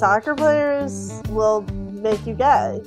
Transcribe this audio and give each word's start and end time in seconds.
Soccer 0.00 0.34
players 0.34 1.20
will 1.28 1.60
make 1.92 2.26
you 2.26 2.32
gay. 2.32 2.80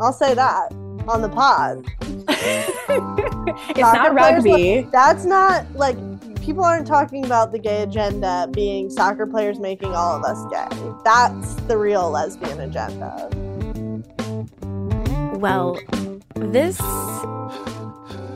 I'll 0.00 0.12
say 0.12 0.34
that 0.34 0.72
on 1.06 1.22
the 1.22 1.28
pod. 1.28 1.86
it's 3.70 3.78
not 3.78 4.12
rugby. 4.12 4.82
Like, 4.82 4.90
that's 4.90 5.24
not 5.24 5.70
like 5.76 5.96
people 6.42 6.64
aren't 6.64 6.88
talking 6.88 7.24
about 7.24 7.52
the 7.52 7.60
gay 7.60 7.84
agenda 7.84 8.48
being 8.50 8.90
soccer 8.90 9.24
players 9.24 9.60
making 9.60 9.94
all 9.94 10.16
of 10.16 10.24
us 10.24 10.44
gay. 10.50 10.76
That's 11.04 11.54
the 11.68 11.78
real 11.78 12.10
lesbian 12.10 12.58
agenda. 12.58 13.30
Well, 15.38 15.78
this 16.34 16.76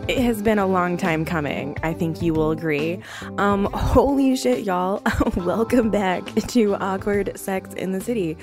it 0.08 0.18
has 0.18 0.40
been 0.40 0.58
a 0.58 0.66
long 0.66 0.96
time 0.96 1.24
coming. 1.24 1.76
I 1.82 1.92
think 1.92 2.22
you 2.22 2.32
will 2.32 2.52
agree. 2.52 3.00
Um, 3.38 3.64
holy 3.74 4.36
shit, 4.36 4.64
y'all. 4.64 5.02
Welcome 5.36 5.90
back 5.90 6.24
to 6.32 6.76
Awkward 6.76 7.36
Sex 7.36 7.74
in 7.74 7.90
the 7.90 8.00
City. 8.00 8.36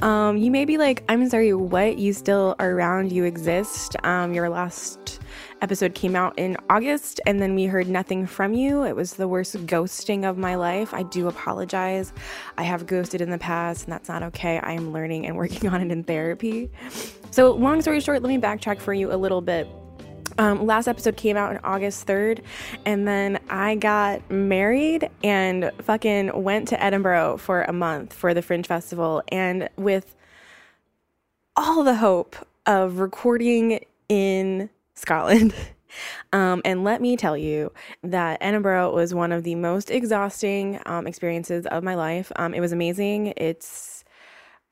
Um, 0.00 0.36
you 0.36 0.52
may 0.52 0.64
be 0.64 0.78
like, 0.78 1.02
I'm 1.08 1.28
sorry, 1.28 1.52
what? 1.54 1.98
You 1.98 2.12
still 2.12 2.54
are 2.60 2.70
around? 2.70 3.10
You 3.10 3.24
exist? 3.24 3.96
Um, 4.04 4.32
your 4.32 4.48
last 4.48 5.18
episode 5.60 5.94
came 5.96 6.14
out 6.14 6.38
in 6.38 6.56
August 6.70 7.20
and 7.26 7.42
then 7.42 7.56
we 7.56 7.66
heard 7.66 7.88
nothing 7.88 8.24
from 8.24 8.54
you. 8.54 8.84
It 8.84 8.94
was 8.94 9.14
the 9.14 9.26
worst 9.26 9.56
ghosting 9.66 10.24
of 10.24 10.38
my 10.38 10.54
life. 10.54 10.94
I 10.94 11.02
do 11.02 11.26
apologize. 11.26 12.12
I 12.56 12.62
have 12.62 12.86
ghosted 12.86 13.20
in 13.20 13.30
the 13.30 13.38
past 13.38 13.84
and 13.84 13.92
that's 13.92 14.08
not 14.08 14.22
okay. 14.22 14.60
I 14.60 14.72
am 14.72 14.92
learning 14.92 15.26
and 15.26 15.36
working 15.36 15.68
on 15.68 15.80
it 15.80 15.90
in 15.90 16.04
therapy. 16.04 16.70
So, 17.32 17.50
long 17.50 17.82
story 17.82 18.00
short, 18.00 18.22
let 18.22 18.28
me 18.28 18.38
backtrack 18.38 18.80
for 18.80 18.94
you 18.94 19.12
a 19.12 19.16
little 19.16 19.40
bit. 19.40 19.68
Um, 20.38 20.66
last 20.66 20.86
episode 20.86 21.16
came 21.16 21.36
out 21.36 21.50
on 21.50 21.60
August 21.64 22.06
3rd, 22.06 22.42
and 22.86 23.06
then 23.06 23.40
I 23.50 23.74
got 23.74 24.30
married 24.30 25.10
and 25.24 25.70
fucking 25.82 26.42
went 26.42 26.68
to 26.68 26.82
Edinburgh 26.82 27.38
for 27.38 27.62
a 27.62 27.72
month 27.72 28.12
for 28.14 28.32
the 28.34 28.40
Fringe 28.40 28.66
Festival. 28.66 29.22
And 29.32 29.68
with 29.76 30.14
all 31.56 31.82
the 31.82 31.96
hope 31.96 32.36
of 32.66 33.00
recording 33.00 33.80
in 34.08 34.70
Scotland. 34.94 35.54
Um, 36.34 36.60
and 36.66 36.84
let 36.84 37.00
me 37.00 37.16
tell 37.16 37.36
you 37.36 37.72
that 38.02 38.38
Edinburgh 38.42 38.94
was 38.94 39.14
one 39.14 39.32
of 39.32 39.42
the 39.42 39.54
most 39.54 39.90
exhausting 39.90 40.78
um, 40.84 41.06
experiences 41.06 41.66
of 41.66 41.82
my 41.82 41.94
life. 41.94 42.30
Um, 42.36 42.52
it 42.52 42.60
was 42.60 42.72
amazing. 42.72 43.32
It's 43.38 44.04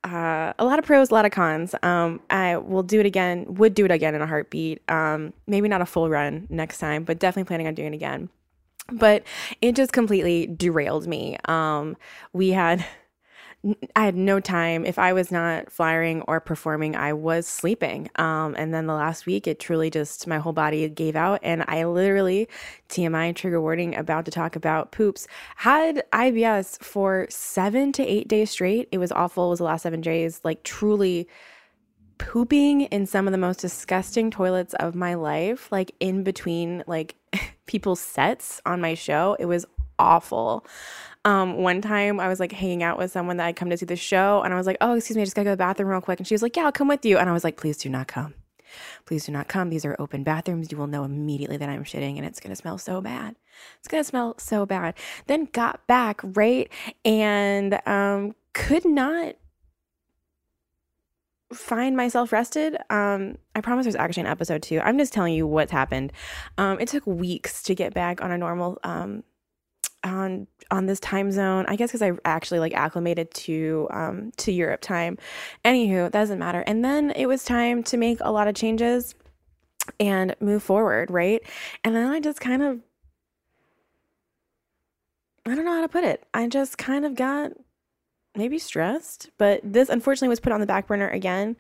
uh, 0.07 0.53
a 0.59 0.65
lot 0.65 0.79
of 0.79 0.85
pros, 0.85 1.11
a 1.11 1.15
lot 1.15 1.25
of 1.25 1.33
cons. 1.33 1.75
Um, 1.83 2.21
I 2.31 2.57
will 2.59 2.85
do 2.85 3.01
it 3.01 3.07
again, 3.07 3.45
would 3.55 3.75
do 3.75 3.85
it 3.85 3.91
again 3.91 4.15
in 4.15 4.23
a 4.23 4.27
heartbeat. 4.27 4.81
Um, 4.89 5.33
maybe 5.47 5.69
not 5.69 5.83
a 5.83 5.87
full 5.87 6.09
run 6.09 6.47
next 6.49 6.79
time, 6.79 7.03
but 7.03 7.19
definitely 7.19 7.49
planning 7.49 7.67
on 7.67 7.75
doing 7.75 7.93
it 7.93 7.97
again. 7.97 8.29
But 8.93 9.25
it 9.61 9.75
just 9.75 9.93
completely 9.93 10.47
derailed 10.47 11.09
me. 11.09 11.37
Um, 11.47 11.97
we 12.33 12.51
had 12.51 12.87
I 13.97 14.05
had 14.05 14.15
no 14.15 14.39
time. 14.39 14.85
If 14.85 14.99
I 14.99 15.13
was 15.13 15.33
not 15.33 15.73
flying 15.73 16.23
or 16.23 16.41
performing, 16.41 16.95
I 16.95 17.13
was 17.13 17.47
sleeping. 17.47 18.09
Um, 18.17 18.55
and 18.57 18.73
then 18.73 18.87
the 18.87 18.95
last 18.95 19.27
week, 19.27 19.47
it 19.47 19.59
truly 19.59 19.91
just, 19.91 20.27
my 20.27 20.39
whole 20.39 20.53
body 20.53 20.89
gave 20.89 21.17
out. 21.17 21.41
And 21.43 21.65
I 21.67 21.85
literally, 21.85 22.49
TMI 22.89 23.35
trigger 23.35 23.61
warning, 23.61 23.97
about 23.97 24.25
to 24.27 24.31
talk 24.31 24.57
about 24.57 24.93
poops, 24.93 25.27
had 25.57 26.05
IBS 26.13 26.83
for 26.83 27.27
seven 27.29 27.93
to 27.93 28.05
eight 28.05 28.29
days 28.29 28.51
straight. 28.51 28.89
It 28.93 28.99
was 28.99 29.11
awful. 29.11 29.47
It 29.47 29.51
was 29.51 29.59
the 29.59 29.65
last 29.65 29.83
seven 29.83 30.01
days, 30.01 30.41
like 30.45 30.63
truly 30.63 31.29
pooping 32.19 32.83
in 32.83 33.07
some 33.07 33.27
of 33.27 33.33
the 33.33 33.39
most 33.39 33.61
disgusting 33.61 34.31
toilets 34.31 34.75
of 34.75 34.95
my 34.95 35.15
life, 35.15 35.71
like 35.73 35.93
in 36.01 36.23
between 36.23 36.85
like 36.87 37.17
people's 37.67 38.01
sets 38.01 38.61
on 38.65 38.81
my 38.81 38.95
show. 38.95 39.37
It 39.39 39.47
was 39.47 39.67
awful. 39.99 40.67
Um, 41.25 41.57
one 41.57 41.81
time 41.81 42.21
I 42.21 42.29
was 42.29 42.39
like 42.39 42.53
hanging 42.53 42.83
out 42.83 42.99
with 42.99 43.11
someone 43.11 43.37
that 43.39 43.47
I'd 43.47 43.57
come 43.57 43.71
to 43.71 43.77
see 43.77 43.87
the 43.87 43.97
show, 43.97 44.43
and 44.43 44.55
I 44.55 44.57
was 44.57 44.67
like, 44.67 44.77
"Oh, 44.81 44.95
excuse 44.95 45.17
me, 45.17 45.23
I 45.23 45.25
just 45.25 45.35
gotta 45.35 45.47
go 45.47 45.51
to 45.51 45.57
the 45.57 45.59
bathroom 45.59 45.89
real 45.89 46.01
quick." 46.01 46.21
And 46.21 46.27
she 46.27 46.35
was 46.35 46.43
like, 46.43 46.57
"Yeah, 46.57 46.67
I'll 46.67 46.73
come 46.73 46.89
with 46.89 47.05
you." 47.05 47.19
And 47.19 47.29
I 47.29 47.33
was 47.33 47.45
like, 47.45 47.57
"Please 47.57 47.79
do 47.79 47.89
not 47.89 48.07
come. 48.07 48.35
Please 49.07 49.27
do 49.27 49.33
not 49.33 49.49
come. 49.49 49.71
These 49.71 49.85
are 49.85 49.97
open 49.99 50.23
bathrooms. 50.23 50.71
You 50.71 50.79
will 50.79 50.87
know 50.87 51.05
immediately 51.05 51.57
that 51.57 51.69
I'm 51.69 51.85
shitting, 51.85 52.17
and 52.17 52.25
it's 52.25 52.41
gonna 52.41 52.57
smell 52.57 52.79
so 52.79 53.01
bad. 53.01 53.35
It's 53.79 53.89
gonna 53.89 54.05
smell 54.05 54.37
so 54.39 54.67
bad." 54.67 54.95
Then 55.27 55.49
got 55.53 55.87
back 55.87 56.21
right 56.23 56.71
and 57.05 57.81
um, 57.87 58.35
could 58.53 58.85
not 58.85 59.35
find 61.53 61.97
myself 61.97 62.33
rested. 62.33 62.77
Um, 62.91 63.39
I 63.55 63.61
promise 63.61 63.85
there's 63.85 63.97
actually 63.97 64.23
an 64.23 64.27
episode 64.29 64.63
too. 64.63 64.81
I'm 64.81 64.99
just 64.99 65.13
telling 65.13 65.35
you 65.35 65.47
what's 65.47 65.73
happened. 65.73 66.13
Um, 66.59 66.79
it 66.81 66.89
took 66.89 67.07
weeks 67.07 67.63
to 67.65 67.75
get 67.75 67.95
back 67.95 68.23
on 68.23 68.31
a 68.31 68.39
normal 68.39 68.79
um 68.85 69.23
on 70.07 70.47
on 70.71 70.87
this 70.87 71.01
time 71.01 71.31
zone. 71.31 71.65
I 71.69 71.77
guess 71.77 71.91
because 71.91 72.03
I 72.03 72.13
actually 72.25 72.61
like 72.61 72.75
acclimated 72.75 73.33
to 73.35 73.89
um, 73.91 74.33
to 74.39 74.53
Europe 74.53 74.81
time. 74.81 75.19
Anywho, 75.65 76.07
it 76.07 76.13
doesn't 76.13 76.39
matter. 76.39 76.61
And 76.67 76.85
then 76.85 77.11
it 77.11 77.27
was 77.27 77.45
time 77.45 77.83
to 77.85 77.97
make 77.97 78.19
a 78.21 78.33
lot 78.33 78.49
of 78.49 78.55
changes 78.55 79.15
and 80.01 80.35
move 80.41 80.63
forward, 80.63 81.11
right? 81.11 81.43
And 81.85 81.95
then 81.95 82.07
I 82.11 82.21
just 82.21 82.41
kind 82.41 82.63
of 82.63 82.81
I 85.47 85.55
don't 85.55 85.65
know 85.65 85.75
how 85.75 85.83
to 85.83 85.89
put 85.89 86.05
it. 86.05 86.27
I 86.35 86.49
just 86.49 86.77
kind 86.77 87.05
of 87.05 87.15
got 87.15 87.53
maybe 88.37 88.59
stressed, 88.59 89.31
but 89.39 89.61
this 89.63 89.89
unfortunately 89.89 90.29
was 90.29 90.41
put 90.41 90.53
on 90.53 90.61
the 90.61 90.67
back 90.67 90.87
burner 90.87 91.09
again 91.09 91.57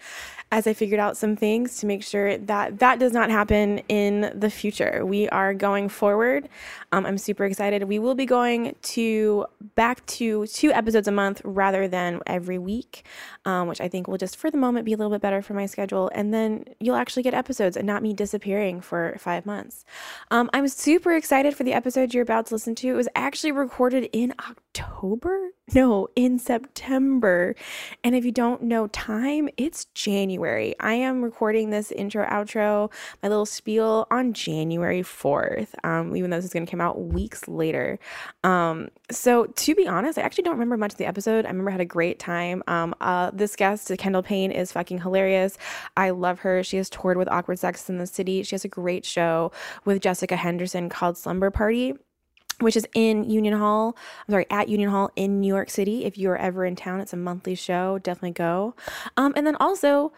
as 0.52 0.66
I 0.66 0.74
figured 0.74 1.00
out 1.00 1.16
some 1.16 1.34
things 1.34 1.78
to 1.78 1.86
make 1.86 2.04
sure 2.04 2.38
that 2.38 2.78
that 2.78 3.00
does 3.00 3.12
not 3.12 3.30
happen 3.30 3.78
in 3.88 4.32
the 4.34 4.48
future. 4.48 5.04
We 5.04 5.28
are 5.30 5.52
going 5.52 5.88
forward. 5.88 6.48
Um, 6.92 7.04
I'm 7.04 7.18
super 7.18 7.44
excited. 7.44 7.82
We 7.84 7.98
will 7.98 8.14
be 8.14 8.26
going 8.26 8.76
to 8.82 9.46
back 9.74 10.06
to 10.06 10.46
two 10.46 10.72
episodes 10.72 11.08
a 11.08 11.12
month 11.12 11.42
rather 11.44 11.88
than 11.88 12.20
every 12.26 12.58
week, 12.58 13.04
um, 13.44 13.66
which 13.66 13.80
I 13.80 13.88
think 13.88 14.06
will 14.06 14.18
just 14.18 14.36
for 14.36 14.50
the 14.50 14.56
moment 14.56 14.84
be 14.84 14.92
a 14.92 14.96
little 14.96 15.10
bit 15.10 15.20
better 15.20 15.42
for 15.42 15.54
my 15.54 15.66
schedule. 15.66 16.10
And 16.14 16.32
then 16.32 16.64
you'll 16.78 16.96
actually 16.96 17.24
get 17.24 17.34
episodes 17.34 17.76
and 17.76 17.86
not 17.86 18.02
me 18.02 18.14
disappearing 18.14 18.80
for 18.80 19.16
five 19.18 19.46
months. 19.46 19.84
Um, 20.30 20.48
I'm 20.52 20.68
super 20.68 21.12
excited 21.14 21.56
for 21.56 21.64
the 21.64 21.72
episode 21.72 22.14
you're 22.14 22.22
about 22.22 22.46
to 22.46 22.54
listen 22.54 22.76
to. 22.76 22.88
It 22.88 22.92
was 22.92 23.08
actually 23.16 23.52
recorded 23.52 24.08
in 24.12 24.32
October. 24.38 24.65
No, 25.74 26.08
in 26.14 26.38
September. 26.38 27.54
And 28.04 28.14
if 28.14 28.24
you 28.24 28.32
don't 28.32 28.62
know 28.62 28.86
time, 28.88 29.48
it's 29.56 29.86
January. 29.86 30.16
January. 30.26 30.74
I 30.80 30.94
am 30.94 31.22
recording 31.22 31.70
this 31.70 31.92
intro, 31.92 32.26
outro, 32.26 32.90
my 33.22 33.28
little 33.28 33.46
spiel 33.46 34.06
on 34.10 34.32
January 34.32 35.02
4th, 35.02 35.68
um, 35.84 36.16
even 36.16 36.30
though 36.30 36.36
this 36.36 36.46
is 36.46 36.52
going 36.52 36.66
to 36.66 36.70
come 36.70 36.80
out 36.80 37.00
weeks 37.00 37.46
later. 37.48 37.98
Um, 38.44 38.88
so, 39.10 39.46
to 39.46 39.74
be 39.74 39.86
honest, 39.86 40.18
I 40.18 40.22
actually 40.22 40.44
don't 40.44 40.54
remember 40.54 40.76
much 40.76 40.92
of 40.92 40.98
the 40.98 41.06
episode. 41.06 41.44
I 41.44 41.48
remember 41.48 41.70
I 41.70 41.72
had 41.72 41.80
a 41.80 41.84
great 41.84 42.18
time. 42.18 42.62
Um, 42.66 42.94
uh, 43.00 43.30
this 43.32 43.56
guest, 43.56 43.90
Kendall 43.98 44.22
Payne, 44.22 44.52
is 44.52 44.72
fucking 44.72 45.00
hilarious. 45.00 45.58
I 45.96 46.10
love 46.10 46.40
her. 46.40 46.62
She 46.62 46.76
has 46.76 46.88
toured 46.88 47.16
with 47.16 47.28
Awkward 47.28 47.58
Sex 47.58 47.88
in 47.88 47.98
the 47.98 48.06
City. 48.06 48.42
She 48.42 48.54
has 48.54 48.64
a 48.64 48.68
great 48.68 49.04
show 49.04 49.52
with 49.84 50.02
Jessica 50.02 50.36
Henderson 50.36 50.88
called 50.88 51.16
Slumber 51.16 51.50
Party 51.50 51.94
which 52.60 52.76
is 52.76 52.86
in 52.94 53.28
Union 53.28 53.58
Hall. 53.58 53.96
I'm 54.26 54.32
sorry, 54.32 54.46
at 54.50 54.68
Union 54.68 54.90
Hall 54.90 55.10
in 55.16 55.40
New 55.40 55.48
York 55.48 55.70
City. 55.70 56.04
If 56.04 56.16
you're 56.16 56.36
ever 56.36 56.64
in 56.64 56.76
town, 56.76 57.00
it's 57.00 57.12
a 57.12 57.16
monthly 57.16 57.54
show. 57.54 57.98
Definitely 57.98 58.32
go. 58.32 58.74
Um, 59.16 59.32
and 59.36 59.46
then 59.46 59.56
also, 59.56 60.12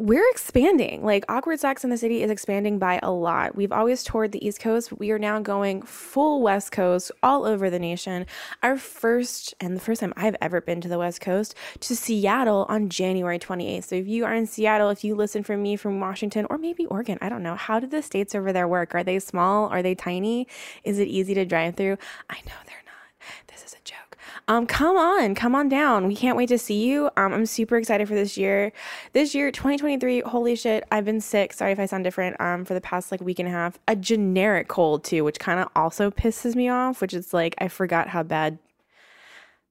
we're 0.00 0.28
expanding. 0.30 1.04
Like 1.04 1.24
Awkward 1.28 1.60
Sex 1.60 1.84
in 1.84 1.90
the 1.90 1.96
City 1.96 2.24
is 2.24 2.30
expanding 2.30 2.80
by 2.80 2.98
a 3.00 3.12
lot. 3.12 3.54
We've 3.54 3.70
always 3.70 4.02
toured 4.02 4.32
the 4.32 4.44
East 4.44 4.58
Coast, 4.58 4.90
but 4.90 4.98
we 4.98 5.12
are 5.12 5.20
now 5.20 5.38
going 5.38 5.82
full 5.82 6.42
West 6.42 6.72
Coast 6.72 7.12
all 7.22 7.44
over 7.44 7.70
the 7.70 7.78
nation. 7.78 8.26
Our 8.60 8.76
first 8.76 9.54
and 9.60 9.76
the 9.76 9.80
first 9.80 10.00
time 10.00 10.12
I've 10.16 10.34
ever 10.40 10.60
been 10.60 10.80
to 10.80 10.88
the 10.88 10.98
West 10.98 11.20
Coast 11.20 11.54
to 11.78 11.94
Seattle 11.94 12.66
on 12.68 12.88
January 12.88 13.38
28th. 13.38 13.84
So 13.84 13.94
if 13.94 14.08
you 14.08 14.24
are 14.24 14.34
in 14.34 14.46
Seattle, 14.46 14.90
if 14.90 15.04
you 15.04 15.14
listen 15.14 15.44
from 15.44 15.62
me 15.62 15.76
from 15.76 16.00
Washington 16.00 16.44
or 16.50 16.58
maybe 16.58 16.86
Oregon, 16.86 17.18
I 17.20 17.28
don't 17.28 17.44
know. 17.44 17.54
How 17.54 17.78
do 17.78 17.86
the 17.86 18.02
states 18.02 18.34
over 18.34 18.52
there 18.52 18.66
work? 18.66 18.96
Are 18.96 19.04
they 19.04 19.20
small? 19.20 19.68
Are 19.68 19.82
they 19.82 19.94
tiny? 19.94 20.48
Is 20.82 20.98
it 20.98 21.06
easy 21.06 21.34
to 21.34 21.44
drive 21.44 21.76
through? 21.76 21.98
I 22.28 22.38
know 22.46 22.54
they're 22.66 22.82
not. 22.84 23.46
This 23.46 23.64
is 23.64 23.74
a 23.74 23.84
joke. 23.84 24.18
Um, 24.48 24.66
come 24.66 24.96
on, 24.96 25.34
come 25.34 25.54
on 25.54 25.68
down. 25.68 26.06
We 26.06 26.14
can't 26.14 26.36
wait 26.36 26.48
to 26.50 26.58
see 26.58 26.84
you. 26.84 27.06
Um, 27.16 27.32
I'm 27.32 27.46
super 27.46 27.76
excited 27.76 28.06
for 28.06 28.14
this 28.14 28.36
year. 28.36 28.72
This 29.12 29.34
year, 29.34 29.50
2023, 29.50 30.20
holy 30.20 30.54
shit, 30.54 30.84
I've 30.92 31.04
been 31.04 31.20
sick. 31.20 31.52
Sorry 31.52 31.72
if 31.72 31.78
I 31.78 31.86
sound 31.86 32.04
different. 32.04 32.38
Um, 32.40 32.64
for 32.64 32.74
the 32.74 32.80
past 32.80 33.10
like 33.10 33.20
week 33.22 33.38
and 33.38 33.48
a 33.48 33.52
half, 33.52 33.78
a 33.88 33.96
generic 33.96 34.68
cold 34.68 35.02
too, 35.02 35.24
which 35.24 35.38
kind 35.38 35.60
of 35.60 35.68
also 35.74 36.10
pisses 36.10 36.54
me 36.54 36.68
off. 36.68 37.00
Which 37.00 37.14
is 37.14 37.32
like 37.32 37.54
I 37.58 37.68
forgot 37.68 38.08
how 38.08 38.22
bad. 38.22 38.58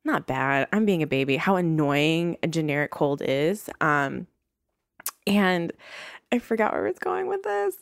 Not 0.06 0.28
bad. 0.28 0.68
I'm 0.74 0.86
being 0.86 1.04
a 1.04 1.08
baby. 1.08 1.38
How 1.38 1.56
annoying 1.56 2.38
a 2.44 2.48
generic 2.48 2.92
cold 2.92 3.22
is. 3.24 3.70
Um, 3.80 4.28
and 5.28 5.72
I 6.32 6.40
forgot 6.40 6.74
where 6.74 6.88
it's 6.88 7.00
going 7.00 7.28
with 7.28 7.44
this, 7.44 7.76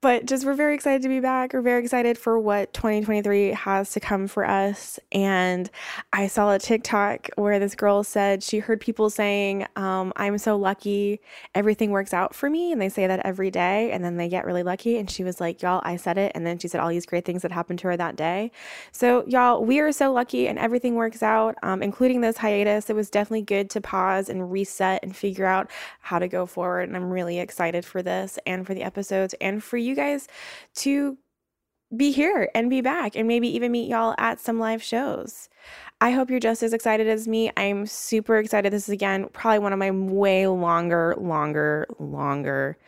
but 0.00 0.24
just 0.24 0.46
we're 0.46 0.54
very 0.54 0.74
excited 0.74 1.02
to 1.02 1.08
be 1.08 1.20
back. 1.20 1.52
We're 1.52 1.60
very 1.60 1.82
excited 1.82 2.16
for 2.16 2.38
what 2.38 2.72
2023 2.72 3.48
has 3.48 3.90
to 3.92 4.00
come 4.00 4.28
for 4.28 4.48
us. 4.48 4.98
And 5.12 5.70
I 6.12 6.26
saw 6.26 6.52
a 6.52 6.58
TikTok 6.58 7.28
where 7.36 7.58
this 7.58 7.74
girl 7.74 8.02
said 8.02 8.42
she 8.42 8.60
heard 8.60 8.80
people 8.80 9.10
saying, 9.10 9.66
um, 9.76 10.14
I'm 10.16 10.38
so 10.38 10.56
lucky, 10.56 11.20
everything 11.54 11.90
works 11.90 12.14
out 12.14 12.34
for 12.34 12.48
me. 12.48 12.72
And 12.72 12.80
they 12.80 12.88
say 12.88 13.06
that 13.06 13.20
every 13.26 13.50
day, 13.50 13.90
and 13.90 14.02
then 14.02 14.16
they 14.16 14.28
get 14.28 14.46
really 14.46 14.62
lucky. 14.62 14.96
And 14.96 15.10
she 15.10 15.22
was 15.22 15.38
like, 15.40 15.60
Y'all, 15.60 15.82
I 15.84 15.96
said 15.96 16.16
it. 16.16 16.32
And 16.34 16.46
then 16.46 16.58
she 16.58 16.68
said 16.68 16.80
all 16.80 16.88
these 16.88 17.04
great 17.04 17.26
things 17.26 17.42
that 17.42 17.52
happened 17.52 17.78
to 17.80 17.88
her 17.88 17.96
that 17.96 18.16
day. 18.16 18.52
So, 18.92 19.24
y'all, 19.26 19.62
we 19.62 19.80
are 19.80 19.92
so 19.92 20.12
lucky, 20.12 20.48
and 20.48 20.58
everything 20.58 20.94
works 20.94 21.22
out, 21.22 21.56
um, 21.62 21.82
including 21.82 22.22
this 22.22 22.38
hiatus. 22.38 22.88
It 22.88 22.96
was 22.96 23.10
definitely 23.10 23.42
good 23.42 23.68
to 23.70 23.80
pause 23.80 24.30
and 24.30 24.50
reset 24.50 25.02
and 25.02 25.14
figure 25.14 25.44
out 25.44 25.70
how 26.00 26.18
to 26.18 26.28
go 26.28 26.46
forward. 26.46 26.88
And 26.88 26.96
I'm 26.96 27.10
really 27.10 27.38
excited 27.38 27.84
for 27.84 28.02
this 28.02 28.38
and 28.46 28.66
for 28.66 28.72
the 28.72 28.82
episodes 28.82 29.34
and 29.40 29.49
for 29.58 29.76
you 29.76 29.96
guys 29.96 30.28
to 30.76 31.18
be 31.96 32.12
here 32.12 32.48
and 32.54 32.70
be 32.70 32.80
back 32.80 33.16
and 33.16 33.26
maybe 33.26 33.48
even 33.48 33.72
meet 33.72 33.88
y'all 33.88 34.14
at 34.18 34.38
some 34.38 34.60
live 34.60 34.82
shows. 34.82 35.48
I 36.00 36.12
hope 36.12 36.30
you're 36.30 36.38
just 36.40 36.62
as 36.62 36.72
excited 36.72 37.08
as 37.08 37.26
me. 37.26 37.50
I'm 37.56 37.84
super 37.86 38.38
excited. 38.38 38.72
This 38.72 38.88
is 38.88 38.92
again 38.92 39.28
probably 39.32 39.58
one 39.58 39.72
of 39.72 39.78
my 39.78 39.90
way 39.90 40.46
longer, 40.46 41.14
longer, 41.18 41.86
longer 41.98 42.78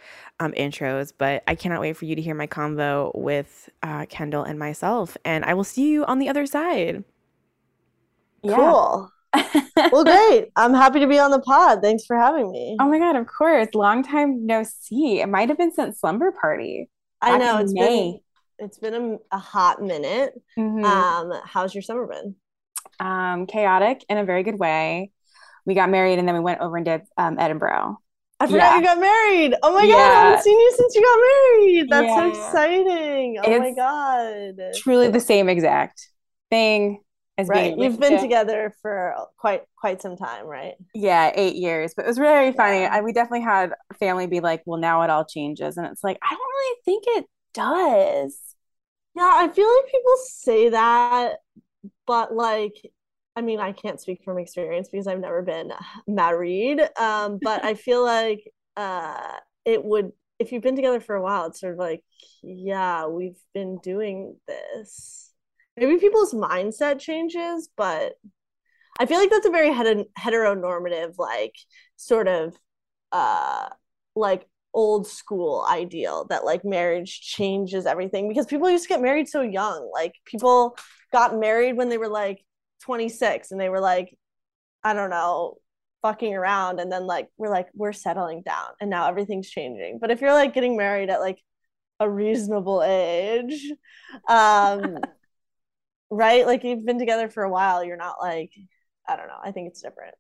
um, 0.41 0.53
intros, 0.53 1.13
but 1.17 1.43
I 1.47 1.55
cannot 1.55 1.81
wait 1.81 1.97
for 1.97 2.05
you 2.05 2.15
to 2.17 2.23
hear 2.23 2.35
my 2.35 2.47
convo 2.47 3.15
with 3.15 3.69
uh, 3.83 4.07
Kendall 4.09 4.45
and 4.45 4.59
myself. 4.59 5.17
And 5.25 5.45
I 5.45 5.55
will 5.55 5.65
see 5.65 5.89
you 5.89 6.05
on 6.05 6.21
the 6.21 6.29
other 6.29 6.47
side. 6.47 7.05
Yeah. 8.43 9.07
Well, 9.35 10.05
great. 10.05 10.49
I'm 10.57 10.75
happy 10.75 11.01
to 11.01 11.07
be 11.07 11.19
on 11.19 11.31
the 11.31 11.41
pod. 11.41 11.81
Thanks 11.83 12.05
for 12.05 12.17
having 12.17 12.51
me. 12.51 12.77
Oh 12.81 12.89
my 12.89 12.99
god, 12.99 13.17
of 13.17 13.27
course. 13.27 13.69
Long 13.75 14.03
time 14.03 14.47
no 14.47 14.63
see. 14.63 15.21
It 15.21 15.29
might 15.29 15.49
have 15.49 15.59
been 15.59 15.73
since 15.73 16.01
slumber 16.01 16.33
party. 16.33 16.89
I 17.21 17.39
know 17.39 17.59
it's 17.59 17.73
May. 17.73 18.13
been 18.13 18.21
it's 18.59 18.79
been 18.79 18.95
a, 18.95 19.37
a 19.37 19.39
hot 19.39 19.83
minute. 19.83 20.35
Mm-hmm. 20.59 20.85
Um, 20.85 21.41
how's 21.45 21.75
your 21.75 21.83
summer 21.83 22.07
been? 22.07 22.37
Um, 23.01 23.47
chaotic 23.47 24.05
in 24.09 24.19
a 24.19 24.25
very 24.25 24.43
good 24.43 24.59
way. 24.59 25.11
We 25.65 25.75
got 25.75 25.91
married 25.91 26.19
and 26.19 26.29
then 26.29 26.35
we 26.35 26.41
went 26.41 26.61
over 26.61 26.77
and 26.77 26.85
did 26.85 27.03
um, 27.17 27.39
Edinburgh. 27.39 27.99
I 28.41 28.47
forgot 28.47 28.57
yeah. 28.57 28.77
you 28.77 28.83
got 28.83 28.99
married. 28.99 29.55
Oh 29.63 29.73
my 29.73 29.85
yeah. 29.85 29.93
god, 29.93 30.01
I 30.01 30.25
haven't 30.25 30.43
seen 30.43 30.59
you 30.59 30.75
since 30.77 30.95
you 30.95 31.03
got 31.03 31.21
married. 31.21 31.91
That's 31.91 32.07
yeah. 32.07 32.17
so 32.17 32.29
exciting. 32.29 33.39
Oh 33.39 33.51
it's 33.51 33.61
my 33.61 33.73
god. 33.73 34.75
Truly 34.77 35.09
the 35.09 35.21
same 35.21 35.49
exact 35.49 36.09
thing 36.51 37.01
as 37.39 37.49
right. 37.49 37.77
You've 37.77 37.99
been 37.99 38.21
together 38.21 38.75
for 38.83 39.15
quite 39.39 39.63
quite 39.77 40.03
some 40.03 40.17
time, 40.17 40.47
right? 40.47 40.75
Yeah, 40.95 41.33
eight 41.35 41.57
years. 41.57 41.95
But 41.95 42.05
it 42.05 42.09
was 42.09 42.19
very 42.19 42.53
funny. 42.53 42.81
Yeah. 42.81 42.91
I, 42.93 43.01
we 43.01 43.13
definitely 43.13 43.43
had 43.43 43.73
family 43.99 44.27
be 44.27 44.41
like, 44.41 44.63
"Well, 44.67 44.79
now 44.79 45.03
it 45.03 45.11
all 45.11 45.25
changes," 45.25 45.77
and 45.77 45.87
it's 45.87 46.05
like 46.05 46.19
I 46.23 46.31
don't 46.31 46.41
really 46.41 46.81
think 46.85 47.05
it 47.07 47.27
does. 47.55 48.39
Yeah, 49.15 49.31
I 49.35 49.49
feel 49.49 49.67
like 49.67 49.93
people 49.93 50.13
say 50.27 50.69
that, 50.71 51.37
but 52.07 52.35
like, 52.35 52.75
I 53.37 53.43
mean, 53.43 53.61
I 53.61 53.73
can't 53.73 54.01
speak 54.01 54.23
from 54.25 54.39
experience 54.39 54.89
because 54.91 55.07
I've 55.07 55.21
never 55.21 55.43
been 55.43 55.73
married. 56.07 56.81
Um, 56.99 57.39
but 57.43 57.65
I 57.65 57.75
feel 57.77 58.05
like 58.05 58.51
uh, 58.77 59.37
it 59.65 59.85
would 59.85 60.13
if 60.39 60.53
you've 60.53 60.63
been 60.63 60.77
together 60.77 61.01
for 61.01 61.17
a 61.17 61.23
while. 61.23 61.47
It's 61.47 61.61
sort 61.61 61.75
of 61.75 61.79
like, 61.79 62.03
yeah, 62.43 63.07
we've 63.07 63.39
been 63.55 63.79
doing 63.79 64.37
this 64.47 65.32
maybe 65.77 65.99
people's 65.99 66.35
mindset 66.35 66.99
changes, 66.99 67.69
but 67.77 68.15
I 68.99 69.07
feel 69.07 69.19
like 69.19 69.31
that's 69.31 69.47
a 69.47 69.51
very 69.51 69.71
heteronormative, 69.71 71.15
like 71.19 71.55
sort 71.97 72.29
of 72.29 72.57
uh 73.13 73.69
like 74.15 74.47
old 74.75 75.07
school 75.07 75.67
ideal 75.69 76.27
that 76.31 76.45
like 76.45 76.65
marriage 76.65 77.21
changes 77.21 77.85
everything 77.87 78.29
because 78.29 78.47
people 78.47 78.71
used 78.71 78.85
to 78.85 78.89
get 78.89 79.03
married 79.03 79.29
so 79.29 79.43
young. 79.43 79.91
Like 79.93 80.15
people 80.25 80.77
got 81.13 81.39
married 81.39 81.77
when 81.77 81.89
they 81.89 81.99
were 81.99 82.09
like 82.09 82.45
26 82.83 83.51
and 83.51 83.61
they 83.61 83.69
were 83.69 83.81
like, 83.81 84.17
I 84.85 84.95
don't 84.95 85.11
know, 85.11 85.57
fucking 86.03 86.35
around 86.35 86.81
and 86.81 86.91
then 86.91 87.07
like 87.07 87.29
we're 87.37 87.51
like 87.51 87.69
we're 87.75 87.93
settling 87.93 88.43
down 88.43 88.71
and 88.81 88.91
now 88.91 89.09
everything's 89.09 89.49
changing. 89.49 89.99
But 90.01 90.11
if 90.11 90.21
you're 90.21 90.33
like 90.33 90.55
getting 90.55 90.77
married 90.77 91.11
at 91.11 91.21
like 91.21 91.41
a 92.01 92.09
reasonable 92.11 92.83
age, 92.83 93.73
um 94.29 94.99
right? 96.13 96.47
Like 96.47 96.63
you've 96.63 96.85
been 96.85 96.99
together 96.99 97.29
for 97.29 97.43
a 97.43 97.51
while. 97.51 97.83
You're 97.83 97.97
not 97.97 98.17
like, 98.21 98.51
I 99.09 99.17
don't 99.17 99.29
know. 99.29 99.39
I 99.43 99.51
think 99.51 99.69
it's 99.69 99.81
different. 99.81 100.15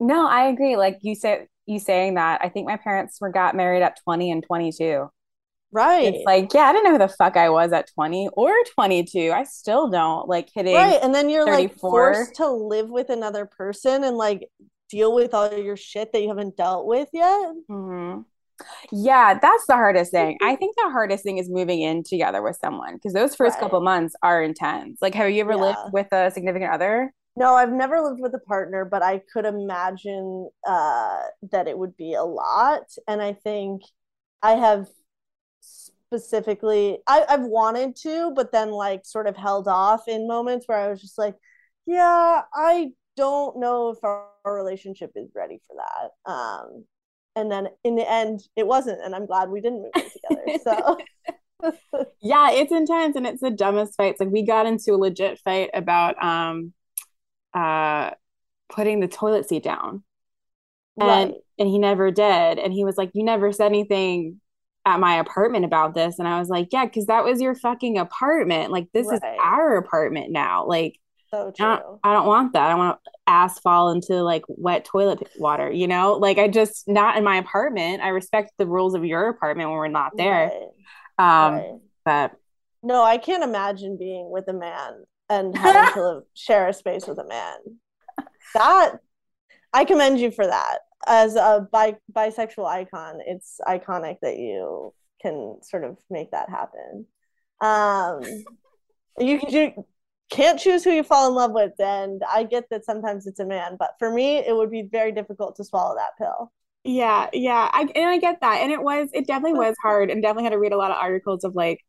No, 0.00 0.26
I 0.26 0.46
agree. 0.46 0.76
Like 0.76 0.98
you 1.02 1.14
said, 1.14 1.46
you 1.66 1.78
saying 1.78 2.14
that, 2.14 2.40
I 2.42 2.48
think 2.48 2.66
my 2.66 2.76
parents 2.76 3.18
were 3.20 3.30
got 3.30 3.54
married 3.54 3.82
at 3.82 3.98
20 4.04 4.30
and 4.30 4.42
22. 4.42 5.08
Right. 5.72 6.14
It's 6.14 6.24
like, 6.24 6.52
yeah, 6.52 6.62
I 6.62 6.72
didn't 6.72 6.84
know 6.84 6.92
who 6.92 6.98
the 6.98 7.08
fuck 7.08 7.36
I 7.36 7.48
was 7.48 7.72
at 7.72 7.90
20 7.94 8.28
or 8.34 8.52
22. 8.74 9.32
I 9.32 9.44
still 9.44 9.88
don't 9.88 10.28
like 10.28 10.48
hitting. 10.54 10.74
Right. 10.74 10.98
And 11.02 11.14
then 11.14 11.30
you're 11.30 11.46
34. 11.46 11.60
like 11.60 11.78
forced 11.78 12.34
to 12.36 12.48
live 12.50 12.90
with 12.90 13.10
another 13.10 13.46
person 13.46 14.04
and 14.04 14.16
like 14.16 14.48
deal 14.90 15.14
with 15.14 15.32
all 15.34 15.56
your 15.56 15.76
shit 15.76 16.12
that 16.12 16.20
you 16.20 16.28
haven't 16.28 16.56
dealt 16.56 16.86
with 16.86 17.08
yet. 17.12 17.52
Mm-hmm. 17.70 18.20
Yeah, 18.90 19.38
that's 19.40 19.66
the 19.66 19.74
hardest 19.74 20.10
thing. 20.10 20.38
I 20.42 20.56
think 20.56 20.76
the 20.76 20.90
hardest 20.90 21.24
thing 21.24 21.38
is 21.38 21.48
moving 21.48 21.82
in 21.82 22.02
together 22.02 22.42
with 22.42 22.58
someone 22.60 22.94
because 22.94 23.12
those 23.12 23.34
first 23.34 23.54
right. 23.54 23.60
couple 23.60 23.80
months 23.80 24.14
are 24.22 24.42
intense. 24.42 24.98
Like, 25.00 25.14
have 25.14 25.30
you 25.30 25.40
ever 25.40 25.52
yeah. 25.52 25.58
lived 25.58 25.92
with 25.92 26.12
a 26.12 26.30
significant 26.30 26.72
other? 26.72 27.12
No, 27.36 27.54
I've 27.54 27.72
never 27.72 28.00
lived 28.00 28.20
with 28.20 28.34
a 28.34 28.38
partner, 28.38 28.84
but 28.84 29.02
I 29.02 29.22
could 29.32 29.46
imagine 29.46 30.50
uh, 30.66 31.20
that 31.50 31.66
it 31.66 31.78
would 31.78 31.96
be 31.96 32.14
a 32.14 32.24
lot. 32.24 32.82
And 33.08 33.22
I 33.22 33.32
think 33.32 33.82
I 34.42 34.52
have 34.52 34.86
specifically, 35.60 36.98
I, 37.06 37.24
I've 37.26 37.42
wanted 37.42 37.96
to, 38.02 38.32
but 38.36 38.52
then 38.52 38.70
like 38.70 39.06
sort 39.06 39.26
of 39.26 39.36
held 39.36 39.66
off 39.66 40.08
in 40.08 40.28
moments 40.28 40.68
where 40.68 40.78
I 40.78 40.88
was 40.88 41.00
just 41.00 41.16
like, 41.16 41.34
yeah, 41.86 42.42
I 42.54 42.90
don't 43.16 43.58
know 43.58 43.90
if 43.90 43.98
our, 44.02 44.26
our 44.44 44.54
relationship 44.54 45.12
is 45.16 45.30
ready 45.34 45.58
for 45.66 45.76
that. 45.76 46.30
Um, 46.30 46.84
and 47.36 47.50
then 47.50 47.68
in 47.84 47.96
the 47.96 48.10
end 48.10 48.42
it 48.56 48.66
wasn't 48.66 49.00
and 49.02 49.14
i'm 49.14 49.26
glad 49.26 49.48
we 49.48 49.60
didn't 49.60 49.82
move 49.82 49.92
in 49.94 50.02
together 50.02 50.58
so 50.64 50.98
yeah 52.22 52.50
it's 52.50 52.72
intense 52.72 53.16
and 53.16 53.26
it's 53.26 53.40
the 53.40 53.50
dumbest 53.50 53.96
fights 53.96 54.20
like 54.20 54.30
we 54.30 54.42
got 54.42 54.66
into 54.66 54.92
a 54.92 54.96
legit 54.96 55.38
fight 55.38 55.70
about 55.74 56.22
um 56.22 56.72
uh 57.54 58.10
putting 58.68 59.00
the 59.00 59.08
toilet 59.08 59.48
seat 59.48 59.62
down 59.62 60.02
and 61.00 61.30
right. 61.30 61.34
and 61.58 61.68
he 61.68 61.78
never 61.78 62.10
did 62.10 62.58
and 62.58 62.72
he 62.72 62.84
was 62.84 62.96
like 62.96 63.10
you 63.14 63.24
never 63.24 63.52
said 63.52 63.66
anything 63.66 64.40
at 64.84 64.98
my 64.98 65.16
apartment 65.16 65.64
about 65.64 65.94
this 65.94 66.18
and 66.18 66.26
i 66.26 66.38
was 66.38 66.48
like 66.48 66.68
yeah 66.72 66.84
because 66.84 67.06
that 67.06 67.24
was 67.24 67.40
your 67.40 67.54
fucking 67.54 67.98
apartment 67.98 68.72
like 68.72 68.88
this 68.92 69.06
right. 69.06 69.16
is 69.16 69.22
our 69.40 69.76
apartment 69.76 70.32
now 70.32 70.66
like 70.66 70.98
so 71.32 71.50
true. 71.50 71.66
I 71.66 71.76
don't, 71.76 72.00
I 72.04 72.12
don't 72.12 72.26
want 72.26 72.52
that. 72.52 72.70
I 72.70 72.74
want 72.74 72.98
ass 73.26 73.58
fall 73.60 73.90
into 73.90 74.22
like 74.22 74.42
wet 74.48 74.84
toilet 74.84 75.28
water, 75.38 75.70
you 75.70 75.86
know? 75.86 76.14
Like 76.14 76.38
I 76.38 76.48
just 76.48 76.88
not 76.88 77.16
in 77.16 77.24
my 77.24 77.36
apartment. 77.36 78.02
I 78.02 78.08
respect 78.08 78.52
the 78.58 78.66
rules 78.66 78.94
of 78.94 79.04
your 79.04 79.28
apartment 79.28 79.68
when 79.70 79.78
we're 79.78 79.88
not 79.88 80.16
there. 80.16 80.50
Right. 81.18 81.46
Um 81.46 81.54
right. 81.54 81.78
but 82.04 82.32
no, 82.82 83.02
I 83.02 83.18
can't 83.18 83.44
imagine 83.44 83.96
being 83.96 84.30
with 84.30 84.48
a 84.48 84.52
man 84.52 85.04
and 85.28 85.56
having 85.58 85.94
to 85.94 86.02
live, 86.02 86.22
share 86.34 86.68
a 86.68 86.72
space 86.72 87.06
with 87.06 87.18
a 87.18 87.26
man. 87.26 87.58
That 88.54 88.96
I 89.72 89.84
commend 89.84 90.20
you 90.20 90.30
for 90.30 90.46
that. 90.46 90.78
As 91.06 91.34
a 91.34 91.66
bi- 91.72 91.96
bisexual 92.12 92.66
icon, 92.66 93.20
it's 93.26 93.60
iconic 93.66 94.18
that 94.22 94.36
you 94.38 94.94
can 95.20 95.58
sort 95.62 95.84
of 95.84 95.96
make 96.10 96.30
that 96.32 96.48
happen. 96.48 97.06
Um, 97.60 98.22
you 99.18 99.38
can 99.38 99.50
do 99.50 99.84
can't 100.32 100.58
choose 100.58 100.82
who 100.82 100.90
you 100.90 101.02
fall 101.02 101.28
in 101.28 101.34
love 101.34 101.52
with 101.52 101.78
and 101.78 102.22
i 102.32 102.42
get 102.42 102.64
that 102.70 102.84
sometimes 102.84 103.26
it's 103.26 103.38
a 103.38 103.44
man 103.44 103.76
but 103.78 103.90
for 103.98 104.10
me 104.10 104.38
it 104.38 104.56
would 104.56 104.70
be 104.70 104.82
very 104.90 105.12
difficult 105.12 105.54
to 105.54 105.62
swallow 105.62 105.94
that 105.94 106.16
pill 106.16 106.50
yeah 106.84 107.28
yeah 107.34 107.68
I, 107.70 107.82
and 107.82 108.08
i 108.08 108.18
get 108.18 108.40
that 108.40 108.60
and 108.62 108.72
it 108.72 108.82
was 108.82 109.10
it 109.12 109.26
definitely 109.26 109.58
was 109.58 109.76
hard 109.82 110.10
and 110.10 110.22
definitely 110.22 110.44
had 110.44 110.50
to 110.50 110.58
read 110.58 110.72
a 110.72 110.78
lot 110.78 110.90
of 110.90 110.96
articles 110.96 111.44
of 111.44 111.54
like 111.54 111.80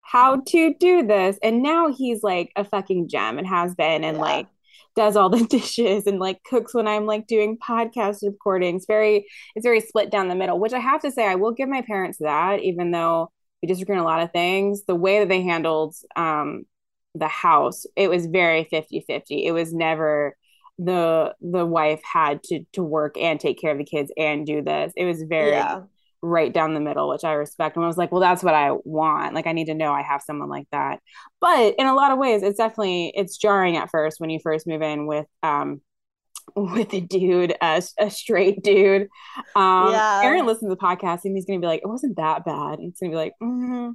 how 0.00 0.42
to 0.48 0.74
do 0.78 1.04
this 1.04 1.38
and 1.42 1.62
now 1.62 1.92
he's 1.92 2.22
like 2.22 2.52
a 2.54 2.64
fucking 2.64 3.08
gem 3.08 3.38
and 3.38 3.46
has 3.46 3.74
been 3.74 4.04
and 4.04 4.16
yeah. 4.16 4.22
like 4.22 4.46
does 4.94 5.16
all 5.16 5.28
the 5.28 5.44
dishes 5.50 6.06
and 6.06 6.20
like 6.20 6.42
cooks 6.44 6.74
when 6.74 6.86
i'm 6.86 7.06
like 7.06 7.26
doing 7.26 7.58
podcast 7.58 8.18
recordings 8.22 8.84
very 8.86 9.26
it's 9.56 9.66
very 9.66 9.80
split 9.80 10.10
down 10.10 10.28
the 10.28 10.34
middle 10.36 10.58
which 10.58 10.72
i 10.72 10.78
have 10.78 11.00
to 11.02 11.10
say 11.10 11.26
i 11.26 11.34
will 11.34 11.52
give 11.52 11.68
my 11.68 11.82
parents 11.82 12.18
that 12.18 12.60
even 12.60 12.92
though 12.92 13.28
we 13.60 13.66
disagree 13.66 13.96
on 13.96 14.02
a 14.02 14.06
lot 14.06 14.22
of 14.22 14.30
things 14.32 14.84
the 14.84 14.94
way 14.94 15.18
that 15.18 15.28
they 15.28 15.42
handled 15.42 15.94
um 16.14 16.64
the 17.14 17.28
house, 17.28 17.86
it 17.96 18.08
was 18.08 18.26
very 18.26 18.68
50-50. 18.72 19.44
It 19.44 19.52
was 19.52 19.72
never 19.72 20.36
the 20.78 21.34
the 21.40 21.66
wife 21.66 22.00
had 22.02 22.42
to 22.42 22.64
to 22.72 22.82
work 22.82 23.16
and 23.18 23.38
take 23.38 23.60
care 23.60 23.72
of 23.72 23.78
the 23.78 23.84
kids 23.84 24.10
and 24.16 24.46
do 24.46 24.62
this. 24.62 24.92
It 24.96 25.04
was 25.04 25.22
very 25.22 25.50
yeah. 25.50 25.82
right 26.22 26.52
down 26.52 26.74
the 26.74 26.80
middle, 26.80 27.08
which 27.08 27.24
I 27.24 27.32
respect. 27.32 27.76
And 27.76 27.84
I 27.84 27.88
was 27.88 27.98
like, 27.98 28.10
well, 28.10 28.20
that's 28.20 28.42
what 28.42 28.54
I 28.54 28.72
want. 28.84 29.34
Like 29.34 29.46
I 29.46 29.52
need 29.52 29.66
to 29.66 29.74
know 29.74 29.92
I 29.92 30.02
have 30.02 30.22
someone 30.22 30.48
like 30.48 30.66
that. 30.72 31.00
But 31.40 31.74
in 31.78 31.86
a 31.86 31.94
lot 31.94 32.10
of 32.10 32.18
ways, 32.18 32.42
it's 32.42 32.58
definitely 32.58 33.12
it's 33.14 33.36
jarring 33.36 33.76
at 33.76 33.90
first 33.90 34.18
when 34.18 34.30
you 34.30 34.40
first 34.42 34.66
move 34.66 34.82
in 34.82 35.06
with 35.06 35.26
um 35.42 35.82
with 36.56 36.92
a 36.92 37.00
dude, 37.00 37.54
a, 37.62 37.82
a 37.98 38.10
straight 38.10 38.62
dude. 38.62 39.08
Um, 39.54 39.92
yeah. 39.92 40.22
Aaron 40.24 40.46
listens 40.46 40.70
to 40.70 40.74
the 40.74 40.76
podcast 40.76 41.20
and 41.24 41.36
he's 41.36 41.44
gonna 41.44 41.60
be 41.60 41.66
like, 41.66 41.82
it 41.82 41.88
wasn't 41.88 42.16
that 42.16 42.44
bad. 42.44 42.78
And 42.78 42.90
it's 42.90 43.00
gonna 43.00 43.12
be 43.12 43.16
like, 43.16 43.34
mm-hmm. 43.42 43.90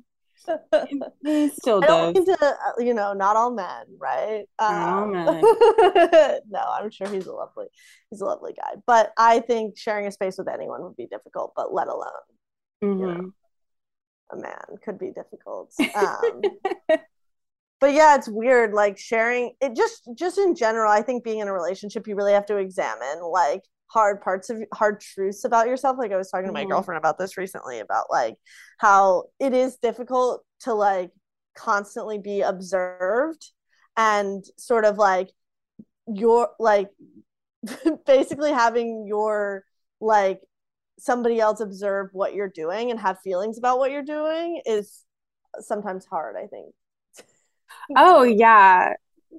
he 1.23 1.49
still 1.49 1.81
does. 1.81 2.13
To, 2.13 2.37
uh, 2.41 2.71
you 2.79 2.93
know, 2.93 3.13
not 3.13 3.35
all 3.35 3.51
men, 3.51 3.85
right? 3.97 4.45
Um, 4.59 5.11
men. 5.11 5.41
no, 6.49 6.59
I'm 6.59 6.89
sure 6.89 7.07
he's 7.07 7.27
a 7.27 7.33
lovely, 7.33 7.67
he's 8.09 8.21
a 8.21 8.25
lovely 8.25 8.53
guy. 8.53 8.79
But 8.85 9.11
I 9.17 9.39
think 9.39 9.77
sharing 9.77 10.07
a 10.07 10.11
space 10.11 10.37
with 10.37 10.47
anyone 10.47 10.83
would 10.83 10.95
be 10.95 11.07
difficult. 11.07 11.53
But 11.55 11.73
let 11.73 11.87
alone, 11.87 12.07
mm-hmm. 12.83 12.99
you 12.99 13.07
know, 13.07 13.13
mm-hmm. 13.13 14.39
a 14.39 14.41
man 14.41 14.77
could 14.83 14.99
be 14.99 15.11
difficult. 15.11 15.73
Um, 15.95 16.41
but 17.79 17.93
yeah 17.93 18.15
it's 18.15 18.27
weird 18.27 18.73
like 18.73 18.97
sharing 18.97 19.53
it 19.61 19.75
just 19.75 20.09
just 20.15 20.37
in 20.37 20.55
general 20.55 20.91
i 20.91 21.01
think 21.01 21.23
being 21.23 21.39
in 21.39 21.47
a 21.47 21.53
relationship 21.53 22.07
you 22.07 22.15
really 22.15 22.33
have 22.33 22.45
to 22.45 22.57
examine 22.57 23.21
like 23.21 23.61
hard 23.87 24.21
parts 24.21 24.49
of 24.49 24.63
hard 24.73 24.99
truths 24.99 25.43
about 25.43 25.67
yourself. 25.67 25.97
Like 25.97 26.11
i 26.11 26.17
was 26.17 26.29
talking 26.29 26.47
to 26.47 26.53
my 26.53 26.61
mm-hmm. 26.61 26.71
girlfriend 26.71 26.97
about 26.97 27.17
this 27.17 27.37
recently 27.37 27.79
about 27.79 28.05
like 28.09 28.35
how 28.77 29.25
it 29.39 29.53
is 29.53 29.77
difficult 29.77 30.43
to 30.61 30.73
like 30.73 31.11
constantly 31.55 32.19
be 32.19 32.41
observed 32.41 33.51
and 33.97 34.43
sort 34.57 34.85
of 34.85 34.97
like 34.97 35.29
your 36.07 36.49
like 36.59 36.89
basically 38.05 38.51
having 38.51 39.05
your 39.07 39.63
like 39.99 40.41
somebody 40.99 41.39
else 41.39 41.59
observe 41.59 42.09
what 42.11 42.33
you're 42.33 42.49
doing 42.49 42.91
and 42.91 42.99
have 42.99 43.19
feelings 43.23 43.57
about 43.57 43.79
what 43.79 43.91
you're 43.91 44.03
doing 44.03 44.61
is 44.65 45.03
sometimes 45.59 46.05
hard 46.05 46.35
i 46.35 46.47
think. 46.47 46.73
Oh 47.95 48.23
yeah. 48.23 48.93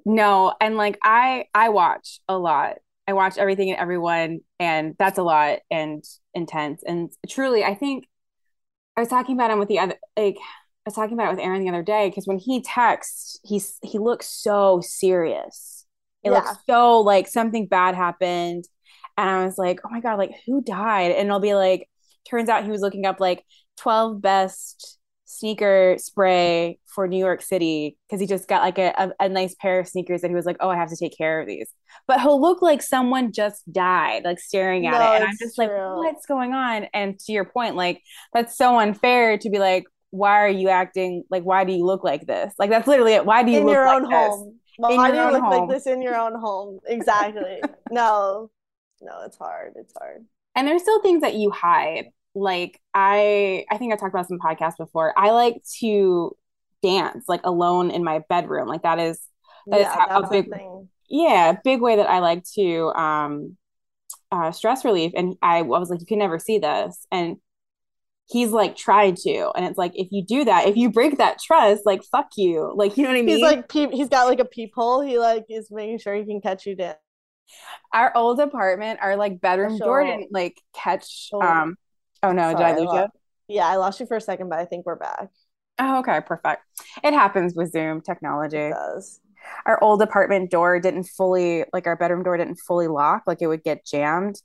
No 0.04 0.54
and 0.60 0.76
like 0.76 0.98
i 1.02 1.46
i 1.54 1.68
watch 1.68 2.20
a 2.28 2.38
lot 2.38 2.78
i 3.08 3.12
watch 3.12 3.38
everything 3.38 3.70
and 3.70 3.80
everyone 3.80 4.40
and 4.60 4.94
that's 4.98 5.18
a 5.18 5.22
lot 5.22 5.58
and 5.70 6.04
intense. 6.34 6.82
And 6.86 7.10
truly 7.28 7.64
i 7.64 7.74
think 7.74 8.04
i 8.96 9.00
was 9.00 9.08
talking 9.08 9.34
about 9.34 9.50
him 9.50 9.58
with 9.58 9.68
the 9.68 9.80
other 9.80 9.94
like 10.16 10.36
i 10.36 10.84
was 10.86 10.94
talking 10.94 11.14
about 11.14 11.28
it 11.28 11.36
with 11.36 11.44
aaron 11.44 11.62
the 11.62 11.68
other 11.70 11.82
day 11.82 12.08
because 12.08 12.26
when 12.26 12.38
he 12.38 12.62
texts 12.62 13.40
he's 13.42 13.78
he 13.82 13.98
looks 13.98 14.28
so 14.28 14.80
serious. 14.84 15.86
It 16.22 16.30
yeah. 16.30 16.38
looks 16.38 16.56
so 16.68 17.00
like 17.00 17.28
something 17.28 17.66
bad 17.66 17.94
happened. 17.94 18.64
And 19.16 19.28
i 19.28 19.44
was 19.44 19.58
like 19.58 19.80
oh 19.84 19.88
my 19.90 20.00
god 20.00 20.18
like 20.18 20.32
who 20.46 20.62
died? 20.62 21.12
And 21.12 21.26
it'll 21.26 21.40
be 21.40 21.54
like 21.54 21.88
turns 22.28 22.48
out 22.48 22.64
he 22.64 22.70
was 22.70 22.82
looking 22.82 23.06
up 23.06 23.20
like 23.20 23.42
12 23.78 24.20
best 24.20 24.97
sneaker 25.28 25.96
spray 25.98 26.78
for 26.86 27.06
New 27.06 27.18
York 27.18 27.42
City 27.42 27.98
because 28.06 28.18
he 28.18 28.26
just 28.26 28.48
got 28.48 28.62
like 28.62 28.78
a, 28.78 28.94
a, 28.96 29.26
a, 29.26 29.28
nice 29.28 29.54
pair 29.54 29.78
of 29.78 29.86
sneakers 29.86 30.22
that 30.22 30.28
he 30.28 30.34
was 30.34 30.46
like, 30.46 30.56
oh, 30.60 30.70
I 30.70 30.76
have 30.76 30.88
to 30.88 30.96
take 30.96 31.16
care 31.16 31.38
of 31.38 31.46
these. 31.46 31.70
But 32.06 32.22
he'll 32.22 32.40
look 32.40 32.62
like 32.62 32.80
someone 32.80 33.30
just 33.32 33.70
died, 33.70 34.24
like 34.24 34.40
staring 34.40 34.86
at 34.86 34.92
no, 34.92 35.12
it. 35.12 35.16
And 35.16 35.24
I'm 35.24 35.36
just 35.38 35.56
true. 35.56 35.66
like, 35.66 36.14
what's 36.14 36.24
going 36.24 36.54
on? 36.54 36.86
And 36.94 37.18
to 37.20 37.32
your 37.32 37.44
point, 37.44 37.76
like, 37.76 38.00
that's 38.32 38.56
so 38.56 38.78
unfair 38.78 39.36
to 39.36 39.50
be 39.50 39.58
like, 39.58 39.84
why 40.10 40.40
are 40.40 40.48
you 40.48 40.70
acting 40.70 41.24
like, 41.30 41.42
why 41.42 41.64
do 41.64 41.74
you 41.74 41.84
look 41.84 42.02
like 42.02 42.26
this? 42.26 42.54
Like, 42.58 42.70
that's 42.70 42.88
literally 42.88 43.12
it. 43.12 43.26
Why 43.26 43.42
do 43.42 43.50
you 43.50 43.58
in 43.58 43.66
look 43.66 43.74
your 43.74 43.84
like 43.84 44.02
own 44.02 44.10
this? 44.10 44.28
home? 44.30 44.58
Why 44.78 45.10
do 45.10 45.16
you 45.18 45.30
look 45.30 45.42
home? 45.42 45.68
like 45.68 45.68
this 45.68 45.86
in 45.86 46.00
your 46.00 46.16
own 46.16 46.40
home? 46.40 46.78
Exactly. 46.88 47.60
no, 47.90 48.50
no, 49.02 49.12
it's 49.26 49.36
hard. 49.36 49.74
It's 49.76 49.92
hard. 49.98 50.24
And 50.54 50.66
there's 50.66 50.82
still 50.82 51.02
things 51.02 51.20
that 51.20 51.34
you 51.34 51.50
hide 51.50 52.06
like 52.34 52.80
I 52.94 53.64
I 53.70 53.78
think 53.78 53.92
I 53.92 53.96
talked 53.96 54.14
about 54.14 54.28
some 54.28 54.38
podcasts 54.38 54.76
before. 54.76 55.12
I 55.16 55.30
like 55.30 55.62
to 55.80 56.36
dance 56.82 57.24
like 57.28 57.40
alone 57.44 57.90
in 57.90 58.04
my 58.04 58.22
bedroom. 58.28 58.68
Like 58.68 58.82
that 58.82 58.98
is 58.98 59.20
that 59.66 59.80
yeah, 59.80 59.90
is 59.90 59.94
how, 59.94 60.20
a 60.22 60.30
big 60.30 60.50
yeah, 61.08 61.56
big 61.64 61.80
way 61.80 61.96
that 61.96 62.08
I 62.08 62.20
like 62.20 62.44
to 62.54 62.86
um 62.94 63.56
uh 64.30 64.52
stress 64.52 64.84
relief. 64.84 65.12
And 65.16 65.36
I, 65.42 65.58
I 65.58 65.62
was 65.62 65.90
like, 65.90 66.00
you 66.00 66.06
can 66.06 66.18
never 66.18 66.38
see 66.38 66.58
this. 66.58 67.06
And 67.10 67.38
he's 68.30 68.50
like 68.50 68.76
tried 68.76 69.16
to 69.16 69.50
and 69.56 69.64
it's 69.64 69.78
like 69.78 69.92
if 69.94 70.08
you 70.10 70.22
do 70.22 70.44
that 70.44 70.68
if 70.68 70.76
you 70.76 70.90
break 70.90 71.16
that 71.18 71.38
trust 71.40 71.86
like 71.86 72.02
fuck 72.04 72.28
you 72.36 72.72
like 72.76 72.96
you 72.96 73.02
know 73.02 73.08
what 73.08 73.18
i 73.18 73.22
mean 73.22 73.36
he's 73.36 73.42
like 73.42 73.68
peep, 73.68 73.90
he's 73.90 74.08
got 74.08 74.26
like 74.26 74.38
a 74.38 74.44
peephole 74.44 75.00
he 75.00 75.18
like 75.18 75.46
is 75.48 75.70
making 75.70 75.98
sure 75.98 76.14
he 76.14 76.24
can 76.24 76.40
catch 76.40 76.66
you 76.66 76.76
down 76.76 76.94
our 77.92 78.14
old 78.14 78.38
apartment 78.38 78.98
our 79.02 79.16
like 79.16 79.40
bedroom 79.40 79.78
door 79.78 80.04
didn't 80.04 80.30
like 80.30 80.60
catch 80.74 81.30
um 81.40 81.76
Oh 82.22 82.32
no, 82.32 82.52
Sorry, 82.52 82.72
did 82.72 82.78
I 82.78 82.80
lose 82.80 82.92
I 82.92 83.02
you? 83.02 83.08
Yeah, 83.48 83.66
I 83.66 83.76
lost 83.76 84.00
you 84.00 84.06
for 84.06 84.16
a 84.16 84.20
second, 84.20 84.48
but 84.48 84.58
I 84.58 84.64
think 84.64 84.86
we're 84.86 84.96
back. 84.96 85.28
Oh, 85.78 86.00
okay, 86.00 86.20
perfect. 86.20 86.62
It 87.04 87.14
happens 87.14 87.54
with 87.54 87.72
Zoom 87.72 88.00
technology. 88.00 88.56
It 88.56 88.70
does. 88.70 89.20
Our 89.64 89.82
old 89.82 90.02
apartment 90.02 90.50
door 90.50 90.80
didn't 90.80 91.04
fully, 91.04 91.64
like 91.72 91.86
our 91.86 91.96
bedroom 91.96 92.22
door 92.22 92.36
didn't 92.36 92.56
fully 92.56 92.88
lock, 92.88 93.22
like 93.26 93.40
it 93.40 93.46
would 93.46 93.62
get 93.62 93.86
jammed. 93.86 94.42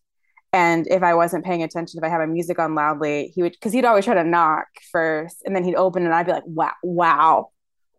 And 0.54 0.88
if 0.88 1.02
I 1.02 1.16
wasn't 1.16 1.44
paying 1.44 1.64
attention, 1.64 1.98
if 1.98 2.04
I 2.04 2.10
had 2.10 2.20
my 2.20 2.28
music 2.28 2.60
on 2.60 2.76
loudly, 2.76 3.32
he 3.34 3.42
would, 3.42 3.54
because 3.54 3.74
he'd 3.74 3.86
always 3.86 4.06
try 4.06 4.14
to 4.14 4.24
knock 4.24 4.68
first, 4.92 5.42
and 5.46 5.56
then 5.56 5.64
he'd 5.64 5.76
open, 5.76 6.06
and 6.06 6.14
I'd 6.14 6.28
be 6.28 6.32
like, 6.32 6.44
"Wow, 6.46 6.72
wow, 6.84 7.50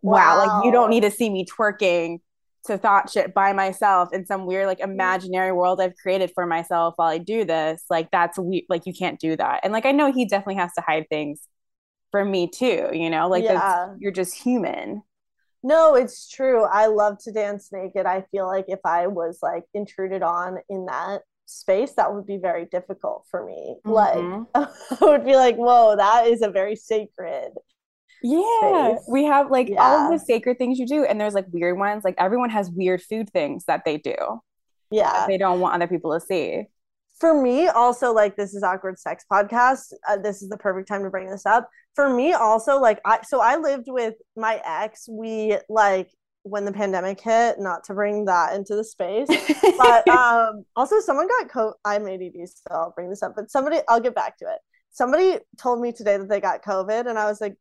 wow!" 0.01 0.11
wow. 0.13 0.37
Like 0.37 0.65
you 0.65 0.71
don't 0.71 0.89
need 0.89 1.03
to 1.03 1.11
see 1.11 1.29
me 1.29 1.45
twerking 1.45 2.19
to 2.67 2.77
thought 2.77 3.09
shit 3.09 3.33
by 3.33 3.53
myself 3.53 4.13
in 4.13 4.25
some 4.25 4.45
weird 4.45 4.67
like 4.67 4.79
imaginary 4.79 5.51
world 5.51 5.81
I've 5.81 5.95
created 5.95 6.31
for 6.33 6.45
myself 6.45 6.93
while 6.97 7.09
I 7.09 7.17
do 7.17 7.45
this. 7.45 7.83
Like 7.89 8.11
that's 8.11 8.37
we 8.37 8.65
like 8.69 8.85
you 8.85 8.93
can't 8.93 9.19
do 9.19 9.35
that. 9.35 9.61
And 9.63 9.73
like 9.73 9.85
I 9.85 9.91
know 9.91 10.11
he 10.11 10.25
definitely 10.25 10.55
has 10.55 10.73
to 10.73 10.81
hide 10.81 11.07
things 11.09 11.47
from 12.11 12.31
me 12.31 12.49
too, 12.49 12.89
you 12.93 13.09
know? 13.09 13.27
Like 13.27 13.43
yeah. 13.43 13.93
you're 13.99 14.11
just 14.11 14.35
human. 14.35 15.03
No, 15.63 15.95
it's 15.95 16.29
true. 16.29 16.63
I 16.63 16.87
love 16.87 17.17
to 17.23 17.31
dance 17.31 17.71
naked. 17.71 18.05
I 18.05 18.23
feel 18.31 18.45
like 18.45 18.65
if 18.67 18.79
I 18.85 19.07
was 19.07 19.39
like 19.41 19.63
intruded 19.73 20.21
on 20.21 20.59
in 20.69 20.85
that 20.85 21.21
space, 21.47 21.93
that 21.93 22.13
would 22.13 22.27
be 22.27 22.37
very 22.37 22.65
difficult 22.65 23.25
for 23.31 23.43
me. 23.43 23.75
Mm-hmm. 23.85 24.43
Like 24.53 24.69
I 25.01 25.05
would 25.05 25.25
be 25.25 25.35
like, 25.35 25.55
whoa, 25.55 25.95
that 25.95 26.27
is 26.27 26.41
a 26.41 26.49
very 26.49 26.75
sacred 26.75 27.51
yeah, 28.23 28.95
space. 28.95 29.05
we 29.07 29.25
have 29.25 29.51
like 29.51 29.69
yeah. 29.69 29.81
all 29.81 30.05
of 30.05 30.19
the 30.19 30.23
sacred 30.23 30.57
things 30.57 30.79
you 30.79 30.87
do, 30.87 31.05
and 31.05 31.19
there's 31.19 31.33
like 31.33 31.45
weird 31.51 31.77
ones. 31.77 32.03
Like 32.03 32.15
everyone 32.17 32.49
has 32.49 32.69
weird 32.69 33.01
food 33.01 33.29
things 33.29 33.65
that 33.65 33.83
they 33.85 33.97
do. 33.97 34.15
Yeah, 34.91 35.25
they 35.27 35.37
don't 35.37 35.59
want 35.59 35.75
other 35.75 35.87
people 35.87 36.13
to 36.13 36.25
see. 36.25 36.65
For 37.19 37.39
me, 37.39 37.67
also 37.67 38.13
like 38.13 38.35
this 38.35 38.53
is 38.53 38.63
awkward 38.63 38.99
sex 38.99 39.25
podcast. 39.31 39.93
Uh, 40.07 40.17
this 40.17 40.41
is 40.41 40.49
the 40.49 40.57
perfect 40.57 40.87
time 40.87 41.03
to 41.03 41.09
bring 41.09 41.29
this 41.29 41.45
up. 41.45 41.69
For 41.93 42.09
me, 42.09 42.33
also 42.33 42.79
like 42.79 42.99
I 43.05 43.19
so 43.23 43.41
I 43.41 43.57
lived 43.57 43.85
with 43.87 44.15
my 44.35 44.61
ex. 44.65 45.07
We 45.09 45.57
like 45.69 46.09
when 46.45 46.63
the 46.63 46.71
pandemic 46.71 47.19
hit, 47.19 47.59
not 47.59 47.83
to 47.85 47.93
bring 47.93 48.25
that 48.25 48.53
into 48.53 48.75
the 48.75 48.83
space, 48.83 49.27
but 49.77 50.07
um 50.09 50.63
also 50.75 50.99
someone 50.99 51.27
got 51.27 51.49
COVID. 51.49 51.73
I'm 51.85 52.07
ADD, 52.07 52.47
so 52.47 52.61
I'll 52.69 52.93
bring 52.95 53.09
this 53.09 53.23
up. 53.23 53.33
But 53.35 53.49
somebody, 53.49 53.79
I'll 53.87 53.99
get 53.99 54.13
back 54.13 54.37
to 54.37 54.45
it. 54.45 54.59
Somebody 54.91 55.39
told 55.57 55.81
me 55.81 55.91
today 55.91 56.17
that 56.17 56.29
they 56.29 56.39
got 56.39 56.63
COVID, 56.63 57.07
and 57.07 57.17
I 57.17 57.25
was 57.25 57.41
like, 57.41 57.55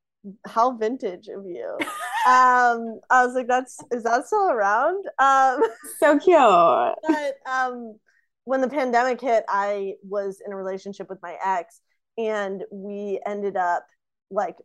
how 0.47 0.77
vintage 0.77 1.29
of 1.29 1.45
you. 1.47 1.77
um, 2.27 3.01
I 3.11 3.25
was 3.25 3.35
like, 3.35 3.49
that's 3.49 3.79
is 3.91 4.03
that 4.05 4.27
still 4.27 4.51
around? 4.51 5.05
Um, 5.19 5.63
so 5.99 6.19
cute. 6.19 6.39
But 6.39 7.37
um, 7.47 7.97
when 8.45 8.61
the 8.61 8.69
pandemic 8.69 9.21
hit, 9.21 9.45
I 9.49 9.95
was 10.03 10.41
in 10.45 10.53
a 10.53 10.57
relationship 10.57 11.09
with 11.09 11.19
my 11.23 11.37
ex, 11.45 11.81
and 12.19 12.63
we 12.71 13.21
ended 13.27 13.57
up 13.57 13.87
like 14.31 14.57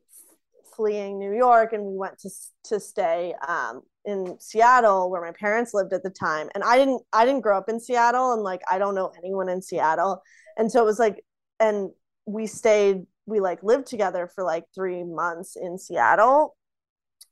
fleeing 0.76 1.20
New 1.20 1.34
York, 1.34 1.74
and 1.74 1.84
we 1.84 1.98
went 1.98 2.18
to 2.20 2.30
to 2.66 2.80
stay 2.80 3.34
um, 3.48 3.82
in 4.06 4.38
Seattle 4.40 5.10
where 5.12 5.22
my 5.22 5.32
parents 5.32 5.74
lived 5.74 5.94
at 5.94 6.04
the 6.04 6.10
time. 6.10 6.50
And 6.56 6.64
I 6.64 6.78
didn't 6.78 7.02
I 7.14 7.26
didn't 7.26 7.42
grow 7.42 7.58
up 7.58 7.70
in 7.70 7.80
Seattle, 7.80 8.34
and 8.34 8.42
like 8.42 8.62
I 8.70 8.78
don't 8.78 8.96
know 8.96 9.12
anyone 9.18 9.50
in 9.50 9.62
Seattle, 9.62 10.22
and 10.58 10.72
so 10.72 10.82
it 10.82 10.86
was 10.86 11.00
like, 11.00 11.24
and 11.60 11.92
we 12.26 12.48
stayed 12.48 13.06
we 13.30 13.40
like 13.40 13.64
lived 13.64 13.88
together 13.88 14.30
for 14.34 14.44
like 14.44 14.66
three 14.74 15.04
months 15.04 15.56
in 15.56 15.78
Seattle. 15.78 16.56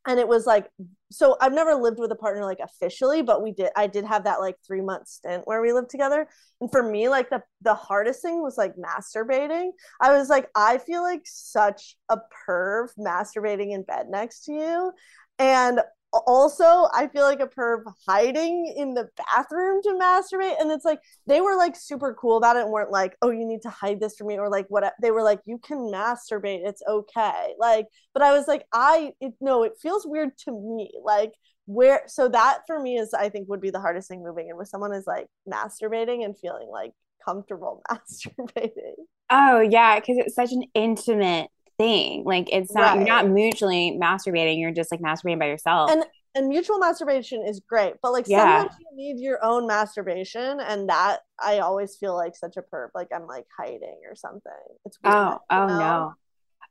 And 0.06 0.20
it 0.20 0.27
was 0.27 0.46
like, 0.46 0.70
so 1.12 1.36
I've 1.42 1.54
never 1.54 1.75
lived 1.75 2.00
with 2.00 2.12
a 2.12 2.16
partner 2.16 2.46
like 2.46 2.60
officially, 2.62 3.22
but 3.22 3.44
we 3.44 3.51
did, 3.51 3.72
I 3.75 3.88
did 3.88 4.06
have 4.06 4.24
that 4.24 4.39
like 4.39 4.56
three 4.66 4.82
month 4.82 5.08
stint 5.10 5.44
where 5.46 5.62
we 5.62 5.74
lived 5.74 5.89
together. 5.89 6.27
And 6.62 6.72
for 6.72 6.82
me, 6.82 7.10
like 7.10 7.30
the, 7.30 7.44
the 7.62 7.74
hardest 7.74 8.22
thing 8.22 8.42
was 8.42 8.58
like 8.58 8.75
masturbating. 8.75 9.72
I 10.00 10.18
was 10.18 10.30
like, 10.30 10.48
I 10.56 10.77
feel 10.77 11.01
like 11.01 11.24
such 11.25 11.98
a 12.10 12.20
perv 12.48 12.88
masturbating 12.98 13.74
in 13.74 13.84
bed 13.84 14.08
next 14.10 14.46
to 14.46 14.54
you. 14.54 14.92
And 15.39 15.82
also 16.14 16.88
I 16.94 17.08
feel 17.12 17.24
like 17.24 17.40
a 17.40 17.48
perv 17.48 17.84
hiding 18.08 18.74
in 18.78 18.94
the 18.94 19.10
bathroom 19.18 19.82
to 19.84 19.90
masturbate. 19.90 20.60
And 20.60 20.72
it's 20.72 20.86
like 20.86 21.00
they 21.26 21.42
were 21.42 21.56
like 21.56 21.76
super 21.76 22.14
cool 22.14 22.38
about 22.38 22.56
it 22.56 22.64
and 22.64 22.72
weren't 22.72 22.92
like, 22.92 23.16
oh, 23.22 23.30
you 23.30 23.46
need 23.46 23.62
to 23.64 23.70
hide 23.70 24.00
this 24.00 24.16
from 24.18 24.28
me 24.28 24.38
or 24.38 24.50
like 24.50 24.66
what 24.70 24.94
they 25.02 25.12
were 25.12 25.24
like, 25.24 25.40
you 25.46 25.60
can 25.60 25.78
masturbate, 25.78 26.62
it's 26.66 26.82
okay. 26.88 27.54
Like, 27.60 27.88
but 28.14 28.24
I 28.24 28.32
was 28.32 28.48
like, 28.48 28.66
I 28.74 29.14
it, 29.20 29.34
no, 29.42 29.64
it 29.64 29.74
feels 29.82 30.06
weird 30.06 30.38
to 30.46 30.52
me. 30.52 30.92
Like 31.04 31.34
where 31.66 32.04
so 32.08 32.30
that 32.30 32.60
for 32.66 32.80
me 32.80 32.98
is 32.98 33.14
I 33.14 33.30
think 33.30 33.50
would 33.50 33.62
be 33.62 33.72
the 33.72 33.82
hardest 33.82 34.08
thing 34.08 34.24
moving 34.24 34.48
in 34.50 34.58
with 34.58 34.70
someone 34.70 34.94
is 34.94 35.06
like 35.06 35.28
masturbating 35.48 36.24
and 36.24 36.38
feeling 36.40 36.70
like 36.72 36.94
comfortable 37.24 37.82
masturbating. 37.92 38.96
Oh 39.30 39.60
yeah, 39.60 40.00
because 40.00 40.18
it's 40.18 40.36
such 40.36 40.54
an 40.54 40.64
intimate 40.74 41.50
thing. 41.77 42.24
Like 42.25 42.50
it's 42.51 42.74
not 42.74 42.81
right. 42.81 42.98
you're 42.98 43.07
not 43.07 43.27
mutually 43.29 43.98
masturbating, 44.01 44.60
you're 44.60 44.72
just 44.72 44.91
like 44.91 45.01
masturbating 45.01 45.39
by 45.39 45.48
yourself. 45.48 45.91
And 45.91 46.03
and 46.36 46.50
mutual 46.50 46.77
masturbation 46.77 47.43
is 47.46 47.60
great, 47.67 47.96
but 48.01 48.12
like 48.12 48.27
yeah. 48.27 48.62
sometimes 48.62 48.79
you 48.79 48.96
need 48.96 49.24
your 49.24 49.43
own 49.43 49.65
masturbation, 49.65 50.60
and 50.60 50.88
that 50.89 51.22
I 51.39 51.60
always 51.60 51.96
feel 51.98 52.15
like 52.15 52.36
such 52.36 52.57
a 52.57 52.62
perp, 52.62 52.89
like 52.93 53.07
I'm 53.13 53.25
like 53.25 53.46
hiding 53.57 54.01
or 54.07 54.15
something. 54.15 54.51
It's 54.86 55.00
weird, 55.03 55.15
oh 55.15 55.39
oh 55.50 55.67
know? 55.67 55.79
no. 55.79 56.13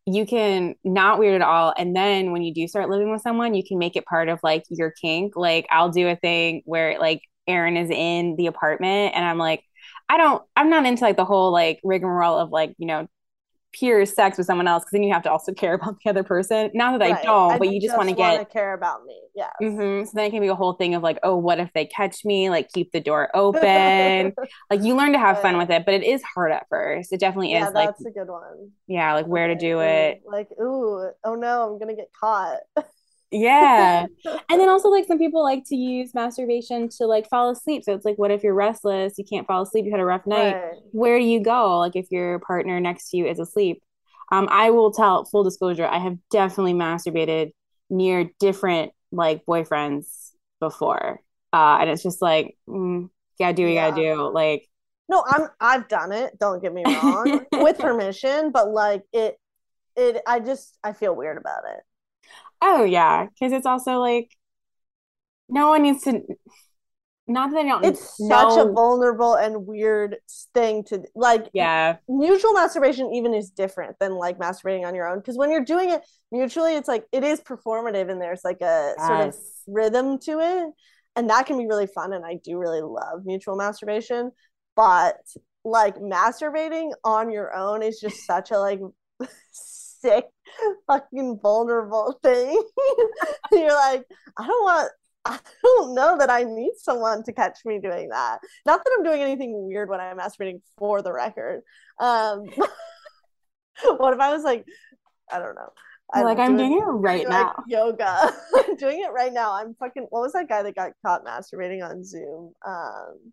You 0.09 0.25
can 0.25 0.77
not 0.85 1.19
weird 1.19 1.35
at 1.35 1.43
all. 1.43 1.75
And 1.77 1.97
then 1.97 2.31
when 2.31 2.43
you 2.43 2.55
do 2.55 2.69
start 2.69 2.89
living 2.89 3.11
with 3.11 3.23
someone, 3.23 3.55
you 3.55 3.65
can 3.67 3.77
make 3.77 3.97
it 3.97 4.05
part 4.05 4.29
of 4.29 4.39
like 4.45 4.63
your 4.71 4.93
kink. 4.93 5.35
Like 5.35 5.67
I'll 5.69 5.91
do 5.91 6.09
a 6.09 6.15
thing 6.15 6.63
where 6.65 6.97
like 7.01 7.23
Aaron 7.49 7.77
is 7.77 7.91
in 7.91 8.37
the 8.37 8.47
apartment 8.47 9.17
and 9.17 9.25
I'm 9.25 9.39
like, 9.39 9.65
I 10.09 10.17
don't, 10.17 10.45
I'm 10.55 10.71
not 10.71 10.87
into 10.87 11.03
like 11.03 11.17
the 11.17 11.25
whole 11.25 11.51
like 11.51 11.81
rigmarole 11.83 12.39
of 12.39 12.51
like, 12.51 12.73
you 12.79 12.87
know, 12.87 13.09
pure 13.79 14.07
sex 14.07 14.39
with 14.39 14.47
someone 14.47 14.67
else 14.67 14.83
because 14.83 14.93
then 14.93 15.03
you 15.03 15.13
have 15.13 15.23
to 15.23 15.31
also 15.31 15.53
care 15.53 15.75
about 15.75 15.97
the 16.03 16.11
other 16.11 16.23
person. 16.23 16.71
Not 16.75 16.99
that 16.99 17.11
right. 17.11 17.19
I 17.19 17.23
don't, 17.23 17.53
I 17.53 17.59
but 17.59 17.71
you 17.71 17.81
just, 17.81 17.97
want 17.97 18.09
to 18.09 18.15
get 18.15 18.51
care 18.51 18.75
about 18.75 19.05
me. 19.05 19.21
Yeah. 19.35 19.51
Mm-hmm. 19.63 20.05
So 20.05 20.11
then 20.15 20.25
it 20.27 20.31
can 20.31 20.41
be 20.41 20.49
a 20.49 20.55
whole 20.55 20.75
thing 20.75 20.95
of 20.95 21.03
like, 21.03 21.19
oh, 21.23 21.37
what 21.37 21.59
if 21.59 21.73
they 21.75 21.87
catch 21.87 22.25
me? 22.25 22.49
Like 22.51 22.71
keep 22.73 22.93
the 22.93 23.01
door 23.01 23.31
open. 23.35 24.35
like 24.71 24.83
you 24.83 24.97
learn 24.97 25.13
to 25.13 25.19
have 25.19 25.41
fun 25.43 25.59
with 25.59 25.71
it, 25.71 25.85
but 25.85 25.95
it 25.95 26.05
is 26.05 26.23
hard 26.23 26.53
at 26.53 26.67
first. 26.69 27.13
It 27.13 27.21
definitely 27.21 27.53
yeah, 27.53 27.69
is. 27.69 27.75
Like 27.75 27.89
that's 27.89 28.07
a 28.07 28.11
good 28.11 28.29
one. 28.29 28.71
Yeah, 28.87 29.15
like 29.15 29.27
where 29.27 29.49
to 29.49 29.55
do 29.55 29.81
it. 29.81 30.23
Like, 30.27 30.49
ooh, 30.61 31.11
oh 31.25 31.35
no, 31.35 31.73
I'm 31.73 31.79
gonna 31.79 31.97
get 31.97 32.11
caught. 32.19 32.59
yeah. 33.31 34.07
And 34.49 34.61
then 34.61 34.69
also 34.69 34.89
like 34.89 35.07
some 35.07 35.19
people 35.19 35.43
like 35.43 35.65
to 35.67 35.77
use 35.77 36.15
masturbation 36.15 36.89
to 36.99 37.07
like 37.07 37.29
fall 37.29 37.51
asleep. 37.51 37.85
So 37.85 37.95
it's 37.95 38.05
like 38.05 38.17
what 38.17 38.31
if 38.31 38.43
you're 38.43 38.55
restless? 38.55 39.15
You 39.19 39.25
can't 39.25 39.47
fall 39.47 39.63
asleep. 39.63 39.85
You 39.85 39.91
had 39.91 40.01
a 40.01 40.05
rough 40.05 40.27
night. 40.27 40.55
Right. 40.55 40.73
where 40.93 41.19
do 41.19 41.25
you 41.25 41.41
go? 41.41 41.79
Like 41.79 41.97
if 41.97 42.07
your 42.11 42.39
partner 42.41 42.79
next 42.81 43.11
to 43.11 43.17
you 43.17 43.27
is 43.27 43.39
asleep. 43.39 43.83
Um 44.33 44.49
i 44.51 44.71
will 44.71 44.93
tell 44.93 45.25
full 45.25 45.45
disclosure 45.45 45.87
i 45.87 45.99
have 45.99 46.17
definitely 46.31 46.75
masturbated 46.75 47.53
near 47.91 48.31
different 48.41 48.93
like 49.13 49.45
boyfriends 49.47 50.31
before. 50.61 51.21
Uh 51.53 51.79
and 51.81 51.91
it's 51.91 52.03
just 52.03 52.23
like 52.23 52.57
mm, 52.69 53.09
gotta 53.39 53.55
do 53.55 53.65
what 53.65 53.73
yeah. 53.73 53.87
you 53.87 53.91
gotta 53.91 54.03
do. 54.03 54.33
Like 54.33 54.69
no 55.09 55.25
i'm 55.27 55.49
i've 55.61 55.89
done 55.89 56.13
it. 56.13 56.39
Don't 56.39 56.63
get 56.63 56.73
me 56.73 56.85
wrong. 56.85 57.45
With 57.53 57.79
permission 57.79 58.53
but 58.53 58.71
like 58.71 59.03
it 59.13 59.37
it 59.97 60.23
i 60.27 60.39
just 60.41 60.77
i 60.85 60.93
feel 60.93 61.17
weird 61.17 61.39
about 61.39 61.63
it 61.75 61.83
Oh 62.63 62.85
yeah, 62.85 63.27
because 63.27 63.53
it's 63.53 63.67
also 63.67 63.99
like 63.99 64.31
no 65.49 65.69
one 65.69 65.83
needs 65.83 66.03
to. 66.05 66.23
Not 67.29 67.51
that 67.51 67.57
they 67.57 67.69
don't. 67.69 67.85
It's 67.85 68.21
know. 68.21 68.29
such 68.29 68.67
a 68.67 68.71
vulnerable 68.71 69.35
and 69.35 69.67
weird 69.67 70.19
thing 70.55 70.85
to 70.85 71.03
like. 71.15 71.49
Yeah, 71.53 71.97
mutual 72.09 72.53
masturbation 72.53 73.13
even 73.13 73.35
is 73.35 73.51
different 73.51 73.97
than 73.99 74.13
like 74.13 74.39
masturbating 74.39 74.87
on 74.87 74.95
your 74.95 75.09
own 75.09 75.19
because 75.19 75.37
when 75.37 75.51
you're 75.51 75.65
doing 75.65 75.91
it 75.91 76.03
mutually, 76.31 76.77
it's 76.77 76.89
like 76.89 77.05
it 77.13 77.25
is 77.25 77.41
performative 77.41 78.11
and 78.11 78.21
there's 78.21 78.43
like 78.45 78.61
a 78.61 78.95
yes. 78.97 79.07
sort 79.07 79.29
of 79.29 79.37
rhythm 79.67 80.19
to 80.21 80.41
it, 80.41 80.73
and 81.17 81.31
that 81.31 81.47
can 81.47 81.59
be 81.59 81.67
really 81.67 81.89
fun. 81.89 82.13
And 82.13 82.25
I 82.25 82.39
do 82.45 82.59
really 82.59 82.83
love 82.83 83.25
mutual 83.25 83.57
masturbation, 83.57 84.31
but 84.77 85.17
like 85.65 85.97
masturbating 85.97 86.93
on 87.03 87.31
your 87.33 87.53
own 87.55 87.83
is 87.83 87.99
just 87.99 88.25
such 88.25 88.53
a 88.53 88.59
like 88.59 88.81
sick, 90.01 90.27
fucking 90.87 91.39
vulnerable 91.43 92.19
thing. 92.23 92.63
You're 93.53 93.75
like, 93.75 94.05
I 94.39 94.47
don't 94.47 94.65
want, 94.65 94.91
I 95.25 95.39
don't 95.63 95.95
know 95.95 96.19
that 96.19 96.31
I 96.31 96.45
need 96.45 96.73
someone 96.79 97.23
to 97.25 97.33
catch 97.33 97.59
me 97.65 97.81
doing 97.81 98.11
that. 98.11 98.39
Not 98.65 98.85
that 98.85 98.97
I'm 98.97 99.05
doing 99.05 99.23
anything 99.23 99.67
weird 99.67 99.89
when 99.89 100.01
I'm 100.01 100.19
masturbating 100.19 100.61
for 100.79 101.03
the 101.03 101.13
record. 101.13 101.63
Um, 101.99 102.45
what 103.97 104.15
if 104.15 104.21
I 104.21 104.33
was 104.33 104.45
like, 104.45 104.65
I 105.31 105.39
don't 105.39 105.55
know. 105.55 105.73
I'm 106.15 106.25
like 106.25 106.39
I'm 106.39 106.57
doing, 106.57 106.71
doing 106.71 106.83
it 106.83 106.85
right 106.85 107.23
doing 107.23 107.31
now. 107.31 107.55
Like 107.59 107.67
yoga. 107.67 108.33
I'm 108.57 108.77
doing 108.77 109.01
it 109.01 109.11
right 109.13 109.33
now. 109.33 109.55
I'm 109.55 109.75
fucking. 109.75 110.07
What 110.11 110.21
was 110.21 110.33
that 110.35 110.49
guy 110.49 110.63
that 110.63 110.77
got 110.77 110.93
caught 111.05 111.25
masturbating 111.25 111.85
on 111.85 112.05
Zoom? 112.05 112.53
Um, 112.65 113.33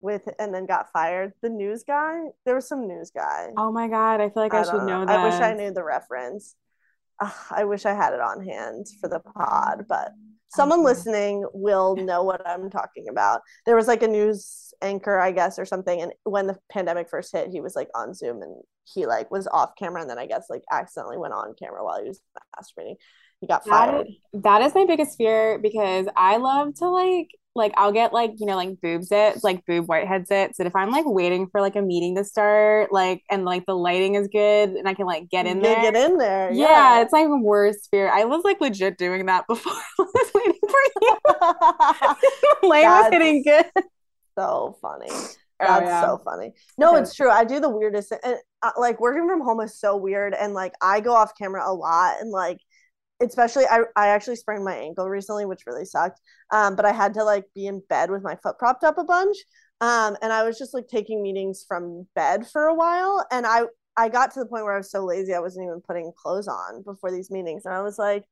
with 0.00 0.22
and 0.38 0.54
then 0.54 0.66
got 0.66 0.92
fired. 0.92 1.32
The 1.42 1.48
news 1.48 1.84
guy, 1.84 2.24
there 2.44 2.54
was 2.54 2.68
some 2.68 2.86
news 2.86 3.10
guy. 3.10 3.48
Oh 3.56 3.72
my 3.72 3.88
god, 3.88 4.20
I 4.20 4.28
feel 4.30 4.42
like 4.42 4.54
I, 4.54 4.60
I 4.60 4.64
should 4.64 4.84
know. 4.84 5.00
know. 5.00 5.06
that. 5.06 5.18
I 5.18 5.24
wish 5.24 5.40
I 5.40 5.54
knew 5.54 5.72
the 5.72 5.84
reference. 5.84 6.54
Uh, 7.20 7.30
I 7.50 7.64
wish 7.64 7.84
I 7.84 7.94
had 7.94 8.12
it 8.12 8.20
on 8.20 8.44
hand 8.44 8.86
for 9.00 9.08
the 9.08 9.20
pod, 9.20 9.86
but 9.88 10.12
someone 10.50 10.84
listening 10.84 11.46
will 11.52 11.96
know 11.98 12.22
what 12.22 12.46
I'm 12.46 12.70
talking 12.70 13.08
about. 13.08 13.42
There 13.66 13.76
was 13.76 13.88
like 13.88 14.02
a 14.02 14.08
news 14.08 14.72
anchor, 14.82 15.18
I 15.18 15.32
guess, 15.32 15.58
or 15.58 15.64
something, 15.64 16.00
and 16.00 16.12
when 16.24 16.46
the 16.46 16.58
pandemic 16.70 17.08
first 17.08 17.32
hit, 17.32 17.50
he 17.50 17.60
was 17.60 17.74
like 17.74 17.88
on 17.94 18.14
Zoom 18.14 18.42
and 18.42 18.62
he 18.84 19.06
like 19.06 19.30
was 19.30 19.48
off 19.48 19.72
camera, 19.78 20.00
and 20.00 20.10
then 20.10 20.18
I 20.18 20.26
guess 20.26 20.46
like 20.48 20.62
accidentally 20.70 21.18
went 21.18 21.34
on 21.34 21.54
camera 21.58 21.84
while 21.84 22.00
he 22.00 22.08
was 22.08 22.20
masturbating. 22.56 22.96
He 23.40 23.46
got 23.46 23.64
fired. 23.66 24.08
That, 24.32 24.42
that 24.42 24.62
is 24.62 24.74
my 24.74 24.84
biggest 24.84 25.16
fear 25.16 25.58
because 25.58 26.06
I 26.16 26.38
love 26.38 26.74
to 26.76 26.88
like 26.88 27.28
like 27.58 27.74
I'll 27.76 27.92
get 27.92 28.12
like 28.12 28.32
you 28.38 28.46
know 28.46 28.56
like 28.56 28.80
boobs 28.80 29.12
it 29.12 29.44
like 29.44 29.66
boob 29.66 29.86
whiteheads 29.86 30.30
it. 30.30 30.56
So 30.56 30.64
if 30.64 30.74
I'm 30.74 30.90
like 30.90 31.04
waiting 31.06 31.48
for 31.48 31.60
like 31.60 31.76
a 31.76 31.82
meeting 31.82 32.16
to 32.16 32.24
start 32.24 32.92
like 32.92 33.22
and 33.30 33.44
like 33.44 33.66
the 33.66 33.74
lighting 33.74 34.14
is 34.14 34.28
good 34.28 34.70
and 34.70 34.88
I 34.88 34.94
can 34.94 35.04
like 35.04 35.28
get 35.28 35.46
in 35.46 35.60
there 35.60 35.82
get 35.82 35.96
in 35.96 36.16
there 36.16 36.50
yeah, 36.52 36.66
yeah. 36.96 37.02
it's 37.02 37.12
like 37.12 37.28
worst 37.28 37.88
fear. 37.90 38.10
I 38.10 38.24
was 38.24 38.42
like 38.44 38.60
legit 38.60 38.96
doing 38.96 39.26
that 39.26 39.46
before 39.48 39.72
I 39.72 39.82
was 39.98 40.30
waiting 40.34 40.60
for 40.62 41.02
you. 41.02 41.16
Light 42.68 42.84
was 42.84 43.12
hitting 43.12 43.42
good. 43.42 43.66
so 44.38 44.78
funny. 44.80 45.10
Oh, 45.10 45.66
that's 45.66 45.82
oh, 45.82 45.84
yeah. 45.84 46.00
so 46.02 46.18
funny. 46.24 46.54
No 46.78 46.94
it's 46.94 47.14
true 47.14 47.30
I 47.30 47.44
do 47.44 47.58
the 47.60 47.68
weirdest 47.68 48.12
and 48.22 48.36
uh, 48.62 48.70
like 48.78 49.00
working 49.00 49.28
from 49.28 49.40
home 49.40 49.60
is 49.60 49.78
so 49.78 49.96
weird 49.96 50.32
and 50.34 50.54
like 50.54 50.72
I 50.80 51.00
go 51.00 51.12
off 51.14 51.32
camera 51.36 51.68
a 51.68 51.74
lot 51.74 52.20
and 52.20 52.30
like 52.30 52.60
especially 53.20 53.64
I, 53.66 53.80
I 53.96 54.08
actually 54.08 54.36
sprained 54.36 54.64
my 54.64 54.76
ankle 54.76 55.08
recently 55.08 55.46
which 55.46 55.66
really 55.66 55.84
sucked. 55.84 56.20
Um, 56.52 56.76
but 56.76 56.84
i 56.84 56.92
had 56.92 57.14
to 57.14 57.24
like 57.24 57.44
be 57.54 57.66
in 57.66 57.82
bed 57.88 58.10
with 58.10 58.22
my 58.22 58.36
foot 58.36 58.58
propped 58.58 58.84
up 58.84 58.98
a 58.98 59.04
bunch. 59.04 59.36
Um, 59.80 60.16
and 60.22 60.32
i 60.32 60.44
was 60.44 60.58
just 60.58 60.74
like 60.74 60.88
taking 60.88 61.22
meetings 61.22 61.64
from 61.66 62.06
bed 62.14 62.46
for 62.48 62.64
a 62.66 62.74
while. 62.74 63.26
And 63.30 63.46
i 63.46 63.62
i 63.96 64.08
got 64.08 64.32
to 64.34 64.40
the 64.40 64.46
point 64.46 64.64
where 64.64 64.74
i 64.74 64.78
was 64.78 64.90
so 64.90 65.04
lazy 65.04 65.34
i 65.34 65.40
wasn't 65.40 65.64
even 65.64 65.80
putting 65.86 66.12
clothes 66.16 66.48
on 66.48 66.82
before 66.82 67.10
these 67.10 67.30
meetings. 67.30 67.64
And 67.64 67.74
i 67.74 67.82
was 67.82 67.98
like 67.98 68.24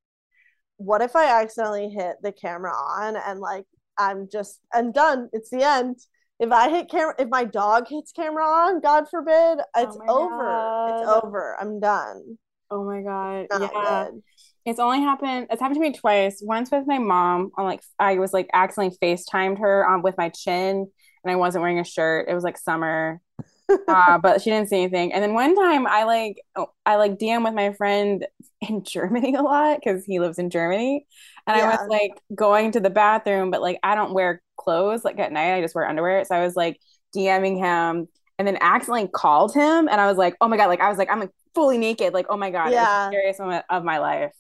what 0.79 1.03
if 1.03 1.17
i 1.17 1.41
accidentally 1.43 1.89
hit 1.89 2.17
the 2.23 2.33
camera 2.33 2.73
on 2.73 3.17
and 3.17 3.41
like 3.41 3.65
i'm 3.99 4.29
just 4.31 4.61
i'm 4.73 4.93
done. 4.93 5.29
It's 5.33 5.51
the 5.51 5.63
end. 5.63 5.97
If 6.39 6.53
i 6.53 6.69
hit 6.69 6.91
camera 6.91 7.15
if 7.19 7.29
my 7.29 7.45
dog 7.45 7.87
hits 7.89 8.13
camera 8.13 8.45
on 8.45 8.81
god 8.81 9.09
forbid 9.11 9.59
it's 9.77 9.97
oh 10.09 10.25
over. 10.25 10.45
God. 10.45 11.01
it's 11.01 11.25
over. 11.25 11.57
I'm 11.59 11.81
done. 11.81 12.39
Oh 12.71 12.85
my 12.85 13.01
god. 13.03 13.47
Not 13.51 13.73
yeah. 13.73 14.09
good. 14.11 14.23
It's 14.67 14.81
only 14.81 15.01
happened. 15.01 15.47
It's 15.49 15.61
happened 15.61 15.77
to 15.77 15.81
me 15.81 15.93
twice. 15.93 16.41
Once 16.43 16.73
with 16.73 16.89
my 16.89 16.99
mom. 16.99 17.53
On 17.57 17.65
like 17.65 17.83
I 18.01 18.19
was 18.19 18.33
like 18.33 18.51
accidentally 18.53 18.99
FaceTimed 19.01 19.61
her 19.61 19.89
on 19.89 20.03
with 20.03 20.19
my 20.19 20.29
chin, 20.29 20.91
and 21.25 21.33
I 21.33 21.37
wasn't 21.37 21.63
wearing 21.63 21.79
a 21.79 21.85
shirt. 21.85 22.29
It 22.29 22.35
was 22.35 22.43
like 22.43 22.59
summer, 22.59 23.21
uh, 23.89 24.19
but 24.19 24.43
she 24.43 24.51
didn't 24.51 24.69
see 24.69 24.83
anything. 24.83 25.13
And 25.13 25.23
then 25.23 25.35
one 25.35 25.55
time 25.55 25.87
I 25.87 26.03
like 26.03 26.43
oh, 26.57 26.67
I 26.85 26.97
like 26.97 27.17
DM 27.17 27.45
with 27.45 27.55
my 27.55 27.75
friend 27.75 28.27
in 28.61 28.83
Germany 28.85 29.37
a 29.37 29.43
lot 29.43 29.79
because 29.79 30.05
he 30.05 30.19
lives 30.19 30.41
in 30.41 30.51
Germany, 30.51 31.07
and 31.47 31.57
yeah. 31.57 31.65
I 31.65 31.69
was 31.69 31.89
like 31.89 32.21
going 32.35 32.73
to 32.73 32.81
the 32.81 32.91
bathroom, 32.91 33.53
but 33.53 33.63
like 33.63 33.79
I 33.85 33.95
don't 33.95 34.15
wear 34.15 34.43
clothes 34.57 35.05
like 35.05 35.21
at 35.21 35.31
night. 35.31 35.55
I 35.55 35.61
just 35.61 35.77
wear 35.77 35.89
underwear. 35.89 36.25
So 36.25 36.35
I 36.35 36.43
was 36.43 36.57
like 36.57 36.81
DMing 37.15 37.57
him, 37.59 38.09
and 38.37 38.49
then 38.49 38.59
accidentally 38.61 39.09
called 39.15 39.55
him, 39.55 39.89
and 39.89 40.01
I 40.01 40.09
was 40.09 40.19
like, 40.19 40.35
oh 40.41 40.49
my 40.49 40.57
god, 40.57 40.67
like 40.67 40.81
I 40.81 40.89
was 40.89 40.99
like 40.99 41.09
I'm 41.09 41.21
like 41.21 41.31
fully 41.55 41.79
naked, 41.79 42.13
like 42.13 42.27
oh 42.31 42.37
my 42.37 42.51
god, 42.51 42.73
yeah. 42.73 42.81
it 42.81 42.83
was 42.83 42.89
the 42.89 43.11
scariest 43.11 43.41
moment 43.41 43.65
of 43.71 43.85
my 43.85 43.99
life. 43.99 44.33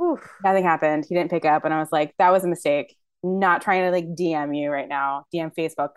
Oof. 0.00 0.20
Nothing 0.42 0.64
happened. 0.64 1.04
He 1.08 1.14
didn't 1.14 1.30
pick 1.30 1.44
up, 1.44 1.64
and 1.64 1.74
I 1.74 1.78
was 1.78 1.92
like, 1.92 2.14
that 2.18 2.30
was 2.30 2.44
a 2.44 2.48
mistake. 2.48 2.96
Not 3.22 3.60
trying 3.62 3.84
to 3.84 3.90
like 3.90 4.06
DM 4.14 4.56
you 4.56 4.70
right 4.70 4.88
now. 4.88 5.26
DM 5.34 5.52
Facebook. 5.56 5.90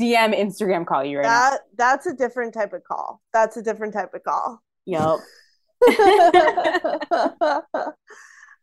DM 0.00 0.32
Instagram 0.38 0.86
call 0.86 1.04
you 1.04 1.18
right 1.18 1.24
that, 1.24 1.50
now. 1.52 1.58
That's 1.76 2.06
a 2.06 2.14
different 2.14 2.54
type 2.54 2.72
of 2.72 2.84
call. 2.84 3.20
That's 3.32 3.56
a 3.56 3.62
different 3.62 3.94
type 3.94 4.14
of 4.14 4.22
call. 4.22 4.62
Yep. 4.86 5.18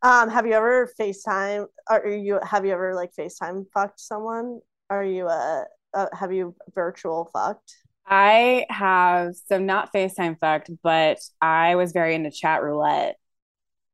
um, 0.01 0.29
have 0.29 0.45
you 0.45 0.53
ever 0.53 0.89
FaceTime? 0.99 1.65
Are 1.89 2.07
you 2.07 2.39
have 2.43 2.65
you 2.65 2.71
ever 2.71 2.95
like 2.95 3.11
FaceTime 3.17 3.65
fucked 3.73 3.99
someone? 3.99 4.61
Are 4.89 5.03
you 5.03 5.27
a, 5.27 5.65
a 5.93 6.15
have 6.15 6.31
you 6.31 6.55
virtual 6.73 7.29
fucked? 7.33 7.75
I 8.07 8.65
have 8.69 9.35
so 9.35 9.59
not 9.59 9.91
FaceTime 9.93 10.39
fucked, 10.39 10.71
but 10.83 11.19
I 11.41 11.75
was 11.75 11.91
very 11.91 12.15
into 12.15 12.31
chat 12.31 12.63
roulette 12.63 13.17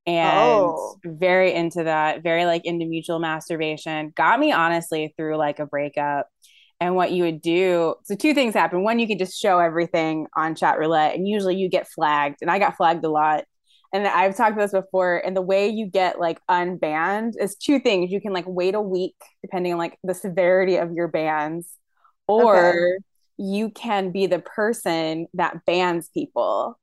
and 0.06 0.76
Oh. 0.76 0.96
very 1.06 1.54
into 1.54 1.84
that, 1.84 2.24
very 2.24 2.46
like 2.46 2.66
into 2.66 2.86
mutual 2.86 3.20
masturbation. 3.20 4.12
Got 4.16 4.40
me 4.40 4.52
honestly 4.52 5.14
through 5.18 5.38
like 5.38 5.60
a 5.60 5.66
breakup. 5.66 6.28
And 6.80 6.96
what 6.96 7.12
you 7.12 7.24
would 7.26 7.42
do, 7.42 7.94
so 8.06 8.16
two 8.16 8.34
things 8.34 8.56
happen. 8.56 8.84
One, 8.84 8.98
you 8.98 9.06
could 9.06 9.20
just 9.20 9.40
show 9.40 9.60
everything 9.60 10.26
on 10.36 10.56
chat 10.56 10.80
roulette, 10.80 11.14
and 11.16 11.28
usually 11.28 11.56
you 11.56 11.70
get 11.70 11.88
flagged. 11.88 12.38
And 12.42 12.50
I 12.50 12.58
got 12.58 12.76
flagged 12.76 13.06
a 13.06 13.10
lot. 13.10 13.46
And 13.94 14.08
I've 14.08 14.36
talked 14.36 14.54
about 14.54 14.72
this 14.72 14.82
before. 14.82 15.18
And 15.18 15.38
the 15.38 15.44
way 15.44 15.68
you 15.70 15.86
get 15.86 16.20
like 16.20 16.40
unbanned 16.50 17.34
is 17.40 17.56
two 17.56 17.80
things. 17.80 18.12
You 18.12 18.20
can 18.20 18.34
like 18.34 18.46
wait 18.48 18.74
a 18.74 18.82
week, 18.82 19.16
depending 19.44 19.74
on 19.74 19.78
like 19.80 20.00
the 20.04 20.16
severity 20.16 20.78
of 20.78 20.94
your 20.94 21.08
bans, 21.08 21.70
or 22.28 22.72
Okay. 22.72 22.98
you 23.38 23.70
can 23.70 24.12
be 24.12 24.26
the 24.26 24.40
person 24.40 25.28
that 25.36 25.64
bans 25.66 26.10
people 26.14 26.80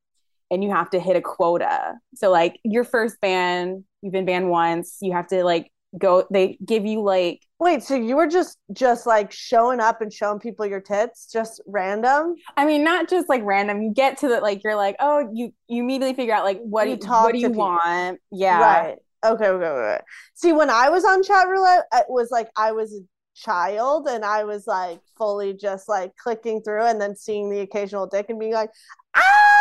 and 0.51 0.63
you 0.65 0.71
have 0.71 0.91
to 0.91 1.01
hit 1.01 1.17
a 1.17 1.21
quota. 1.21 1.95
So 2.15 2.31
like 2.31 2.59
your 2.65 2.85
first 2.85 3.21
ban, 3.21 3.85
you've 4.03 4.13
been 4.13 4.25
banned 4.27 4.51
once, 4.51 4.99
you 5.01 5.13
have 5.13 5.27
to 5.29 5.45
like 5.45 5.71
go 5.99 6.27
they 6.31 6.59
give 6.65 6.85
you 6.85 7.01
like 7.01 7.41
Wait, 7.61 7.83
so 7.83 7.97
you 7.97 8.15
were 8.15 8.29
just 8.29 8.57
just 8.73 9.05
like 9.07 9.33
showing 9.33 9.81
up 9.81 10.01
and 10.01 10.13
showing 10.13 10.39
people 10.39 10.65
your 10.65 10.81
tits, 10.81 11.29
just 11.33 11.61
random? 11.67 12.37
I 12.57 12.67
mean 12.67 12.85
not 12.85 13.09
just 13.09 13.29
like 13.29 13.43
random. 13.45 13.83
You 13.83 13.93
get 13.93 14.19
to 14.19 14.29
the 14.29 14.41
like 14.41 14.63
you're 14.63 14.77
like, 14.77 14.97
"Oh, 15.01 15.29
you 15.33 15.53
you 15.67 15.83
immediately 15.83 16.15
figure 16.15 16.35
out 16.35 16.45
like 16.45 16.61
what 16.61 16.85
You 16.85 16.97
do 16.97 17.03
you, 17.03 17.09
talk 17.09 17.25
what 17.25 17.33
do 17.33 17.39
you 17.39 17.49
people. 17.49 17.65
want?" 17.65 18.21
Yeah. 18.31 18.61
Right. 18.61 18.97
Okay, 19.25 19.47
okay, 19.49 19.67
okay. 19.67 20.01
See, 20.35 20.53
when 20.53 20.71
I 20.71 20.89
was 20.91 21.05
on 21.05 21.25
chat 21.25 21.49
roulette, 21.49 21.85
it 21.93 22.07
was 22.09 22.31
like 22.31 22.49
I 22.57 22.71
was 22.71 22.93
a 22.95 23.01
child 23.35 24.07
and 24.07 24.25
I 24.25 24.45
was 24.45 24.67
like 24.69 25.01
fully 25.17 25.53
just 25.55 25.89
like 25.89 26.15
clicking 26.17 26.63
through 26.63 26.85
and 26.85 27.01
then 27.01 27.17
seeing 27.17 27.51
the 27.51 27.61
occasional 27.61 28.07
dick 28.07 28.27
and 28.29 28.39
being 28.39 28.53
like, 28.53 28.71
ah! 29.17 29.58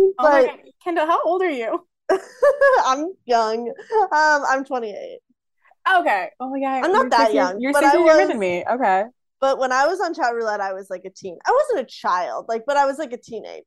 Oh 0.00 0.14
my 0.18 0.46
God. 0.46 0.58
Kendall, 0.82 1.06
how 1.06 1.22
old 1.24 1.42
are 1.42 1.50
you? 1.50 1.86
I'm 2.84 3.12
young. 3.26 3.68
Um, 3.68 4.42
I'm 4.48 4.64
28. 4.64 5.18
Okay. 5.98 6.28
Oh 6.40 6.50
my 6.50 6.60
God. 6.60 6.84
I'm 6.84 6.92
not 6.92 7.02
You're 7.02 7.10
that 7.10 7.20
six 7.26 7.34
young, 7.34 7.60
You're 7.60 7.72
but 7.72 7.82
six 7.82 7.94
years 7.94 8.06
younger 8.06 8.26
than 8.28 8.38
me. 8.38 8.64
Okay. 8.70 9.04
But 9.40 9.58
when 9.58 9.72
I 9.72 9.86
was 9.86 10.00
on 10.00 10.12
chat 10.14 10.34
roulette, 10.34 10.60
I 10.60 10.72
was 10.72 10.90
like 10.90 11.02
a 11.06 11.10
teen. 11.10 11.38
I 11.46 11.50
wasn't 11.52 11.86
a 11.86 11.90
child, 11.90 12.46
like, 12.48 12.64
but 12.66 12.76
I 12.76 12.84
was 12.84 12.98
like 12.98 13.12
a 13.12 13.16
teenager. 13.18 13.64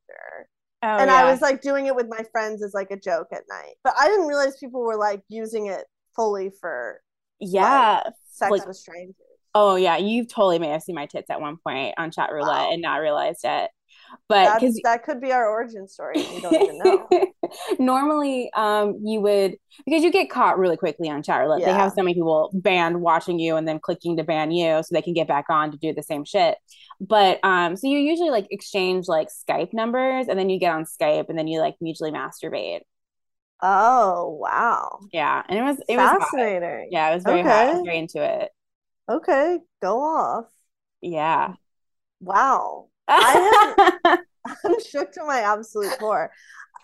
Oh, 0.82 0.86
and 0.98 1.10
yeah. 1.10 1.16
I 1.16 1.30
was 1.30 1.40
like 1.40 1.62
doing 1.62 1.86
it 1.86 1.96
with 1.96 2.06
my 2.08 2.22
friends 2.30 2.62
as 2.62 2.74
like 2.74 2.90
a 2.90 2.98
joke 2.98 3.28
at 3.32 3.42
night. 3.48 3.74
But 3.82 3.94
I 3.98 4.06
didn't 4.06 4.26
realize 4.26 4.56
people 4.58 4.82
were 4.82 4.96
like 4.96 5.22
using 5.28 5.66
it 5.66 5.84
fully 6.14 6.50
for 6.60 7.00
yeah. 7.40 8.02
sex 8.30 8.50
Like- 8.50 8.66
with 8.66 8.76
strangers. 8.76 9.16
Oh 9.56 9.76
yeah, 9.76 9.96
you've 9.96 10.26
totally 10.28 10.58
may 10.58 10.68
have 10.70 10.82
seen 10.82 10.96
my 10.96 11.06
tits 11.06 11.30
at 11.30 11.40
one 11.40 11.58
point 11.64 11.94
on 11.96 12.10
chat 12.10 12.30
roulette 12.32 12.66
Wow. 12.66 12.72
and 12.72 12.82
not 12.82 12.96
realized 12.96 13.42
it. 13.44 13.70
But 14.28 14.60
because 14.60 14.80
that 14.84 15.04
could 15.04 15.20
be 15.20 15.32
our 15.32 15.48
origin 15.48 15.88
story. 15.88 16.16
We 16.16 16.40
don't 16.40 16.54
even 16.54 16.78
know. 16.78 17.08
normally 17.78 18.50
um 18.54 18.98
you 19.04 19.20
would 19.20 19.56
because 19.84 20.02
you 20.02 20.10
get 20.10 20.30
caught 20.30 20.58
really 20.58 20.76
quickly 20.76 21.08
on 21.10 21.22
chat 21.22 21.40
roulette. 21.40 21.64
They 21.64 21.72
have 21.72 21.92
so 21.92 22.02
many 22.02 22.14
people 22.14 22.50
banned 22.54 23.00
watching 23.00 23.38
you 23.38 23.56
and 23.56 23.66
then 23.68 23.78
clicking 23.78 24.16
to 24.16 24.24
ban 24.24 24.50
you 24.50 24.82
so 24.82 24.88
they 24.92 25.02
can 25.02 25.14
get 25.14 25.28
back 25.28 25.46
on 25.50 25.70
to 25.72 25.78
do 25.78 25.92
the 25.92 26.02
same 26.02 26.24
shit. 26.24 26.56
But 27.00 27.38
um 27.44 27.76
so 27.76 27.86
you 27.86 27.98
usually 27.98 28.30
like 28.30 28.46
exchange 28.50 29.06
like 29.08 29.28
Skype 29.28 29.72
numbers 29.72 30.26
and 30.28 30.38
then 30.38 30.48
you 30.50 30.58
get 30.58 30.74
on 30.74 30.84
Skype 30.84 31.28
and 31.28 31.38
then 31.38 31.46
you 31.46 31.60
like 31.60 31.76
mutually 31.80 32.10
masturbate. 32.10 32.80
Oh 33.62 34.36
wow, 34.40 35.00
Yeah. 35.12 35.42
And 35.48 35.58
it 35.58 35.62
was 35.62 35.78
it 35.88 35.96
was 35.96 36.10
hot. 36.10 36.20
fascinating. 36.20 36.88
Yeah, 36.90 37.10
it 37.10 37.14
was 37.14 37.24
very 37.24 37.42
hot. 37.42 37.68
I 37.68 37.72
was 37.72 37.82
very 37.84 37.98
into 37.98 38.22
it. 38.22 38.50
Okay, 39.08 39.58
go 39.80 40.00
off. 40.00 40.46
Yeah. 41.00 41.54
Wow, 42.20 42.88
I 43.08 43.98
am, 44.04 44.18
I'm 44.64 44.80
shook 44.90 45.12
to 45.12 45.24
my 45.24 45.40
absolute 45.40 45.98
core. 45.98 46.30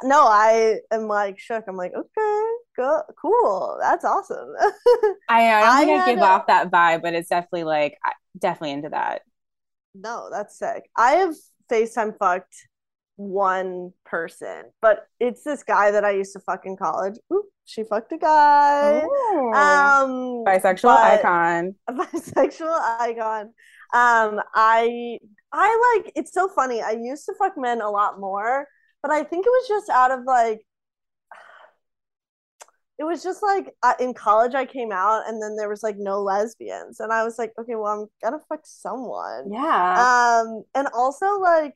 No, 0.03 0.23
I 0.27 0.77
am 0.91 1.09
like 1.09 1.39
shook. 1.39 1.65
I'm 1.69 1.77
like, 1.77 1.93
okay, 1.95 2.47
go, 2.77 3.03
cool. 3.21 3.79
That's 3.81 4.05
awesome. 4.05 4.49
I, 5.29 5.47
I 5.47 5.61
don't 5.61 5.69
I 5.69 5.85
think 5.85 6.03
I 6.03 6.07
give 6.07 6.19
a- 6.21 6.25
off 6.25 6.47
that 6.47 6.71
vibe, 6.71 7.03
but 7.03 7.15
it's 7.15 7.29
definitely 7.29 7.65
like 7.65 7.99
definitely 8.39 8.73
into 8.73 8.89
that. 8.91 9.23
No, 9.95 10.29
that's 10.31 10.59
sick. 10.59 10.89
I 10.97 11.13
have 11.13 11.35
FaceTime 11.71 12.17
fucked 12.19 12.55
one 13.17 13.93
person, 14.07 14.65
but 14.81 15.07
it's 15.19 15.45
this 15.45 15.63
guy 15.63 15.91
that 15.91 16.05
I 16.05 16.13
used 16.13 16.33
to 16.33 16.41
fuck 16.41 16.65
in 16.65 16.77
college. 16.77 17.19
Oop, 17.33 17.47
she 17.67 17.85
fucked 17.85 18.13
a 18.13 18.19
guy. 18.19 19.03
Ooh. 19.05 19.53
Um, 19.53 20.45
bisexual 20.47 20.97
icon. 20.97 21.75
a 21.89 21.93
bisexual 21.93 23.01
icon. 23.01 23.53
Um, 23.93 24.41
I 24.55 25.19
I 25.53 25.99
like 26.03 26.13
it's 26.17 26.33
so 26.33 26.49
funny. 26.49 26.81
I 26.83 26.93
used 26.93 27.27
to 27.27 27.35
fuck 27.39 27.57
men 27.57 27.81
a 27.81 27.91
lot 27.91 28.21
more, 28.21 28.67
but 29.03 29.11
I 29.11 29.25
think 29.25 29.47
it 29.47 29.51
was 29.51 29.69
just 29.69 29.89
out 29.91 30.11
of 30.11 30.21
like 30.25 30.61
it 32.99 33.05
was 33.05 33.23
just 33.23 33.43
like 33.43 33.75
uh, 33.83 33.95
in 33.99 34.13
college 34.13 34.55
I 34.55 34.67
came 34.67 34.93
out 34.93 35.27
and 35.27 35.43
then 35.43 35.57
there 35.57 35.71
was 35.71 35.83
like 35.83 35.97
no 35.99 36.21
lesbians 36.21 37.01
and 37.01 37.13
I 37.13 37.25
was 37.25 37.39
like, 37.39 37.53
okay, 37.59 37.75
well 37.75 37.87
I'm 37.93 38.07
gonna 38.23 38.43
fuck 38.49 38.61
someone. 38.65 39.51
Yeah. 39.51 40.43
Um, 40.45 40.65
and 40.75 40.87
also 40.95 41.39
like 41.39 41.75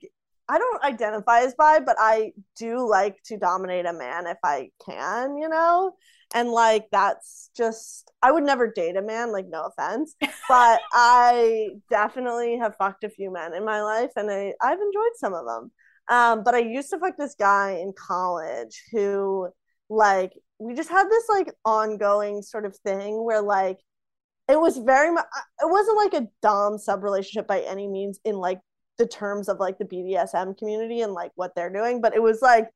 I 0.49 0.59
don't 0.59 0.83
identify 0.85 1.41
as 1.41 1.55
bi, 1.55 1.81
but 1.81 1.97
I 1.99 2.33
do 2.57 2.87
like 2.89 3.23
to 3.25 3.39
dominate 3.39 3.87
a 3.87 3.93
man 3.95 4.27
if 4.27 4.37
I 4.45 4.71
can, 4.85 5.39
you 5.39 5.49
know? 5.49 5.95
And 6.35 6.51
like 6.51 6.89
that's 6.91 7.51
just 7.57 8.11
I 8.23 8.33
would 8.33 8.45
never 8.45 8.71
date 8.71 8.97
a 8.97 9.03
man, 9.03 9.33
like 9.33 9.47
no 9.49 9.65
offense, 9.67 10.17
but 10.49 10.81
I 10.93 11.69
definitely 11.91 12.59
have 12.59 12.77
fucked 12.77 13.05
a 13.05 13.09
few 13.09 13.33
men 13.33 13.55
in 13.55 13.65
my 13.65 13.83
life 13.83 14.11
and 14.17 14.31
I, 14.31 14.53
I've 14.61 14.81
enjoyed 14.81 15.17
some 15.17 15.33
of 15.33 15.47
them. 15.47 15.71
Um, 16.09 16.45
but 16.45 16.55
I 16.55 16.59
used 16.59 16.91
to 16.91 16.99
fuck 16.99 17.17
this 17.17 17.35
guy 17.39 17.79
in 17.81 17.95
college 17.97 18.83
who 18.93 19.49
like 19.89 20.33
we 20.59 20.75
just 20.75 20.91
had 20.91 21.09
this 21.09 21.25
like 21.29 21.53
ongoing 21.65 22.43
sort 22.43 22.67
of 22.67 22.77
thing 22.79 23.25
where 23.25 23.41
like 23.43 23.79
it 24.49 24.61
was 24.61 24.79
very 24.79 25.13
much 25.13 25.27
it 25.63 25.71
wasn't 25.71 25.97
like 25.97 26.15
a 26.15 26.29
dom 26.43 26.79
sub 26.79 27.03
relationship 27.03 27.47
by 27.47 27.61
any 27.61 27.89
means 27.89 28.19
in 28.25 28.37
like 28.37 28.61
the 28.99 29.07
terms 29.07 29.49
of 29.49 29.59
like 29.59 29.79
the 29.79 29.85
BDSM 29.85 30.57
community 30.59 31.01
and 31.01 31.13
like 31.13 31.33
what 31.35 31.55
they're 31.55 31.73
doing, 31.73 32.01
but 32.01 32.15
it 32.15 32.23
was 32.23 32.41
like 32.43 32.69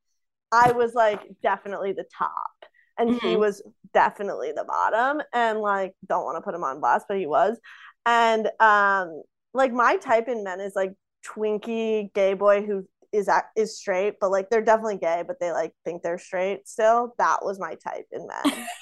I 0.52 0.72
was 0.72 0.94
like 0.94 1.20
definitely 1.42 1.92
the 1.92 2.06
top 2.16 2.67
and 2.98 3.10
he 3.10 3.36
Mhm. 3.36 3.38
was 3.38 3.62
definitely 3.94 4.52
the 4.52 4.64
bottom 4.64 5.22
and 5.32 5.60
like 5.60 5.94
don't 6.08 6.24
want 6.24 6.36
to 6.36 6.42
put 6.42 6.54
him 6.54 6.64
on 6.64 6.80
blast, 6.80 7.06
but 7.08 7.18
he 7.18 7.26
was. 7.26 7.58
And 8.06 8.48
um 8.60 9.22
like 9.54 9.72
my 9.72 9.96
type 9.96 10.28
in 10.28 10.44
men 10.44 10.60
is 10.60 10.74
like 10.76 10.92
twinky 11.26 12.12
gay 12.14 12.34
boy 12.34 12.62
who 12.62 12.86
is 13.12 13.28
ac- 13.28 13.46
is 13.56 13.78
straight, 13.78 14.14
but 14.20 14.30
like 14.30 14.50
they're 14.50 14.62
definitely 14.62 14.98
gay, 14.98 15.24
but 15.26 15.40
they 15.40 15.52
like 15.52 15.72
think 15.84 16.02
they're 16.02 16.18
straight 16.18 16.68
still. 16.68 17.14
That 17.18 17.38
was 17.44 17.58
my 17.58 17.74
type 17.76 18.06
in 18.12 18.26
men. 18.26 18.68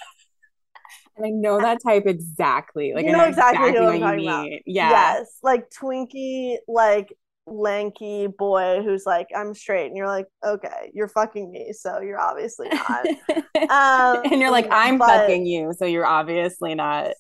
And 1.17 1.27
I 1.27 1.31
know 1.31 1.61
that 1.61 1.79
type 1.87 2.05
exactly. 2.07 2.93
Like 2.95 3.07
You 3.07 3.11
I 3.11 3.13
know 3.13 3.25
exactly 3.25 3.71
who 3.71 3.85
what 3.85 3.95
I'm 3.95 3.99
you 3.99 4.01
talking 4.01 4.21
about. 4.21 4.51
mean. 4.51 4.61
Yeah. 4.67 5.17
Yes, 5.19 5.39
like 5.43 5.71
twinky, 5.71 6.57
like 6.69 7.13
lanky 7.47 8.27
boy 8.27 8.83
who's 8.83 9.05
like, 9.07 9.29
I'm 9.37 9.55
straight, 9.55 9.87
and 9.87 9.97
you're 9.97 10.07
like, 10.09 10.27
okay, 10.45 10.91
you're 10.95 11.09
fucking 11.09 11.51
me, 11.51 11.73
so 11.73 12.01
you're 12.01 12.21
obviously 12.21 12.69
not. 12.69 13.07
Um, 13.69 14.23
and 14.31 14.41
you're 14.41 14.51
like, 14.51 14.69
I'm 14.71 14.99
but- 14.99 15.09
fucking 15.09 15.47
you, 15.47 15.73
so 15.77 15.87
you're 15.87 16.07
obviously 16.07 16.75
not. 16.75 17.13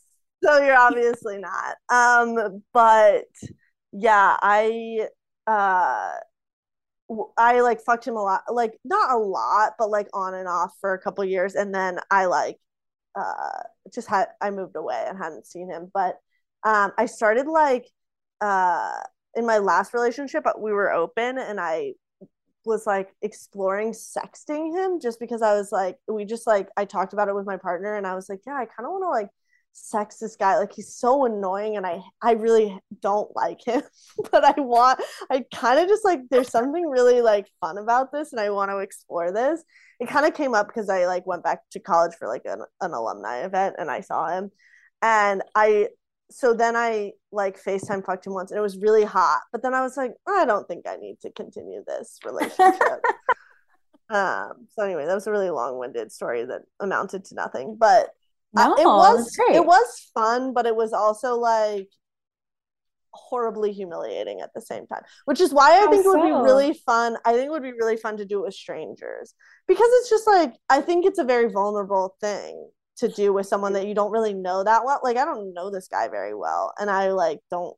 so 0.44 0.58
you're 0.62 0.76
obviously 0.76 1.38
not. 1.38 1.76
Um, 1.88 2.62
but 2.72 3.24
yeah, 3.92 4.36
I 4.40 5.08
uh 5.46 6.12
I 7.38 7.60
like 7.60 7.80
fucked 7.82 8.06
him 8.06 8.16
a 8.16 8.22
lot, 8.22 8.42
like 8.52 8.78
not 8.84 9.10
a 9.12 9.16
lot, 9.18 9.74
but 9.78 9.90
like 9.90 10.08
on 10.12 10.34
and 10.34 10.48
off 10.48 10.72
for 10.80 10.92
a 10.94 10.98
couple 11.00 11.24
years, 11.24 11.54
and 11.54 11.74
then 11.74 11.98
I 12.10 12.26
like 12.26 12.58
uh 13.18 13.62
just 13.94 14.08
had 14.08 14.28
I 14.40 14.50
moved 14.50 14.76
away 14.76 15.04
and 15.08 15.16
hadn't 15.18 15.46
seen 15.46 15.70
him, 15.70 15.90
but 15.94 16.18
um 16.64 16.92
I 16.98 17.06
started 17.06 17.46
like 17.46 17.86
uh 18.40 18.92
in 19.36 19.46
my 19.46 19.58
last 19.58 19.94
relationship 19.94 20.44
we 20.58 20.72
were 20.72 20.92
open 20.92 21.38
and 21.38 21.60
I 21.60 21.92
was 22.64 22.86
like 22.86 23.14
exploring 23.22 23.92
sexting 23.92 24.74
him 24.74 24.98
just 25.00 25.20
because 25.20 25.42
I 25.42 25.54
was 25.54 25.70
like 25.70 25.98
we 26.08 26.24
just 26.24 26.46
like 26.46 26.68
I 26.76 26.84
talked 26.84 27.12
about 27.12 27.28
it 27.28 27.34
with 27.34 27.46
my 27.46 27.56
partner 27.56 27.94
and 27.94 28.06
I 28.06 28.14
was 28.14 28.28
like 28.28 28.40
yeah 28.46 28.54
I 28.54 28.66
kind 28.66 28.86
of 28.86 28.90
want 28.90 29.04
to 29.04 29.10
like 29.10 29.28
sex 29.76 30.18
this 30.18 30.36
guy. 30.36 30.58
Like 30.58 30.72
he's 30.72 30.94
so 30.94 31.26
annoying 31.26 31.76
and 31.76 31.86
I 31.86 32.00
I 32.22 32.32
really 32.32 32.78
don't 33.00 33.34
like 33.36 33.64
him 33.64 33.82
but 34.30 34.44
I 34.44 34.58
want 34.60 35.00
I 35.30 35.44
kind 35.54 35.78
of 35.78 35.88
just 35.88 36.04
like 36.04 36.20
there's 36.30 36.50
something 36.50 36.88
really 36.88 37.20
like 37.20 37.46
fun 37.60 37.78
about 37.78 38.10
this 38.12 38.32
and 38.32 38.40
I 38.40 38.50
want 38.50 38.70
to 38.70 38.78
explore 38.78 39.32
this. 39.32 39.62
It 40.00 40.08
kind 40.08 40.26
of 40.26 40.34
came 40.34 40.54
up 40.54 40.66
because 40.66 40.88
I 40.88 41.06
like 41.06 41.26
went 41.26 41.44
back 41.44 41.60
to 41.72 41.80
college 41.80 42.14
for 42.18 42.26
like 42.26 42.42
an, 42.46 42.62
an 42.80 42.92
alumni 42.92 43.44
event 43.44 43.76
and 43.78 43.90
I 43.90 44.00
saw 44.00 44.28
him. 44.28 44.50
And 45.02 45.42
I 45.54 45.88
so 46.30 46.54
then 46.54 46.74
I 46.74 47.12
like 47.36 47.62
FaceTime 47.62 48.04
fucked 48.04 48.26
him 48.26 48.34
once 48.34 48.50
and 48.50 48.58
it 48.58 48.62
was 48.62 48.78
really 48.78 49.04
hot 49.04 49.40
but 49.52 49.62
then 49.62 49.74
I 49.74 49.82
was 49.82 49.96
like 49.96 50.12
I 50.26 50.44
don't 50.44 50.66
think 50.66 50.86
I 50.88 50.96
need 50.96 51.20
to 51.20 51.30
continue 51.30 51.84
this 51.86 52.18
relationship 52.24 53.00
um 54.10 54.66
so 54.74 54.84
anyway 54.84 55.04
that 55.06 55.14
was 55.14 55.26
a 55.26 55.30
really 55.32 55.50
long-winded 55.50 56.10
story 56.10 56.44
that 56.44 56.62
amounted 56.80 57.24
to 57.26 57.34
nothing 57.34 57.76
but 57.78 58.10
No, 58.52 58.72
uh, 58.72 58.76
it 58.80 58.86
was 58.86 59.30
it 59.52 59.64
was 59.66 60.10
fun, 60.14 60.52
but 60.54 60.66
it 60.66 60.74
was 60.74 60.92
also 60.92 61.36
like 61.36 61.88
horribly 63.10 63.72
humiliating 63.72 64.40
at 64.40 64.50
the 64.54 64.60
same 64.60 64.86
time. 64.86 65.02
Which 65.24 65.40
is 65.40 65.52
why 65.52 65.82
I 65.82 65.86
think 65.90 66.04
it 66.04 66.08
would 66.08 66.22
be 66.22 66.30
really 66.32 66.72
fun. 66.86 67.16
I 67.24 67.32
think 67.32 67.46
it 67.46 67.50
would 67.50 67.62
be 67.62 67.72
really 67.72 67.96
fun 67.96 68.16
to 68.18 68.24
do 68.24 68.38
it 68.40 68.44
with 68.44 68.54
strangers 68.54 69.34
because 69.66 69.88
it's 69.98 70.10
just 70.10 70.26
like 70.26 70.52
I 70.70 70.80
think 70.80 71.04
it's 71.04 71.18
a 71.18 71.24
very 71.24 71.50
vulnerable 71.50 72.16
thing 72.20 72.70
to 72.98 73.08
do 73.08 73.32
with 73.32 73.46
someone 73.46 73.74
that 73.74 73.86
you 73.86 73.94
don't 73.94 74.10
really 74.10 74.34
know 74.34 74.64
that 74.64 74.84
well. 74.84 75.00
Like 75.02 75.16
I 75.16 75.24
don't 75.24 75.54
know 75.54 75.70
this 75.70 75.88
guy 75.88 76.08
very 76.08 76.34
well, 76.34 76.72
and 76.78 76.90
I 76.90 77.10
like 77.12 77.40
don't. 77.50 77.76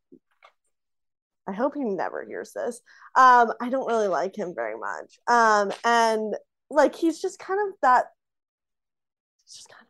I 1.46 1.52
hope 1.52 1.74
he 1.74 1.83
never 1.83 2.24
hears 2.26 2.52
this. 2.52 2.81
Um, 3.16 3.52
I 3.61 3.70
don't 3.70 3.87
really 3.87 4.09
like 4.09 4.37
him 4.37 4.52
very 4.54 4.78
much. 4.78 5.18
Um, 5.26 5.72
and 5.85 6.35
like 6.70 6.94
he's 6.94 7.20
just 7.20 7.38
kind 7.38 7.59
of 7.68 7.74
that. 7.83 8.07
He's 9.44 9.54
just 9.54 9.68
kind 9.70 9.87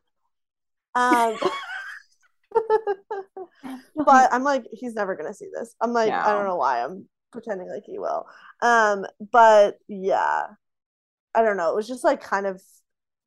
of. 1.35 1.43
Um, 1.43 1.51
but 3.97 4.33
I'm 4.33 4.45
like, 4.45 4.65
he's 4.73 4.95
never 4.95 5.17
gonna 5.17 5.35
see 5.35 5.49
this. 5.53 5.75
I'm 5.81 5.93
like, 5.93 6.13
I 6.13 6.33
don't 6.33 6.47
know 6.47 6.57
why 6.57 6.85
I'm 6.85 7.09
pretending 7.33 7.69
like 7.69 7.85
he 7.85 7.99
will. 7.99 8.27
Um, 8.63 9.07
but 9.33 9.79
yeah, 9.89 10.47
I 11.35 11.43
don't 11.43 11.57
know. 11.57 11.71
It 11.71 11.77
was 11.77 11.89
just 11.89 12.05
like 12.05 12.23
kind 12.23 12.47
of 12.47 12.63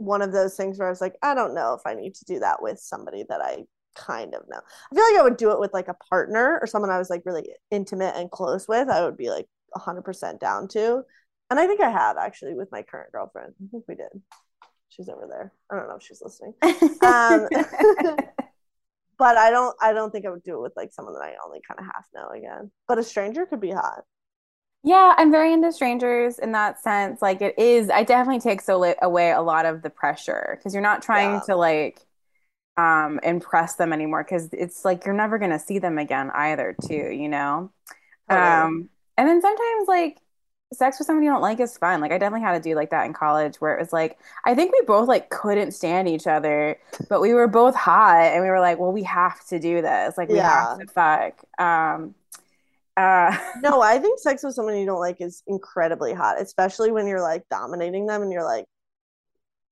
one 0.02 0.22
of 0.22 0.32
those 0.32 0.56
things 0.56 0.78
where 0.78 0.88
I 0.88 0.92
was 0.92 1.02
like, 1.02 1.16
I 1.22 1.34
don't 1.36 1.56
know 1.56 1.74
if 1.74 1.82
I 1.86 1.94
need 1.94 2.16
to 2.16 2.26
do 2.26 2.40
that 2.40 2.62
with 2.62 2.80
somebody 2.80 3.24
that 3.30 3.42
I 3.42 3.64
kind 3.96 4.34
of 4.34 4.44
know. 4.50 4.60
I 4.92 4.96
feel 4.96 5.04
like 5.04 5.20
I 5.20 5.24
would 5.24 5.38
do 5.38 5.52
it 5.52 5.60
with 5.60 5.74
like 5.74 5.88
a 5.88 5.96
partner 6.10 6.60
or 6.62 6.68
someone 6.68 6.90
I 6.90 6.98
was 6.98 7.10
like 7.10 7.24
really 7.26 7.50
intimate 7.70 8.16
and 8.16 8.32
close 8.32 8.68
with. 8.68 8.90
I 8.90 9.04
would 9.04 9.18
be 9.18 9.30
like 9.30 9.48
100% 9.78 10.40
down 10.40 10.68
to. 10.70 11.04
And 11.50 11.60
I 11.60 11.68
think 11.68 11.82
I 11.82 11.90
have 11.90 12.18
actually 12.18 12.54
with 12.54 12.72
my 12.72 12.82
current 12.82 13.12
girlfriend. 13.12 13.54
I 13.62 13.68
think 13.72 13.84
we 13.88 13.96
did. 13.96 14.10
She's 14.90 15.10
over 15.10 15.28
there. 15.30 15.54
I 15.70 15.76
don't 15.76 15.88
know 15.88 15.96
if 15.96 16.04
she's 16.04 16.22
listening. 16.22 16.54
Um, 17.02 17.48
but 19.18 19.38
I 19.38 19.52
don't 19.52 19.76
I 19.82 19.94
don't 19.94 20.12
think 20.12 20.26
I 20.26 20.30
would 20.30 20.44
do 20.44 20.56
it 20.56 20.62
with 20.62 20.74
like 20.76 20.92
someone 20.92 21.14
that 21.14 21.24
I 21.24 21.34
only 21.46 21.62
kind 21.68 21.80
of 21.80 21.86
half 21.86 22.06
know 22.14 22.30
again. 22.30 22.72
But 22.88 23.00
a 23.00 23.04
stranger 23.04 23.46
could 23.46 23.62
be 23.62 23.72
hot. 23.72 24.04
Yeah, 24.84 25.14
I'm 25.18 25.32
very 25.32 25.54
into 25.54 25.72
strangers 25.72 26.40
in 26.40 26.54
that 26.54 26.82
sense. 26.82 27.22
Like 27.22 27.42
it 27.42 27.58
is, 27.60 27.90
I 27.90 28.04
definitely 28.04 28.40
takes 28.42 28.68
away 28.68 28.96
away 29.02 29.32
a 29.32 29.42
lot 29.42 29.66
of 29.66 29.84
the 29.84 29.92
pressure 29.92 30.56
because 30.58 30.74
you're 30.74 30.82
not 30.82 31.04
trying 31.04 31.40
Yeah. 31.40 31.42
to 31.42 31.56
like 31.56 32.02
um 32.78 33.20
impress 33.24 33.76
them 33.76 33.94
anymore 33.94 34.24
because 34.24 34.50
it's 34.54 34.86
like 34.86 35.06
you're 35.06 35.16
never 35.16 35.40
gonna 35.40 35.60
see 35.60 35.80
them 35.80 35.98
again 36.00 36.32
either 36.34 36.76
too, 36.88 36.96
you 37.12 37.30
know? 37.30 37.72
Totally. 38.28 38.72
Um 38.72 38.90
and 39.18 39.28
then 39.30 39.42
sometimes 39.42 39.88
like 39.88 40.20
sex 40.74 41.00
with 41.00 41.08
someone 41.08 41.24
you 41.26 41.32
don't 41.32 41.42
like 41.42 41.60
is 41.62 41.78
fun. 41.78 42.02
Like 42.02 42.12
I 42.14 42.18
definitely 42.20 42.46
had 42.46 42.64
to 42.64 42.70
do 42.70 42.76
like 42.76 42.92
that 42.92 43.06
in 43.06 43.14
college 43.14 43.62
where 43.62 43.76
it 43.76 43.80
was 43.82 43.94
like 43.94 44.20
I 44.46 44.56
think 44.56 44.74
we 44.74 44.82
both 44.88 45.08
like 45.10 45.30
couldn't 45.32 45.72
stand 45.74 46.10
each 46.10 46.28
other, 46.28 46.80
but 47.10 47.22
we 47.22 47.34
were 47.34 47.48
both 47.48 47.76
hot 47.76 48.22
and 48.34 48.44
we 48.44 48.50
were 48.50 48.60
like, 48.62 48.80
well, 48.80 48.92
we 48.94 49.04
have 49.04 49.46
to 49.48 49.60
do 49.60 49.82
this. 49.82 50.18
Like 50.18 50.30
we 50.30 50.42
have 50.42 50.74
to 50.80 50.88
fuck. 50.88 51.42
Um 51.60 52.16
uh 53.02 53.38
No, 53.62 53.82
I 53.82 54.00
think 54.00 54.20
sex 54.20 54.44
with 54.44 54.54
someone 54.54 54.78
you 54.78 54.86
don't 54.86 55.00
like 55.00 55.22
is 55.22 55.44
incredibly 55.48 56.14
hot, 56.14 56.42
especially 56.42 56.92
when 56.92 57.08
you're 57.08 57.22
like 57.22 57.44
dominating 57.50 58.06
them 58.06 58.22
and 58.22 58.32
you're 58.32 58.44
like, 58.44 58.66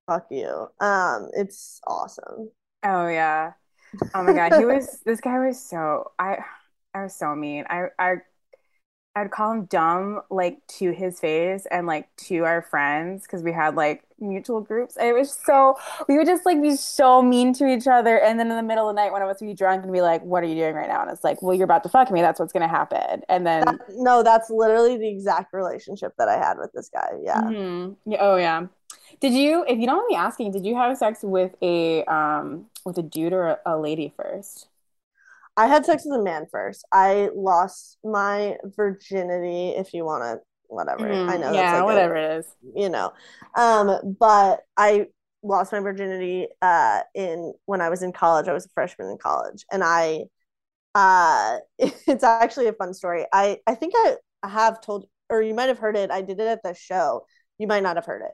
fuck 0.07 0.27
you. 0.31 0.67
Um, 0.79 1.29
it's 1.33 1.79
awesome. 1.85 2.49
Oh 2.83 3.07
yeah. 3.07 3.53
Oh 4.13 4.23
my 4.23 4.33
God. 4.33 4.53
He 4.57 4.65
was 4.65 5.01
this 5.05 5.21
guy 5.21 5.39
was 5.39 5.59
so 5.59 6.11
I 6.17 6.39
I 6.93 7.03
was 7.03 7.15
so 7.15 7.35
mean. 7.35 7.65
I 7.69 7.87
I 7.99 8.15
I'd 9.19 9.31
call 9.31 9.51
him 9.51 9.65
dumb 9.65 10.21
like 10.29 10.65
to 10.79 10.91
his 10.91 11.19
face 11.19 11.65
and 11.69 11.85
like 11.87 12.07
to 12.27 12.45
our 12.45 12.61
friends 12.61 13.23
because 13.23 13.43
we 13.43 13.51
had 13.51 13.75
like 13.75 14.03
mutual 14.19 14.61
groups. 14.61 14.97
And 14.97 15.07
it 15.07 15.13
was 15.13 15.31
so 15.45 15.77
we 16.07 16.17
would 16.17 16.27
just 16.27 16.45
like 16.45 16.61
be 16.61 16.75
so 16.75 17.21
mean 17.21 17.53
to 17.55 17.67
each 17.67 17.87
other. 17.87 18.19
And 18.19 18.39
then 18.39 18.49
in 18.49 18.55
the 18.55 18.63
middle 18.63 18.89
of 18.89 18.95
the 18.95 19.01
night, 19.01 19.11
one 19.11 19.21
of 19.21 19.29
us 19.29 19.41
would 19.41 19.47
be 19.47 19.53
drunk 19.53 19.83
and 19.83 19.91
be 19.91 20.01
like, 20.01 20.21
What 20.23 20.43
are 20.43 20.47
you 20.47 20.55
doing 20.55 20.75
right 20.75 20.87
now? 20.87 21.01
And 21.01 21.11
it's 21.11 21.23
like, 21.23 21.41
Well, 21.41 21.55
you're 21.55 21.65
about 21.65 21.83
to 21.83 21.89
fuck 21.89 22.11
me. 22.11 22.21
That's 22.21 22.39
what's 22.39 22.53
gonna 22.53 22.67
happen. 22.67 23.23
And 23.29 23.45
then 23.45 23.65
That, 23.65 23.79
no, 23.89 24.23
that's 24.23 24.49
literally 24.49 24.97
the 24.97 25.09
exact 25.09 25.53
relationship 25.53 26.13
that 26.17 26.29
I 26.29 26.37
had 26.37 26.57
with 26.57 26.71
this 26.73 26.89
guy. 26.89 27.09
Yeah. 27.21 27.41
Mhm. 27.41 27.95
Yeah, 28.05 28.17
oh 28.21 28.37
yeah. 28.37 28.67
Did 29.19 29.33
you, 29.33 29.65
if 29.67 29.77
you 29.77 29.85
don't 29.85 29.97
mind 29.97 30.07
me 30.09 30.15
asking, 30.15 30.51
did 30.51 30.65
you 30.65 30.75
have 30.75 30.97
sex 30.97 31.19
with 31.23 31.55
a 31.61 32.03
um 32.05 32.67
with 32.85 32.97
a 32.97 33.03
dude 33.03 33.33
or 33.33 33.47
a, 33.47 33.59
a 33.65 33.77
lady 33.77 34.13
first? 34.15 34.67
I 35.59 35.67
had 35.67 35.85
sex 35.85 36.03
with 36.05 36.19
a 36.19 36.23
man 36.23 36.47
first. 36.51 36.85
I 36.93 37.29
lost 37.35 37.99
my 38.03 38.57
virginity, 38.77 39.69
if 39.71 39.93
you 39.93 40.05
want 40.05 40.23
to, 40.23 40.39
whatever. 40.69 41.21
I 41.27 41.37
know 41.37 41.47
Mm, 41.47 41.53
yeah, 41.53 41.71
that's 41.71 41.73
like 41.73 41.89
a- 41.89 41.89
whatever 41.89 42.15
it 42.15 42.39
is. 42.39 42.45
you 42.75 42.89
know. 42.89 43.13
Um, 43.57 44.15
but 44.19 44.61
I 44.77 45.07
lost 45.43 45.71
my 45.73 45.79
virginity 45.81 46.47
uh 46.61 47.01
in 47.15 47.53
when 47.65 47.81
I 47.81 47.89
was 47.89 48.03
in 48.03 48.13
college. 48.13 48.47
I 48.49 48.53
was 48.53 48.65
a 48.67 48.69
freshman 48.75 49.09
in 49.09 49.17
college, 49.19 49.65
and 49.71 49.83
I 49.85 50.25
uh 50.95 51.59
it's 51.79 52.23
actually 52.23 52.67
a 52.67 52.73
fun 52.73 52.93
story. 52.93 53.25
I 53.33 53.59
I 53.67 53.75
think 53.75 53.93
I 53.97 54.17
have 54.49 54.81
told 54.81 55.07
or 55.29 55.41
you 55.43 55.53
might 55.55 55.69
have 55.69 55.79
heard 55.79 55.97
it. 55.97 56.11
I 56.11 56.21
did 56.23 56.39
it 56.41 56.47
at 56.47 56.63
the 56.63 56.73
show. 56.75 57.25
You 57.59 57.67
might 57.67 57.83
not 57.83 57.97
have 57.97 58.05
heard 58.05 58.23
it. 58.23 58.31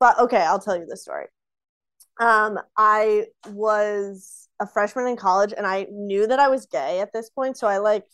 But 0.00 0.18
okay, 0.20 0.38
I'll 0.42 0.60
tell 0.60 0.78
you 0.78 0.86
the 0.86 0.96
story. 0.98 1.26
Um, 2.20 2.58
I 2.76 3.26
was 3.48 4.45
a 4.60 4.66
freshman 4.66 5.06
in 5.06 5.16
college 5.16 5.52
and 5.56 5.66
I 5.66 5.86
knew 5.90 6.26
that 6.26 6.38
I 6.38 6.48
was 6.48 6.66
gay 6.66 7.00
at 7.00 7.12
this 7.12 7.30
point. 7.30 7.56
So 7.58 7.66
I 7.66 7.78
like 7.78 8.04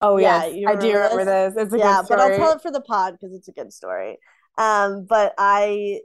Oh 0.00 0.16
Yeah, 0.16 0.44
yes, 0.44 0.52
I 0.66 0.76
do 0.76 0.92
remember 0.92 0.92
remember 0.92 1.24
this. 1.24 1.54
It's 1.56 1.72
a 1.72 1.78
yeah, 1.78 2.02
but 2.02 2.20
I'll 2.20 2.30
tell 2.30 2.52
it 2.52 2.62
for 2.62 2.70
the 2.70 2.80
pod 2.80 3.14
because 3.14 3.34
it's 3.34 3.48
a 3.48 3.52
good 3.52 3.72
story. 3.72 4.18
Um, 4.58 5.06
but 5.08 5.34
I 5.38 6.00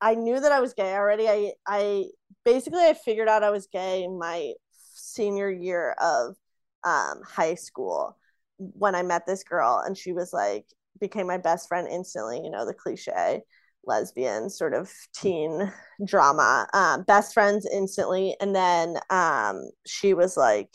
I 0.00 0.14
knew 0.14 0.40
that 0.40 0.52
I 0.52 0.60
was 0.60 0.74
gay 0.74 0.94
already. 0.94 1.28
I 1.28 1.52
I 1.66 2.06
basically 2.44 2.80
I 2.80 2.94
figured 2.94 3.28
out 3.28 3.42
I 3.44 3.50
was 3.50 3.68
gay 3.68 4.06
my 4.08 4.52
senior 4.72 5.50
year 5.50 5.92
of 6.00 6.36
um 6.84 7.22
high 7.24 7.54
school 7.54 8.16
when 8.58 8.94
I 8.94 9.02
met 9.02 9.26
this 9.26 9.44
girl 9.44 9.82
and 9.84 9.96
she 9.96 10.12
was 10.12 10.32
like 10.32 10.66
became 11.00 11.26
my 11.26 11.38
best 11.38 11.68
friend 11.68 11.88
instantly, 11.88 12.40
you 12.42 12.50
know, 12.50 12.66
the 12.66 12.74
cliche 12.74 13.42
lesbian 13.88 14.50
sort 14.50 14.74
of 14.74 14.92
teen 15.14 15.72
drama. 16.06 16.68
Um, 16.72 17.02
best 17.02 17.34
friends 17.34 17.66
instantly. 17.72 18.36
And 18.40 18.54
then 18.54 18.98
um 19.10 19.70
she 19.86 20.14
was 20.14 20.36
like, 20.36 20.70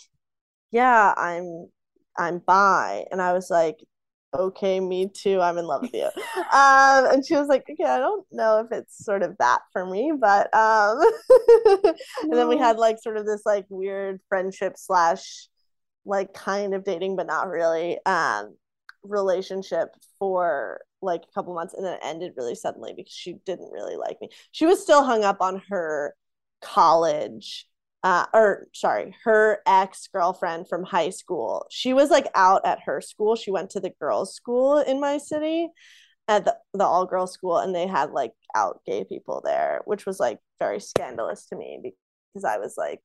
Yeah, 0.72 1.14
I'm 1.18 1.70
I'm 2.18 2.40
bi. 2.40 3.06
And 3.12 3.22
I 3.22 3.34
was 3.34 3.50
like, 3.50 3.78
okay, 4.34 4.80
me 4.80 5.10
too. 5.10 5.40
I'm 5.42 5.58
in 5.58 5.66
love 5.66 5.84
with 5.84 5.94
you. 5.94 6.10
Um, 6.54 7.06
and 7.12 7.26
she 7.26 7.36
was 7.36 7.48
like, 7.48 7.64
okay, 7.70 7.90
I 7.90 7.98
don't 7.98 8.26
know 8.32 8.60
if 8.60 8.72
it's 8.72 9.04
sort 9.04 9.24
of 9.24 9.36
that 9.40 9.62
for 9.72 9.88
me, 9.88 10.14
but 10.20 10.54
um, 10.54 11.00
and 12.22 12.34
then 12.34 12.48
we 12.48 12.58
had 12.58 12.78
like 12.78 12.98
sort 13.02 13.18
of 13.18 13.26
this 13.26 13.42
like 13.44 13.66
weird 13.70 14.20
friendship 14.30 14.74
slash 14.78 15.48
like 16.06 16.34
kind 16.34 16.76
of 16.76 16.84
dating, 16.84 17.16
but 17.16 17.26
not 17.26 17.48
really 17.48 17.98
um 18.06 18.56
relationship 19.04 19.90
for 20.20 20.82
like 21.02 21.24
a 21.24 21.34
couple 21.34 21.54
months 21.54 21.74
and 21.74 21.86
then 21.86 21.94
it 21.94 22.00
ended 22.04 22.34
really 22.38 22.56
suddenly 22.56 22.94
because 22.96 23.14
she 23.14 23.36
didn't 23.46 23.72
really 23.72 23.96
like 23.96 24.18
me. 24.22 24.30
She 24.52 24.66
was 24.66 24.82
still 24.82 25.04
hung 25.04 25.24
up 25.24 25.42
on 25.42 25.62
her 25.70 26.16
college 26.62 27.68
uh, 28.04 28.26
or 28.34 28.68
sorry, 28.74 29.16
her 29.24 29.60
ex 29.66 30.10
girlfriend 30.14 30.68
from 30.68 30.84
high 30.84 31.10
school. 31.10 31.66
She 31.72 31.94
was 31.94 32.10
like 32.10 32.28
out 32.36 32.66
at 32.66 32.82
her 32.86 33.00
school. 33.00 33.36
She 33.36 33.50
went 33.50 33.70
to 33.72 33.80
the 33.80 33.94
girls' 34.00 34.36
school 34.36 34.80
in 34.80 35.00
my 35.00 35.18
city, 35.18 35.70
at 36.28 36.46
the, 36.46 36.58
the 36.74 36.84
all 36.84 37.06
girls 37.06 37.32
school, 37.32 37.58
and 37.60 37.74
they 37.74 37.88
had 37.88 38.12
like 38.12 38.34
out 38.56 38.82
gay 38.86 39.06
people 39.06 39.42
there, 39.44 39.82
which 39.86 40.06
was 40.06 40.20
like 40.20 40.40
very 40.60 40.80
scandalous 40.80 41.46
to 41.48 41.56
me 41.56 41.80
because 42.34 42.44
I 42.44 42.58
was 42.58 42.76
like 42.78 43.02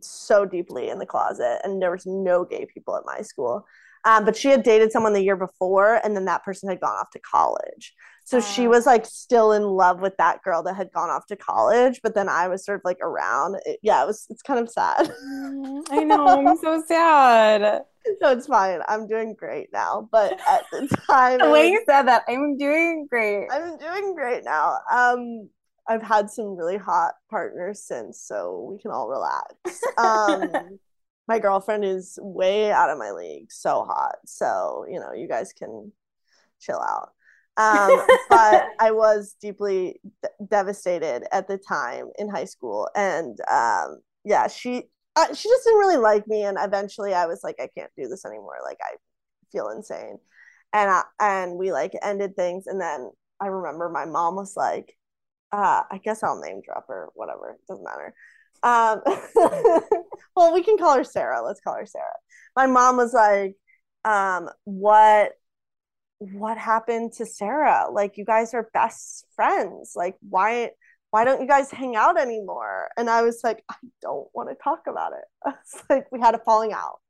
so 0.00 0.44
deeply 0.44 0.88
in 0.88 0.98
the 0.98 1.06
closet, 1.06 1.60
and 1.62 1.80
there 1.80 1.92
was 1.92 2.06
no 2.06 2.44
gay 2.44 2.66
people 2.66 2.96
at 2.96 3.06
my 3.06 3.22
school. 3.22 3.64
Um, 4.04 4.24
but 4.24 4.36
she 4.36 4.48
had 4.48 4.62
dated 4.62 4.90
someone 4.92 5.12
the 5.12 5.22
year 5.22 5.36
before, 5.36 6.00
and 6.04 6.16
then 6.16 6.24
that 6.26 6.42
person 6.44 6.68
had 6.68 6.80
gone 6.80 6.96
off 6.96 7.10
to 7.10 7.20
college. 7.20 7.94
So 8.24 8.40
she 8.40 8.68
was 8.68 8.86
like 8.86 9.04
still 9.04 9.50
in 9.52 9.62
love 9.64 10.00
with 10.00 10.16
that 10.18 10.42
girl 10.42 10.62
that 10.62 10.74
had 10.76 10.92
gone 10.92 11.10
off 11.10 11.26
to 11.26 11.36
college, 11.36 12.00
but 12.04 12.14
then 12.14 12.28
I 12.28 12.46
was 12.48 12.64
sort 12.64 12.76
of 12.76 12.82
like 12.84 12.98
around. 13.02 13.56
It- 13.66 13.80
yeah, 13.82 14.02
it 14.02 14.06
was 14.06 14.26
it's 14.30 14.42
kind 14.42 14.60
of 14.60 14.70
sad. 14.70 15.12
Mm, 15.24 15.82
I 15.90 16.04
know, 16.04 16.28
I'm 16.28 16.56
so 16.56 16.82
sad. 16.86 17.82
no, 18.20 18.30
it's 18.30 18.46
fine. 18.46 18.80
I'm 18.86 19.08
doing 19.08 19.34
great 19.34 19.70
now, 19.72 20.08
but 20.12 20.40
at 20.48 20.62
the 20.70 20.86
time, 21.10 21.40
The 21.40 21.50
way 21.50 21.62
was- 21.62 21.70
you 21.72 21.82
said 21.86 22.02
that, 22.02 22.22
I'm 22.28 22.56
doing 22.56 23.06
great. 23.10 23.48
I'm 23.50 23.76
doing 23.76 24.14
great 24.14 24.44
now. 24.44 24.78
Um, 24.90 25.48
I've 25.88 26.02
had 26.02 26.30
some 26.30 26.56
really 26.56 26.76
hot 26.78 27.14
partners 27.28 27.82
since, 27.82 28.20
so 28.20 28.68
we 28.70 28.80
can 28.80 28.92
all 28.92 29.08
relax. 29.08 29.82
Um, 29.98 30.78
my 31.32 31.38
girlfriend 31.38 31.82
is 31.82 32.18
way 32.20 32.70
out 32.70 32.90
of 32.90 32.98
my 32.98 33.10
league, 33.10 33.50
so 33.50 33.86
hot. 33.88 34.16
So 34.26 34.84
you 34.86 35.00
know, 35.00 35.14
you 35.14 35.26
guys 35.26 35.54
can 35.54 35.90
chill 36.60 36.78
out. 36.78 37.08
Um, 37.56 38.02
but 38.28 38.66
I 38.78 38.90
was 38.90 39.34
deeply 39.40 39.98
d- 40.22 40.28
devastated 40.46 41.24
at 41.34 41.48
the 41.48 41.56
time 41.56 42.10
in 42.18 42.28
high 42.28 42.44
school, 42.44 42.86
and 42.94 43.38
um, 43.50 44.02
yeah, 44.26 44.46
she 44.46 44.82
uh, 45.16 45.32
she 45.32 45.48
just 45.48 45.64
didn't 45.64 45.78
really 45.78 45.96
like 45.96 46.28
me, 46.28 46.42
and 46.42 46.58
eventually 46.60 47.14
I 47.14 47.24
was 47.24 47.40
like, 47.42 47.56
I 47.58 47.68
can't 47.74 47.90
do 47.96 48.08
this 48.08 48.26
anymore. 48.26 48.58
Like 48.62 48.78
I 48.82 48.96
feel 49.52 49.70
insane, 49.70 50.18
and 50.74 50.90
I, 50.90 51.02
and 51.18 51.56
we 51.56 51.72
like 51.72 51.92
ended 52.02 52.36
things, 52.36 52.66
and 52.66 52.78
then 52.78 53.10
I 53.40 53.46
remember 53.46 53.88
my 53.88 54.04
mom 54.04 54.36
was 54.36 54.54
like, 54.54 54.98
uh, 55.50 55.84
I 55.90 55.96
guess 56.04 56.22
I'll 56.22 56.38
name 56.38 56.60
drop 56.62 56.88
her, 56.88 57.08
whatever, 57.14 57.58
doesn't 57.66 57.84
matter. 57.86 58.12
Um, 58.62 59.00
well, 60.36 60.52
we 60.52 60.62
can 60.62 60.78
call 60.78 60.96
her 60.96 61.04
Sarah. 61.04 61.42
Let's 61.42 61.60
call 61.60 61.76
her 61.76 61.86
Sarah. 61.86 62.06
My 62.56 62.66
mom 62.66 62.96
was 62.96 63.12
like, 63.12 63.56
um 64.04 64.48
what 64.64 65.32
what 66.18 66.56
happened 66.58 67.12
to 67.14 67.26
Sarah? 67.26 67.86
Like 67.90 68.16
you 68.16 68.24
guys 68.24 68.54
are 68.54 68.68
best 68.72 69.26
friends. 69.34 69.92
Like 69.96 70.16
why 70.28 70.70
why 71.10 71.24
don't 71.24 71.40
you 71.40 71.46
guys 71.46 71.70
hang 71.70 71.94
out 71.94 72.18
anymore? 72.18 72.88
And 72.96 73.10
I 73.10 73.22
was 73.22 73.40
like, 73.44 73.62
I 73.70 73.74
don't 74.00 74.28
want 74.32 74.48
to 74.48 74.54
talk 74.62 74.84
about 74.88 75.12
it. 75.12 75.54
It's 75.60 75.82
like 75.90 76.10
we 76.10 76.20
had 76.20 76.34
a 76.34 76.38
falling 76.38 76.72
out. 76.72 77.00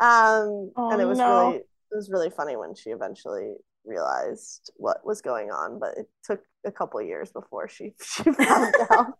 Um 0.00 0.72
oh, 0.76 0.90
and 0.92 1.00
it 1.00 1.06
was 1.06 1.18
no. 1.18 1.48
really 1.48 1.56
it 1.58 1.96
was 1.96 2.10
really 2.10 2.30
funny 2.30 2.56
when 2.56 2.74
she 2.74 2.90
eventually 2.90 3.54
realized 3.84 4.70
what 4.76 5.04
was 5.04 5.20
going 5.20 5.50
on, 5.50 5.78
but 5.78 5.98
it 5.98 6.08
took 6.24 6.40
a 6.64 6.72
couple 6.72 7.02
years 7.02 7.30
before 7.32 7.68
she 7.68 7.94
she 8.02 8.24
found 8.24 8.74
out. 8.90 9.18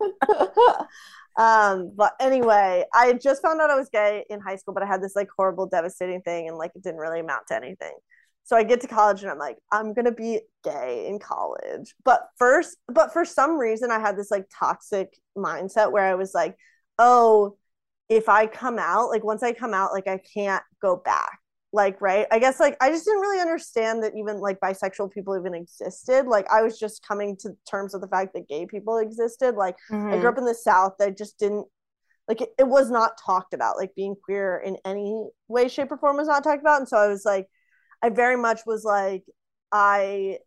um 1.38 1.92
but 1.96 2.14
anyway 2.20 2.84
i 2.94 3.12
just 3.12 3.42
found 3.42 3.60
out 3.60 3.70
i 3.70 3.76
was 3.76 3.88
gay 3.90 4.24
in 4.30 4.40
high 4.40 4.56
school 4.56 4.72
but 4.72 4.82
i 4.82 4.86
had 4.86 5.02
this 5.02 5.14
like 5.14 5.28
horrible 5.36 5.66
devastating 5.66 6.22
thing 6.22 6.48
and 6.48 6.56
like 6.56 6.72
it 6.74 6.82
didn't 6.82 7.00
really 7.00 7.20
amount 7.20 7.46
to 7.48 7.54
anything. 7.56 7.94
So 8.44 8.56
i 8.56 8.62
get 8.62 8.80
to 8.82 8.88
college 8.88 9.22
and 9.22 9.30
i'm 9.30 9.38
like 9.38 9.58
i'm 9.72 9.92
gonna 9.92 10.12
be 10.12 10.40
gay 10.64 11.06
in 11.08 11.18
college. 11.18 11.94
But 12.04 12.28
first 12.38 12.76
but 12.88 13.12
for 13.12 13.24
some 13.24 13.58
reason 13.58 13.90
i 13.90 13.98
had 13.98 14.16
this 14.16 14.30
like 14.30 14.46
toxic 14.56 15.18
mindset 15.36 15.92
where 15.92 16.04
i 16.04 16.14
was 16.14 16.32
like 16.34 16.56
oh 16.98 17.56
if 18.08 18.28
i 18.28 18.46
come 18.46 18.78
out 18.78 19.10
like 19.10 19.24
once 19.24 19.42
i 19.42 19.52
come 19.52 19.74
out 19.74 19.92
like 19.92 20.08
i 20.08 20.18
can't 20.18 20.62
go 20.80 20.96
back 20.96 21.40
like 21.72 22.00
right 22.00 22.26
i 22.30 22.38
guess 22.38 22.60
like 22.60 22.76
i 22.80 22.88
just 22.88 23.04
didn't 23.04 23.20
really 23.20 23.40
understand 23.40 24.02
that 24.02 24.12
even 24.16 24.40
like 24.40 24.58
bisexual 24.60 25.10
people 25.10 25.36
even 25.38 25.54
existed 25.54 26.26
like 26.26 26.46
i 26.50 26.62
was 26.62 26.78
just 26.78 27.06
coming 27.06 27.36
to 27.36 27.50
terms 27.68 27.92
with 27.92 28.02
the 28.02 28.08
fact 28.08 28.32
that 28.34 28.48
gay 28.48 28.66
people 28.66 28.98
existed 28.98 29.56
like 29.56 29.76
mm-hmm. 29.90 30.06
i 30.06 30.10
grew 30.10 30.18
mm-hmm. 30.18 30.26
up 30.28 30.38
in 30.38 30.44
the 30.44 30.54
south 30.54 30.94
i 31.00 31.10
just 31.10 31.38
didn't 31.38 31.66
like 32.28 32.40
it, 32.40 32.50
it 32.58 32.66
was 32.66 32.90
not 32.90 33.18
talked 33.24 33.52
about 33.52 33.76
like 33.76 33.94
being 33.94 34.14
queer 34.24 34.62
in 34.64 34.76
any 34.84 35.26
way 35.48 35.68
shape 35.68 35.90
or 35.90 35.98
form 35.98 36.16
was 36.16 36.28
not 36.28 36.44
talked 36.44 36.60
about 36.60 36.78
and 36.78 36.88
so 36.88 36.96
i 36.96 37.08
was 37.08 37.24
like 37.24 37.46
i 38.02 38.08
very 38.08 38.36
much 38.36 38.60
was 38.64 38.84
like 38.84 39.24
i 39.72 40.38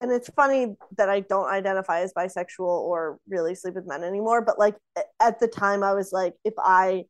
and 0.00 0.10
it's 0.10 0.30
funny 0.30 0.76
that 0.96 1.10
I 1.10 1.20
don't 1.20 1.50
identify 1.50 2.00
as 2.00 2.14
bisexual 2.14 2.60
or 2.60 3.18
really 3.28 3.54
sleep 3.54 3.74
with 3.74 3.86
men 3.86 4.02
anymore. 4.02 4.40
But 4.40 4.58
like 4.58 4.76
at 5.20 5.38
the 5.40 5.46
time, 5.46 5.82
I 5.82 5.92
was 5.92 6.10
like, 6.10 6.34
if 6.42 6.54
I 6.58 7.04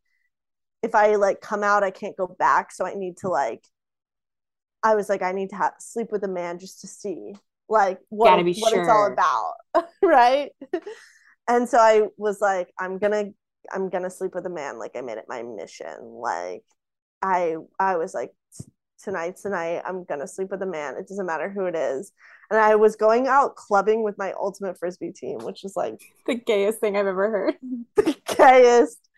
if 0.83 0.95
I 0.95 1.17
like 1.17 1.41
come 1.41 1.63
out, 1.63 1.83
I 1.83 1.91
can't 1.91 2.17
go 2.17 2.27
back. 2.27 2.73
So 2.73 2.87
I 2.87 2.95
need 2.95 3.17
to 3.19 3.27
mm-hmm. 3.27 3.33
like, 3.33 3.65
I 4.83 4.95
was 4.95 5.09
like, 5.09 5.23
I 5.23 5.33
need 5.33 5.51
to 5.51 5.57
have, 5.57 5.75
sleep 5.79 6.09
with 6.11 6.25
a 6.25 6.29
man 6.29 6.59
just 6.59 6.81
to 6.81 6.87
see 6.87 7.35
like 7.69 7.99
what, 8.09 8.45
what 8.45 8.57
sure. 8.57 8.81
it's 8.81 8.89
all 8.89 9.07
about. 9.13 9.89
right. 10.03 10.51
and 11.49 11.69
so 11.69 11.79
I 11.79 12.05
was 12.17 12.41
like, 12.41 12.71
I'm 12.79 12.99
going 12.99 13.13
to, 13.13 13.33
I'm 13.73 13.91
going 13.91 14.05
to 14.05 14.11
sleep 14.11 14.35
with 14.35 14.47
a 14.47 14.51
man. 14.51 14.79
Like 14.79 14.93
I 14.97 15.03
made 15.03 15.19
it 15.19 15.27
my 15.29 15.43
mission. 15.43 15.97
Like 16.01 16.65
I, 17.23 17.57
I 17.79 17.97
was 17.97 18.15
like, 18.15 18.33
tonight, 19.03 19.37
tonight, 19.41 19.83
I'm 19.85 20.05
going 20.05 20.21
to 20.21 20.29
sleep 20.29 20.51
with 20.51 20.63
a 20.63 20.67
man. 20.67 20.97
It 20.97 21.09
doesn't 21.09 21.27
matter 21.27 21.49
who 21.49 21.67
it 21.67 21.75
is. 21.75 22.13
And 22.51 22.59
I 22.59 22.75
was 22.77 22.97
going 22.97 23.29
out 23.29 23.57
clubbing 23.57 24.03
with 24.03 24.19
my 24.19 24.33
ultimate 24.33 24.79
frisbee 24.79 25.13
team, 25.13 25.39
which 25.39 25.65
is 25.65 25.75
like 25.77 26.01
the 26.27 26.35
gayest 26.35 26.81
thing 26.81 26.97
I've 26.97 27.07
ever 27.07 27.31
heard. 27.31 27.55
The 27.97 28.17
gayest 28.37 29.10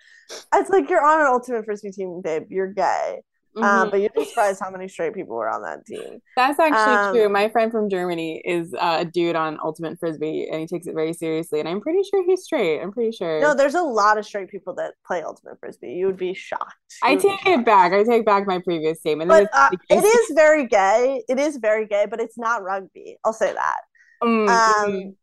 it's 0.55 0.71
like 0.71 0.89
you're 0.89 1.05
on 1.05 1.21
an 1.21 1.27
ultimate 1.27 1.65
frisbee 1.65 1.93
team, 1.93 2.21
babe. 2.23 2.47
You're 2.51 2.73
gay. 2.73 3.23
Um, 3.55 3.63
mm-hmm. 3.63 3.83
Um, 3.83 3.91
but 3.91 4.01
you'd 4.01 4.13
be 4.15 4.25
surprised 4.25 4.61
how 4.63 4.71
many 4.71 4.89
straight 4.89 5.13
people 5.13 5.37
were 5.37 5.49
on 5.49 5.63
that 5.63 5.85
team. 5.85 6.21
That's 6.37 6.59
actually 6.59 6.95
um, 6.95 7.15
true. 7.15 7.29
My 7.29 7.51
friend 7.51 7.71
from 7.71 7.91
Germany 7.91 8.41
is 8.45 8.73
uh, 8.75 8.99
a 9.01 9.05
dude 9.05 9.37
on 9.37 9.59
Ultimate 9.63 9.99
Frisbee, 9.99 10.49
and 10.51 10.61
he 10.61 10.67
takes 10.67 10.87
it 10.87 10.95
very 10.95 11.13
seriously. 11.13 11.61
And 11.61 11.69
I'm 11.69 11.81
pretty 11.81 12.03
sure 12.03 12.25
he's 12.25 12.45
straight. 12.45 12.81
I'm 12.81 12.93
pretty 12.93 13.13
sure. 13.13 13.41
No, 13.41 13.55
there's 13.55 13.75
a 13.75 13.83
lot 13.83 14.17
of 14.17 14.25
straight 14.25 14.49
people 14.49 14.75
that 14.77 14.95
play 15.07 15.23
Ultimate 15.23 15.61
Frisbee. 15.61 15.93
You 15.93 16.07
would 16.07 16.17
be 16.17 16.33
shocked. 16.33 16.75
You 17.05 17.11
I 17.11 17.17
take 17.17 17.45
it 17.45 17.65
back. 17.65 17.93
I 17.93 18.05
take 18.05 18.25
back 18.25 18.47
my 18.47 18.59
previous 18.59 19.01
statement. 19.01 19.29
But 19.29 19.51
uh, 19.53 19.69
it 19.91 20.03
is 20.03 20.35
very 20.35 20.67
gay. 20.67 21.23
It 21.29 21.39
is 21.39 21.59
very 21.59 21.87
gay, 21.87 22.07
but 22.09 22.21
it's 22.21 22.39
not 22.39 22.63
rugby. 22.63 23.19
I'll 23.23 23.35
say 23.35 23.53
that. 23.53 23.81
Mm-hmm. 24.23 24.95
Um, 24.95 25.17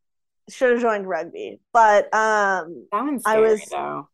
should 0.49 0.71
have 0.73 0.81
joined 0.81 1.07
rugby, 1.07 1.59
but 1.73 2.05
um, 2.13 2.87
that 2.91 3.03
one's 3.03 3.21
scary, 3.21 3.37
I 3.37 3.39
was. 3.39 3.61
Though 3.71 4.07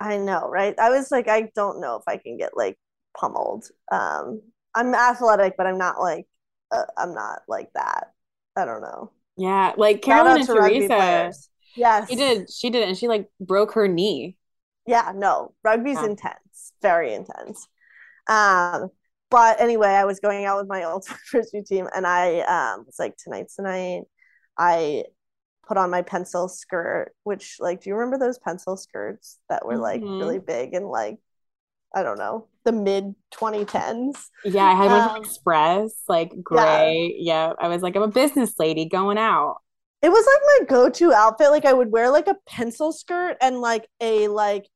I 0.00 0.16
know, 0.16 0.48
right? 0.48 0.74
I 0.78 0.90
was 0.90 1.10
like, 1.10 1.28
I 1.28 1.50
don't 1.54 1.80
know 1.80 1.96
if 1.96 2.02
I 2.08 2.16
can 2.16 2.38
get 2.38 2.56
like 2.56 2.78
pummeled. 3.16 3.66
Um, 3.92 4.40
I'm 4.74 4.94
athletic, 4.94 5.54
but 5.58 5.66
I'm 5.66 5.78
not 5.78 6.00
like, 6.00 6.26
uh, 6.72 6.84
I'm 6.96 7.14
not 7.14 7.40
like 7.48 7.68
that. 7.74 8.12
I 8.56 8.64
don't 8.64 8.80
know. 8.80 9.10
Yeah, 9.36 9.74
like 9.76 10.02
Carolyn 10.02 10.38
and 10.38 10.46
Teresa. 10.46 11.32
Yes, 11.76 12.08
she 12.08 12.16
did. 12.16 12.50
She 12.50 12.70
did, 12.70 12.88
and 12.88 12.96
she 12.96 13.08
like 13.08 13.28
broke 13.40 13.72
her 13.72 13.88
knee. 13.88 14.36
Yeah, 14.86 15.12
no, 15.14 15.54
rugby's 15.62 15.98
yeah. 15.98 16.06
intense, 16.06 16.72
very 16.82 17.14
intense. 17.14 17.68
Um, 18.28 18.88
but 19.30 19.60
anyway, 19.60 19.88
I 19.88 20.04
was 20.04 20.20
going 20.20 20.44
out 20.44 20.58
with 20.58 20.68
my 20.68 20.84
old 20.84 21.06
frisbee 21.30 21.62
team, 21.62 21.88
and 21.94 22.06
I 22.06 22.40
um 22.40 22.84
was 22.86 22.98
like, 22.98 23.16
tonight's 23.16 23.56
tonight. 23.56 24.02
I 24.58 25.04
put 25.70 25.76
on 25.76 25.88
my 25.88 26.02
pencil 26.02 26.48
skirt, 26.48 27.12
which 27.22 27.58
like, 27.60 27.80
do 27.80 27.90
you 27.90 27.94
remember 27.94 28.18
those 28.18 28.40
pencil 28.40 28.76
skirts 28.76 29.38
that 29.48 29.64
were 29.64 29.76
like 29.76 30.00
mm-hmm. 30.00 30.18
really 30.18 30.40
big 30.40 30.74
and 30.74 30.88
like, 30.88 31.18
I 31.94 32.02
don't 32.02 32.18
know, 32.18 32.48
the 32.64 32.72
mid 32.72 33.14
2010s? 33.32 34.16
Yeah, 34.44 34.64
I 34.64 34.74
had 34.74 34.90
um, 34.90 35.22
Express, 35.22 35.92
like 36.08 36.32
gray. 36.42 37.14
Yeah. 37.16 37.50
yeah, 37.50 37.52
I 37.60 37.68
was 37.68 37.82
like, 37.82 37.94
I'm 37.94 38.02
a 38.02 38.08
business 38.08 38.54
lady 38.58 38.86
going 38.86 39.16
out. 39.16 39.58
It 40.02 40.08
was 40.08 40.26
like 40.26 40.42
my 40.58 40.76
go-to 40.76 41.12
outfit. 41.12 41.50
Like 41.50 41.64
I 41.64 41.72
would 41.72 41.92
wear 41.92 42.10
like 42.10 42.26
a 42.26 42.36
pencil 42.48 42.90
skirt 42.90 43.36
and 43.40 43.60
like 43.60 43.86
a 44.00 44.26
like 44.26 44.66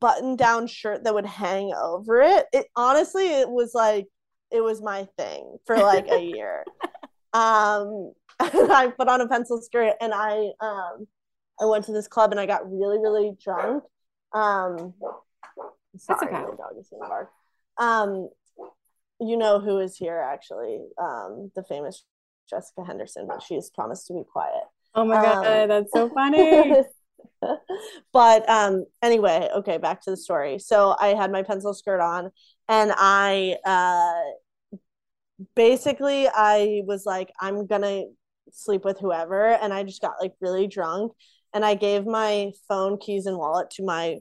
button 0.00 0.34
down 0.34 0.66
shirt 0.66 1.04
that 1.04 1.12
would 1.12 1.26
hang 1.26 1.74
over 1.74 2.22
it. 2.22 2.46
It 2.54 2.68
honestly, 2.74 3.26
it 3.26 3.50
was 3.50 3.72
like 3.74 4.06
it 4.50 4.62
was 4.62 4.80
my 4.80 5.06
thing 5.18 5.58
for 5.66 5.76
like 5.76 6.06
a 6.10 6.20
year. 6.24 6.64
um 7.34 8.12
I 8.40 8.92
put 8.96 9.08
on 9.08 9.20
a 9.20 9.28
pencil 9.28 9.60
skirt 9.60 9.94
and 10.00 10.12
I 10.14 10.50
um 10.60 11.06
I 11.60 11.64
went 11.64 11.84
to 11.86 11.92
this 11.92 12.08
club 12.08 12.30
and 12.30 12.40
I 12.40 12.46
got 12.46 12.70
really 12.70 12.98
really 12.98 13.36
drunk. 13.42 13.84
Um, 14.32 14.94
sorry, 15.96 16.32
my 16.32 16.40
dog 16.42 16.74
is 16.78 16.88
gonna 16.90 17.08
bark. 17.08 17.30
Um, 17.78 18.28
you 19.20 19.36
know 19.36 19.58
who 19.58 19.78
is 19.78 19.96
here 19.96 20.18
actually? 20.18 20.80
Um, 21.00 21.50
the 21.56 21.64
famous 21.64 22.04
Jessica 22.48 22.84
Henderson, 22.84 23.26
but 23.26 23.42
she 23.42 23.54
has 23.54 23.70
promised 23.70 24.06
to 24.08 24.14
be 24.14 24.22
quiet. 24.30 24.64
Oh 24.94 25.04
my 25.04 25.14
god, 25.14 25.62
um, 25.62 25.68
that's 25.68 25.92
so 25.92 26.08
funny. 26.14 26.74
but 28.12 28.48
um 28.48 28.84
anyway 29.02 29.48
okay 29.54 29.78
back 29.78 30.00
to 30.02 30.10
the 30.10 30.16
story 30.16 30.58
so 30.58 30.96
i 30.98 31.08
had 31.08 31.30
my 31.30 31.42
pencil 31.42 31.72
skirt 31.72 32.00
on 32.00 32.30
and 32.68 32.92
i 32.96 33.56
uh 33.64 34.22
basically 35.54 36.26
i 36.28 36.82
was 36.86 37.06
like 37.06 37.30
i'm 37.40 37.66
gonna 37.66 38.04
sleep 38.52 38.84
with 38.84 38.98
whoever 38.98 39.46
and 39.46 39.72
i 39.72 39.82
just 39.82 40.00
got 40.00 40.14
like 40.20 40.32
really 40.40 40.66
drunk 40.66 41.12
and 41.54 41.64
i 41.64 41.74
gave 41.74 42.06
my 42.06 42.50
phone 42.68 42.98
keys 42.98 43.26
and 43.26 43.36
wallet 43.36 43.70
to 43.70 43.84
my 43.84 44.18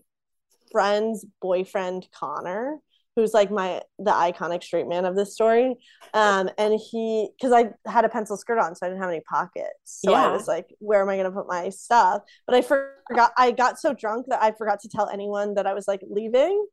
friend's 0.71 1.25
boyfriend 1.41 2.07
connor 2.11 2.79
who's 3.17 3.33
like 3.33 3.49
my 3.49 3.81
the 3.97 4.11
iconic 4.11 4.63
straight 4.63 4.87
man 4.87 5.03
of 5.03 5.15
this 5.15 5.33
story 5.33 5.75
um 6.13 6.49
and 6.59 6.79
he 6.79 7.29
because 7.35 7.51
i 7.51 7.67
had 7.89 8.05
a 8.05 8.09
pencil 8.09 8.37
skirt 8.37 8.59
on 8.59 8.75
so 8.75 8.85
i 8.85 8.89
didn't 8.89 9.01
have 9.01 9.09
any 9.09 9.21
pockets. 9.21 9.67
So 9.83 10.11
yeah. 10.11 10.27
i 10.27 10.31
was 10.31 10.47
like 10.47 10.67
where 10.79 11.01
am 11.01 11.09
i 11.09 11.15
going 11.15 11.25
to 11.25 11.31
put 11.31 11.47
my 11.47 11.69
stuff? 11.69 12.21
But 12.45 12.55
i 12.55 12.61
forgot 12.61 13.33
i 13.35 13.51
got 13.51 13.79
so 13.79 13.93
drunk 13.93 14.27
that 14.29 14.41
i 14.41 14.51
forgot 14.51 14.79
to 14.81 14.87
tell 14.87 15.09
anyone 15.09 15.55
that 15.55 15.65
i 15.65 15.73
was 15.73 15.87
like 15.87 16.01
leaving 16.07 16.65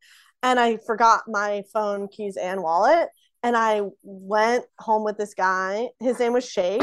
and 0.42 0.60
i 0.60 0.76
forgot 0.86 1.22
my 1.26 1.64
phone 1.72 2.08
keys 2.08 2.36
and 2.36 2.62
wallet 2.62 3.08
and 3.42 3.56
i 3.56 3.80
went 4.02 4.66
home 4.78 5.02
with 5.02 5.16
this 5.16 5.32
guy. 5.32 5.88
His 5.98 6.18
name 6.18 6.34
was 6.34 6.46
shake 6.48 6.82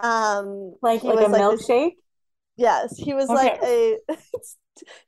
um, 0.00 0.74
like 0.82 1.02
like 1.02 1.18
a 1.18 1.30
like 1.30 1.40
milkshake. 1.40 1.92
yes, 2.56 2.96
he 2.96 3.14
was 3.14 3.28
okay. 3.30 3.34
like 3.36 3.60
a 3.62 3.98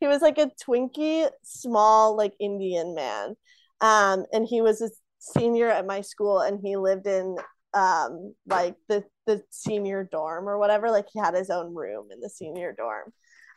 he 0.00 0.06
was 0.06 0.22
like 0.22 0.38
a 0.38 0.50
Twinkie, 0.64 1.28
small 1.42 2.16
like 2.16 2.34
Indian 2.38 2.94
man, 2.94 3.34
um, 3.80 4.24
and 4.32 4.46
he 4.46 4.60
was 4.60 4.80
a 4.80 4.90
senior 5.18 5.68
at 5.68 5.86
my 5.86 6.00
school, 6.00 6.40
and 6.40 6.60
he 6.62 6.76
lived 6.76 7.06
in 7.06 7.36
um 7.74 8.34
like 8.46 8.76
the 8.88 9.04
the 9.26 9.42
senior 9.50 10.08
dorm 10.10 10.48
or 10.48 10.58
whatever. 10.58 10.90
Like 10.90 11.06
he 11.12 11.18
had 11.18 11.34
his 11.34 11.50
own 11.50 11.74
room 11.74 12.08
in 12.12 12.20
the 12.20 12.30
senior 12.30 12.74
dorm, 12.76 13.12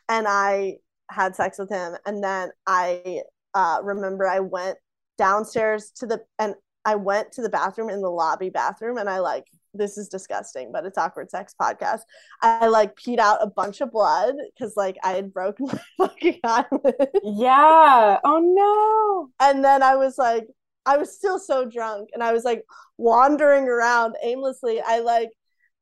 and 0.08 0.26
I 0.28 0.76
had 1.10 1.36
sex 1.36 1.58
with 1.58 1.70
him, 1.70 1.94
and 2.06 2.22
then 2.22 2.50
I 2.66 3.22
uh, 3.54 3.78
remember 3.82 4.26
I 4.26 4.40
went 4.40 4.78
downstairs 5.18 5.90
to 5.96 6.06
the 6.06 6.20
and 6.38 6.54
I 6.84 6.96
went 6.96 7.32
to 7.32 7.42
the 7.42 7.50
bathroom 7.50 7.90
in 7.90 8.00
the 8.00 8.10
lobby 8.10 8.50
bathroom, 8.50 8.98
and 8.98 9.08
I 9.08 9.20
like 9.20 9.46
this 9.74 9.98
is 9.98 10.08
disgusting, 10.08 10.70
but 10.72 10.84
it's 10.84 10.98
awkward 10.98 11.30
sex 11.30 11.54
podcast. 11.60 12.00
I 12.42 12.66
like 12.66 12.96
peed 12.96 13.18
out 13.18 13.42
a 13.42 13.46
bunch 13.46 13.80
of 13.80 13.92
blood 13.92 14.34
because 14.54 14.76
like 14.76 14.96
I 15.02 15.12
had 15.12 15.32
broken 15.32 15.66
my 15.72 15.80
fucking 15.98 16.40
eyelid. 16.44 17.08
Yeah. 17.22 18.18
Oh 18.24 18.40
no. 18.40 19.46
And 19.46 19.64
then 19.64 19.82
I 19.82 19.96
was 19.96 20.18
like, 20.18 20.46
I 20.86 20.96
was 20.96 21.14
still 21.14 21.38
so 21.38 21.64
drunk 21.64 22.10
and 22.14 22.22
I 22.22 22.32
was 22.32 22.44
like 22.44 22.64
wandering 22.96 23.64
around 23.64 24.16
aimlessly. 24.22 24.80
I 24.80 25.00
like 25.00 25.30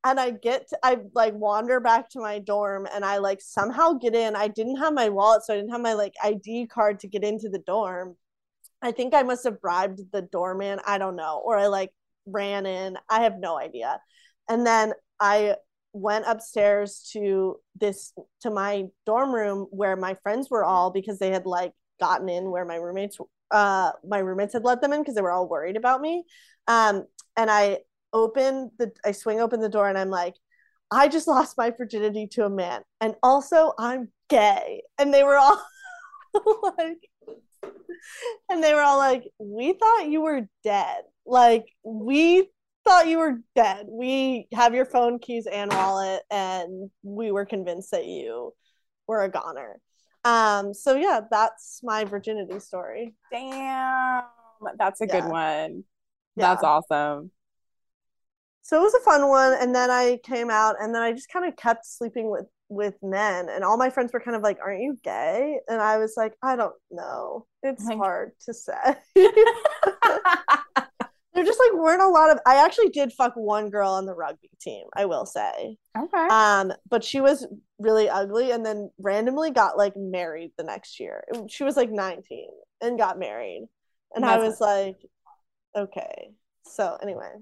and 0.04 0.20
I 0.20 0.30
get 0.30 0.68
to, 0.68 0.78
I 0.82 0.98
like 1.14 1.34
wander 1.34 1.80
back 1.80 2.08
to 2.10 2.20
my 2.20 2.38
dorm 2.38 2.86
and 2.92 3.04
I 3.04 3.18
like 3.18 3.40
somehow 3.40 3.94
get 3.94 4.14
in. 4.14 4.36
I 4.36 4.48
didn't 4.48 4.76
have 4.76 4.94
my 4.94 5.08
wallet, 5.08 5.42
so 5.44 5.52
I 5.52 5.56
didn't 5.56 5.72
have 5.72 5.80
my 5.80 5.94
like 5.94 6.14
ID 6.22 6.66
card 6.68 7.00
to 7.00 7.08
get 7.08 7.24
into 7.24 7.48
the 7.48 7.58
dorm. 7.58 8.16
I 8.80 8.92
think 8.92 9.12
I 9.12 9.22
must 9.22 9.44
have 9.44 9.60
bribed 9.60 10.00
the 10.12 10.22
doorman. 10.22 10.78
I 10.86 10.98
don't 10.98 11.16
know. 11.16 11.42
Or 11.44 11.58
I 11.58 11.66
like 11.66 11.92
ran 12.30 12.66
in. 12.66 12.96
I 13.08 13.22
have 13.22 13.38
no 13.38 13.58
idea. 13.58 14.00
And 14.48 14.66
then 14.66 14.92
I 15.20 15.56
went 15.92 16.26
upstairs 16.26 17.08
to 17.12 17.56
this 17.80 18.12
to 18.42 18.50
my 18.50 18.84
dorm 19.06 19.34
room 19.34 19.66
where 19.70 19.96
my 19.96 20.14
friends 20.22 20.48
were 20.50 20.64
all 20.64 20.90
because 20.90 21.18
they 21.18 21.30
had 21.30 21.46
like 21.46 21.72
gotten 21.98 22.28
in 22.28 22.50
where 22.50 22.64
my 22.64 22.76
roommates 22.76 23.18
uh 23.50 23.90
my 24.06 24.18
roommates 24.18 24.52
had 24.52 24.64
let 24.64 24.80
them 24.80 24.92
in 24.92 25.00
because 25.00 25.14
they 25.14 25.22
were 25.22 25.32
all 25.32 25.48
worried 25.48 25.76
about 25.76 26.00
me. 26.00 26.24
Um 26.66 27.06
and 27.36 27.50
I 27.50 27.78
open 28.12 28.70
the 28.78 28.92
I 29.04 29.12
swing 29.12 29.40
open 29.40 29.60
the 29.60 29.68
door 29.68 29.88
and 29.88 29.98
I'm 29.98 30.10
like 30.10 30.34
I 30.90 31.08
just 31.08 31.28
lost 31.28 31.58
my 31.58 31.70
virginity 31.70 32.28
to 32.32 32.44
a 32.44 32.50
man 32.50 32.82
and 33.00 33.14
also 33.22 33.72
I'm 33.78 34.10
gay. 34.28 34.82
And 34.98 35.12
they 35.12 35.22
were 35.22 35.36
all 35.36 35.60
like 36.78 37.08
and 38.48 38.62
they 38.62 38.74
were 38.74 38.80
all 38.80 38.98
like, 38.98 39.24
We 39.38 39.72
thought 39.72 40.08
you 40.08 40.20
were 40.22 40.48
dead. 40.64 41.02
Like, 41.28 41.66
we 41.84 42.48
thought 42.84 43.06
you 43.06 43.18
were 43.18 43.40
dead. 43.54 43.86
We 43.88 44.48
have 44.54 44.74
your 44.74 44.86
phone, 44.86 45.18
keys, 45.18 45.46
and 45.46 45.70
wallet, 45.70 46.22
and 46.30 46.90
we 47.02 47.30
were 47.30 47.44
convinced 47.44 47.90
that 47.90 48.06
you 48.06 48.54
were 49.06 49.22
a 49.22 49.30
goner. 49.30 49.80
Um, 50.24 50.74
so 50.74 50.96
yeah, 50.96 51.20
that's 51.30 51.80
my 51.82 52.04
virginity 52.04 52.58
story. 52.60 53.14
Damn. 53.30 54.24
That's 54.78 55.00
a 55.00 55.06
yeah. 55.06 55.20
good 55.20 55.30
one. 55.30 55.84
That's 56.36 56.62
yeah. 56.62 56.68
awesome. 56.68 57.30
So 58.62 58.78
it 58.78 58.82
was 58.82 58.94
a 58.94 59.04
fun 59.04 59.28
one. 59.28 59.56
And 59.60 59.74
then 59.74 59.90
I 59.90 60.18
came 60.24 60.50
out 60.50 60.76
and 60.80 60.94
then 60.94 61.02
I 61.02 61.12
just 61.12 61.30
kind 61.30 61.46
of 61.46 61.56
kept 61.56 61.86
sleeping 61.86 62.30
with 62.30 62.46
with 62.70 62.94
men 63.02 63.48
and 63.48 63.64
all 63.64 63.78
my 63.78 63.88
friends 63.88 64.12
were 64.12 64.20
kind 64.20 64.36
of 64.36 64.42
like 64.42 64.58
aren't 64.62 64.82
you 64.82 64.94
gay 65.02 65.58
and 65.68 65.80
i 65.80 65.96
was 65.96 66.12
like 66.18 66.34
i 66.42 66.54
don't 66.54 66.74
know 66.90 67.46
it's 67.62 67.86
like... 67.86 67.96
hard 67.96 68.32
to 68.44 68.52
say 68.52 68.94
there 71.34 71.44
just 71.44 71.60
like 71.60 71.80
weren't 71.80 72.02
a 72.02 72.08
lot 72.08 72.30
of 72.30 72.38
i 72.46 72.64
actually 72.64 72.88
did 72.88 73.12
fuck 73.12 73.32
one 73.34 73.70
girl 73.70 73.90
on 73.90 74.06
the 74.06 74.14
rugby 74.14 74.50
team 74.60 74.86
i 74.96 75.04
will 75.04 75.26
say. 75.26 75.76
Okay. 75.96 76.26
Um 76.30 76.72
but 76.88 77.04
she 77.04 77.20
was 77.20 77.46
really 77.78 78.08
ugly 78.08 78.50
and 78.50 78.64
then 78.64 78.90
randomly 78.98 79.50
got 79.50 79.76
like 79.76 79.96
married 79.96 80.52
the 80.56 80.64
next 80.64 80.98
year. 81.00 81.24
She 81.48 81.64
was 81.64 81.76
like 81.76 81.90
19 81.90 82.48
and 82.80 82.98
got 82.98 83.18
married. 83.18 83.68
And 84.14 84.24
that's 84.24 84.42
i 84.42 84.46
was 84.46 84.60
like 84.60 84.96
okay. 85.76 86.30
So 86.64 86.98
anyway. 87.02 87.32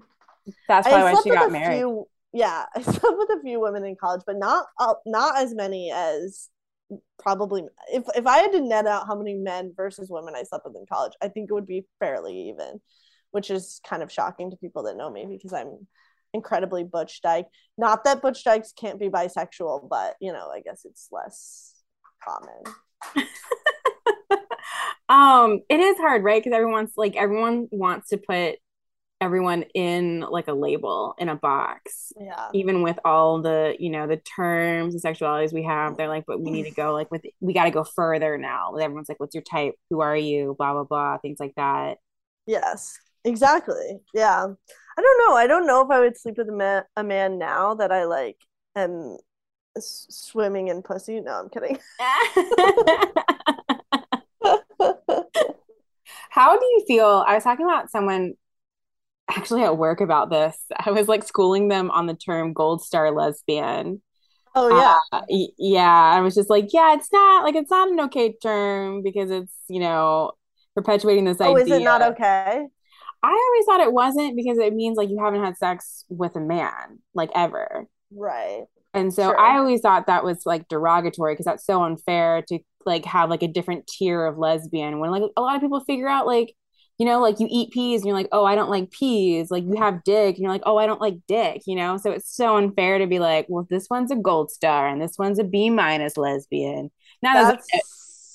That's 0.67 0.87
probably 0.87 1.13
why 1.13 1.21
she 1.21 1.29
got 1.29 1.51
married. 1.51 1.77
few, 1.77 2.07
yeah, 2.33 2.65
I 2.75 2.81
slept 2.81 3.17
with 3.17 3.29
a 3.29 3.41
few 3.43 3.59
women 3.59 3.83
in 3.85 3.95
college, 3.95 4.21
but 4.25 4.37
not 4.37 4.67
uh, 4.79 4.93
not 5.05 5.37
as 5.37 5.53
many 5.53 5.91
as 5.91 6.49
probably 7.19 7.63
if 7.91 8.03
if 8.15 8.25
I 8.25 8.37
had 8.39 8.51
to 8.53 8.61
net 8.61 8.87
out 8.87 9.07
how 9.07 9.15
many 9.15 9.33
men 9.33 9.73
versus 9.75 10.09
women 10.09 10.35
I 10.35 10.43
slept 10.43 10.65
with 10.65 10.75
in 10.75 10.85
college, 10.91 11.13
I 11.21 11.27
think 11.27 11.49
it 11.49 11.53
would 11.53 11.67
be 11.67 11.85
fairly 11.99 12.49
even, 12.49 12.79
which 13.31 13.51
is 13.51 13.81
kind 13.87 14.03
of 14.03 14.11
shocking 14.11 14.51
to 14.51 14.57
people 14.57 14.83
that 14.83 14.97
know 14.97 15.09
me 15.09 15.25
because 15.29 15.53
I'm 15.53 15.87
incredibly 16.33 16.83
butch 16.83 17.21
dyke. 17.21 17.47
Not 17.77 18.03
that 18.03 18.21
butch 18.21 18.43
dykes 18.43 18.73
can't 18.73 18.99
be 18.99 19.09
bisexual, 19.09 19.89
but 19.89 20.15
you 20.21 20.31
know, 20.31 20.49
I 20.49 20.61
guess 20.61 20.81
it's 20.85 21.09
less 21.11 21.73
common. 22.23 23.27
um, 25.09 25.61
it 25.69 25.79
is 25.79 25.97
hard, 25.97 26.23
right? 26.23 26.41
Because 26.41 26.55
everyone's 26.55 26.93
like 26.95 27.15
everyone 27.15 27.67
wants 27.71 28.09
to 28.09 28.17
put 28.17 28.55
everyone 29.19 29.63
in 29.73 30.19
like 30.19 30.47
a 30.47 30.53
label 30.53 31.15
in 31.17 31.27
a 31.27 31.35
box. 31.35 32.13
Yeah. 32.19 32.49
Even 32.53 32.83
with 32.83 32.99
all 33.03 33.41
the 33.41 33.75
you 33.79 33.89
know 33.89 34.07
the 34.07 34.17
terms 34.17 34.93
and 34.93 35.03
sexualities 35.03 35.53
we 35.53 35.63
have 35.63 35.97
they're 35.97 36.07
like 36.07 36.25
but 36.27 36.39
we 36.39 36.51
need 36.51 36.65
to 36.65 36.71
go 36.71 36.93
like 36.93 37.09
with 37.09 37.23
we 37.39 37.53
got 37.53 37.65
to 37.65 37.71
go 37.71 37.83
further 37.83 38.37
now. 38.37 38.75
Everyone's 38.75 39.09
like 39.09 39.19
what's 39.19 39.35
your 39.35 39.43
type? 39.43 39.73
Who 39.89 40.01
are 40.01 40.17
you? 40.17 40.55
Blah 40.57 40.73
blah 40.73 40.83
blah 40.83 41.17
things 41.17 41.39
like 41.39 41.55
that. 41.55 41.97
Yes 42.45 42.97
exactly 43.27 43.99
yeah 44.13 44.45
i 44.97 45.01
don't 45.01 45.27
know 45.27 45.35
i 45.35 45.47
don't 45.47 45.67
know 45.67 45.81
if 45.81 45.91
i 45.91 45.99
would 45.99 46.17
sleep 46.17 46.37
with 46.37 46.49
a 46.49 46.53
man, 46.53 46.83
a 46.95 47.03
man 47.03 47.37
now 47.37 47.73
that 47.73 47.91
i 47.91 48.05
like 48.05 48.37
am 48.75 49.17
swimming 49.77 50.69
in 50.69 50.81
pussy 50.81 51.19
no 51.21 51.31
i'm 51.33 51.49
kidding 51.49 51.77
how 56.29 56.57
do 56.57 56.65
you 56.65 56.83
feel 56.87 57.23
i 57.27 57.35
was 57.35 57.43
talking 57.43 57.65
about 57.65 57.91
someone 57.91 58.33
actually 59.29 59.63
at 59.63 59.77
work 59.77 60.01
about 60.01 60.29
this. 60.29 60.57
I 60.77 60.91
was 60.91 61.07
like 61.07 61.23
schooling 61.23 61.67
them 61.67 61.91
on 61.91 62.05
the 62.07 62.13
term 62.13 62.53
gold 62.53 62.81
star 62.81 63.11
lesbian. 63.11 64.01
Oh 64.55 64.69
yeah. 64.75 64.99
Uh, 65.11 65.21
yeah, 65.57 65.91
I 65.91 66.21
was 66.21 66.33
just 66.33 66.49
like, 66.49 66.73
yeah, 66.73 66.95
it's 66.95 67.11
not 67.11 67.43
like 67.43 67.55
it's 67.55 67.69
not 67.69 67.89
an 67.89 67.99
okay 68.01 68.33
term 68.41 69.03
because 69.03 69.29
it's, 69.29 69.53
you 69.69 69.79
know, 69.79 70.31
perpetuating 70.75 71.25
this 71.25 71.37
oh, 71.39 71.55
idea. 71.55 71.73
Oh, 71.73 71.75
is 71.75 71.81
it 71.81 71.83
not 71.83 72.01
okay? 72.01 72.65
I 73.27 73.31
always 73.31 73.65
thought 73.65 73.85
it 73.85 73.91
wasn't 73.91 74.37
because 74.37 74.57
it 74.57 74.73
means 74.73 74.95
like 74.95 75.09
you 75.09 75.19
haven't 75.19 75.43
had 75.43 75.57
sex 75.57 76.05
with 76.07 76.35
a 76.37 76.39
man 76.39 76.99
like 77.13 77.29
ever. 77.35 77.85
Right. 78.09 78.63
And 78.93 79.13
so 79.13 79.23
sure. 79.23 79.39
I 79.39 79.57
always 79.57 79.81
thought 79.81 80.07
that 80.07 80.23
was 80.23 80.45
like 80.45 80.69
derogatory 80.69 81.33
because 81.33 81.45
that's 81.45 81.65
so 81.65 81.83
unfair 81.83 82.41
to 82.47 82.59
like 82.85 83.03
have 83.03 83.29
like 83.29 83.43
a 83.43 83.47
different 83.49 83.85
tier 83.85 84.25
of 84.25 84.37
lesbian 84.37 84.99
when 84.99 85.11
like 85.11 85.23
a 85.35 85.41
lot 85.41 85.55
of 85.55 85.61
people 85.61 85.81
figure 85.81 86.07
out 86.07 86.25
like 86.25 86.55
you 86.99 87.05
know, 87.05 87.21
like 87.21 87.39
you 87.39 87.47
eat 87.51 87.71
peas 87.71 88.01
and 88.01 88.07
you're 88.07 88.17
like, 88.17 88.29
oh, 88.31 88.43
I 88.43 88.55
don't 88.55 88.71
like 88.71 88.89
peas. 88.89 89.51
Like 89.51 89.63
you 89.65 89.75
have 89.75 90.03
dick 90.03 90.35
and 90.35 90.39
you're 90.39 90.51
like, 90.51 90.63
oh, 90.65 90.77
I 90.77 90.87
don't 90.87 90.99
like 90.99 91.19
dick, 91.27 91.61
you 91.67 91.75
know? 91.75 91.97
So 91.97 92.09
it's 92.09 92.35
so 92.35 92.57
unfair 92.57 92.97
to 92.97 93.05
be 93.05 93.19
like, 93.19 93.45
well, 93.49 93.67
this 93.69 93.87
one's 93.87 94.09
a 94.09 94.15
gold 94.15 94.49
star 94.49 94.87
and 94.87 94.99
this 94.99 95.15
one's 95.15 95.37
a 95.37 95.43
B 95.43 95.69
minus 95.69 96.17
lesbian. 96.17 96.89
Now 97.21 97.51
that's 97.51 97.67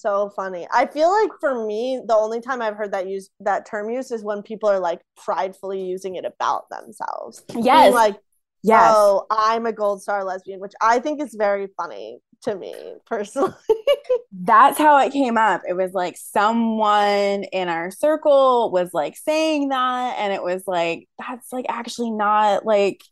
so 0.03 0.31
funny. 0.35 0.67
I 0.73 0.87
feel 0.87 1.11
like 1.11 1.31
for 1.41 1.65
me, 1.65 2.01
the 2.07 2.15
only 2.15 2.41
time 2.41 2.61
I've 2.61 2.77
heard 2.77 2.93
that 2.93 3.09
use 3.09 3.31
that 3.41 3.65
term 3.67 3.89
used 3.89 4.13
is 4.13 4.25
when 4.25 4.43
people 4.43 4.69
are 4.69 4.81
like 4.81 5.01
pridefully 5.17 5.83
using 5.83 6.17
it 6.17 6.25
about 6.25 6.69
themselves. 6.69 7.43
Yes. 7.57 7.85
Being 7.85 7.95
like, 7.95 8.17
yes. 8.63 8.93
oh, 8.95 9.27
I'm 9.31 9.67
a 9.67 9.73
gold 9.73 10.03
star 10.03 10.25
lesbian, 10.25 10.61
which 10.61 10.75
I 10.81 10.99
think 10.99 11.23
is 11.23 11.35
very 11.35 11.69
funny 11.77 12.19
to 12.43 12.57
me 12.57 12.75
personally. 13.07 13.55
That's 14.33 14.79
how 14.79 14.99
it 14.99 15.13
came 15.13 15.39
up. 15.39 15.63
It 15.69 15.75
was 15.75 15.93
like 15.93 16.17
someone 16.17 17.45
in 17.45 17.69
our 17.69 17.91
circle 17.91 18.73
was 18.73 18.91
like 18.93 19.17
saying 19.17 19.69
that, 19.69 20.17
and 20.19 20.33
it 20.33 20.43
was 20.43 20.65
like, 20.67 21.09
that's 21.19 21.53
like 21.53 21.67
actually 21.69 22.11
not 22.11 22.67
like 22.67 23.03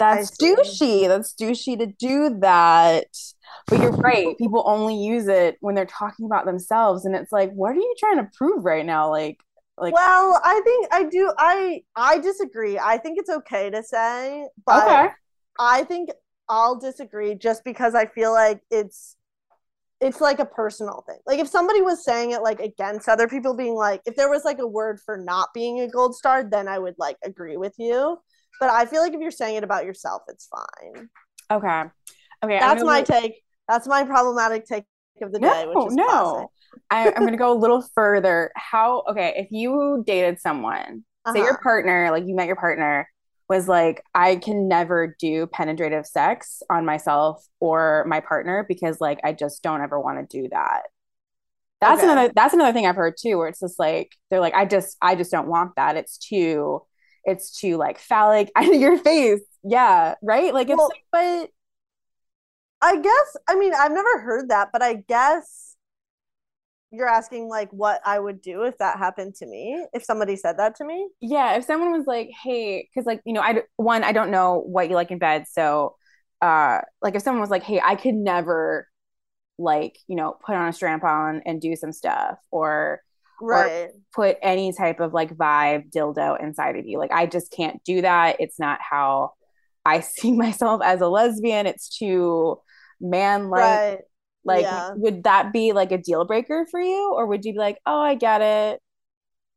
that's 0.00 0.36
douchey. 0.36 1.06
That's 1.06 1.34
douchey 1.34 1.78
to 1.78 1.86
do 1.86 2.38
that. 2.40 3.06
But 3.66 3.80
you're 3.80 3.92
right. 3.92 4.36
People 4.38 4.64
only 4.66 4.96
use 4.96 5.28
it 5.28 5.56
when 5.60 5.74
they're 5.74 5.86
talking 5.86 6.26
about 6.26 6.46
themselves, 6.46 7.04
and 7.04 7.14
it's 7.14 7.30
like, 7.30 7.52
what 7.52 7.72
are 7.72 7.80
you 7.80 7.94
trying 7.98 8.16
to 8.16 8.30
prove 8.36 8.64
right 8.64 8.84
now? 8.84 9.10
Like, 9.10 9.38
like 9.76 9.94
well, 9.94 10.40
I 10.44 10.60
think 10.64 10.88
I 10.92 11.04
do. 11.04 11.32
I 11.38 11.82
I 11.94 12.18
disagree. 12.18 12.78
I 12.78 12.98
think 12.98 13.18
it's 13.18 13.30
okay 13.30 13.70
to 13.70 13.82
say, 13.82 14.46
but 14.66 14.86
okay. 14.86 15.08
I 15.58 15.84
think 15.84 16.10
I'll 16.48 16.78
disagree 16.78 17.34
just 17.34 17.64
because 17.64 17.94
I 17.94 18.06
feel 18.06 18.32
like 18.32 18.60
it's 18.70 19.16
it's 20.00 20.20
like 20.20 20.38
a 20.38 20.46
personal 20.46 21.04
thing. 21.06 21.18
Like 21.26 21.38
if 21.38 21.48
somebody 21.48 21.82
was 21.82 22.04
saying 22.04 22.30
it 22.30 22.42
like 22.42 22.60
against 22.60 23.08
other 23.08 23.28
people 23.28 23.54
being 23.54 23.74
like 23.74 24.00
if 24.06 24.16
there 24.16 24.30
was 24.30 24.44
like 24.44 24.58
a 24.58 24.66
word 24.66 24.98
for 25.00 25.16
not 25.16 25.50
being 25.54 25.80
a 25.80 25.88
gold 25.88 26.16
star, 26.16 26.42
then 26.42 26.68
I 26.68 26.78
would 26.78 26.94
like 26.98 27.16
agree 27.22 27.56
with 27.56 27.74
you. 27.78 28.18
But 28.60 28.70
I 28.70 28.86
feel 28.86 29.02
like 29.02 29.14
if 29.14 29.20
you're 29.20 29.30
saying 29.30 29.56
it 29.56 29.64
about 29.64 29.84
yourself, 29.84 30.22
it's 30.28 30.46
fine. 30.46 31.08
Okay. 31.50 31.82
Okay. 32.44 32.58
That's 32.58 32.84
my 32.84 33.02
take. 33.02 33.42
That's 33.68 33.86
my 33.88 34.04
problematic 34.04 34.66
take 34.66 34.84
of 35.22 35.32
the 35.32 35.38
no, 35.38 35.52
day, 35.52 35.66
which 35.66 35.88
is 35.88 35.94
no. 35.94 36.50
I, 36.90 37.08
am 37.08 37.24
gonna 37.24 37.36
go 37.36 37.52
a 37.52 37.58
little 37.58 37.82
further. 37.94 38.52
How 38.54 39.02
okay, 39.08 39.34
if 39.36 39.48
you 39.50 40.02
dated 40.06 40.40
someone, 40.40 41.04
uh-huh. 41.24 41.32
say 41.32 41.40
your 41.40 41.54
uh-huh. 41.54 41.62
partner, 41.62 42.10
like 42.10 42.26
you 42.26 42.34
met 42.34 42.46
your 42.46 42.56
partner, 42.56 43.08
was 43.48 43.68
like 43.68 44.02
I 44.14 44.36
can 44.36 44.68
never 44.68 45.16
do 45.18 45.46
penetrative 45.46 46.06
sex 46.06 46.62
on 46.70 46.84
myself 46.84 47.44
or 47.58 48.04
my 48.08 48.20
partner 48.20 48.64
because 48.68 49.00
like 49.00 49.20
I 49.24 49.32
just 49.32 49.62
don't 49.62 49.82
ever 49.82 50.00
want 50.00 50.28
to 50.28 50.42
do 50.42 50.48
that. 50.50 50.82
That's 51.80 52.02
okay. 52.02 52.12
another 52.12 52.32
that's 52.34 52.54
another 52.54 52.72
thing 52.72 52.86
I've 52.86 52.96
heard 52.96 53.14
too 53.20 53.38
where 53.38 53.48
it's 53.48 53.60
just 53.60 53.78
like 53.78 54.12
they're 54.30 54.40
like 54.40 54.54
I 54.54 54.66
just 54.66 54.96
I 55.02 55.14
just 55.14 55.30
don't 55.30 55.48
want 55.48 55.76
that. 55.76 55.96
It's 55.96 56.18
too 56.18 56.82
it's 57.24 57.58
too 57.58 57.76
like 57.76 57.98
phallic. 57.98 58.50
I 58.56 58.64
your 58.72 58.98
face. 58.98 59.40
Yeah, 59.62 60.14
right? 60.22 60.52
Like 60.54 60.68
it's 60.68 60.78
well, 60.78 60.88
like, 60.88 61.04
but 61.12 61.50
I 62.82 62.96
guess 62.96 63.36
I 63.48 63.56
mean 63.56 63.72
I've 63.74 63.92
never 63.92 64.20
heard 64.20 64.48
that, 64.50 64.70
but 64.72 64.82
I 64.82 64.94
guess 64.94 65.76
you're 66.90 67.08
asking 67.08 67.48
like 67.48 67.70
what 67.70 68.00
I 68.04 68.18
would 68.18 68.40
do 68.40 68.62
if 68.62 68.78
that 68.78 68.98
happened 68.98 69.34
to 69.36 69.46
me, 69.46 69.86
if 69.92 70.04
somebody 70.04 70.36
said 70.36 70.58
that 70.58 70.74
to 70.76 70.84
me? 70.84 71.08
Yeah, 71.20 71.56
if 71.56 71.64
someone 71.64 71.92
was 71.92 72.06
like, 72.06 72.30
"Hey," 72.42 72.88
cuz 72.94 73.06
like, 73.06 73.20
you 73.24 73.32
know, 73.32 73.40
I 73.40 73.62
one 73.76 74.02
I 74.02 74.12
don't 74.12 74.30
know 74.30 74.58
what 74.66 74.88
you 74.88 74.94
like 74.96 75.10
in 75.10 75.18
bed, 75.18 75.46
so 75.48 75.96
uh 76.42 76.80
like 77.02 77.14
if 77.14 77.22
someone 77.22 77.40
was 77.40 77.50
like, 77.50 77.62
"Hey, 77.62 77.80
I 77.82 77.94
could 77.96 78.14
never 78.14 78.88
like, 79.58 79.98
you 80.08 80.16
know, 80.16 80.36
put 80.46 80.56
on 80.56 80.68
a 80.68 80.72
strap 80.74 81.04
on 81.04 81.42
and 81.46 81.60
do 81.60 81.76
some 81.76 81.92
stuff 81.92 82.38
or 82.52 83.02
right 83.40 83.90
put 84.14 84.36
any 84.42 84.72
type 84.72 85.00
of 85.00 85.12
like 85.12 85.34
vibe 85.36 85.90
dildo 85.90 86.40
inside 86.42 86.76
of 86.76 86.86
you. 86.86 86.98
Like 86.98 87.12
I 87.12 87.26
just 87.26 87.52
can't 87.52 87.82
do 87.84 88.02
that. 88.02 88.36
It's 88.40 88.58
not 88.58 88.78
how 88.80 89.32
I 89.84 90.00
see 90.00 90.32
myself 90.32 90.82
as 90.84 91.00
a 91.00 91.08
lesbian. 91.08 91.66
It's 91.66 91.88
too 91.88 92.60
man 93.00 93.48
like 93.48 93.62
right. 93.62 93.98
Like, 94.42 94.62
yeah. 94.62 94.92
would 94.94 95.24
that 95.24 95.52
be 95.52 95.72
like 95.72 95.92
a 95.92 95.98
deal 95.98 96.24
breaker 96.24 96.66
for 96.70 96.80
you, 96.80 97.12
or 97.14 97.26
would 97.26 97.44
you 97.44 97.52
be 97.52 97.58
like, 97.58 97.78
"Oh, 97.84 98.00
I 98.00 98.14
get 98.14 98.40
it. 98.40 98.80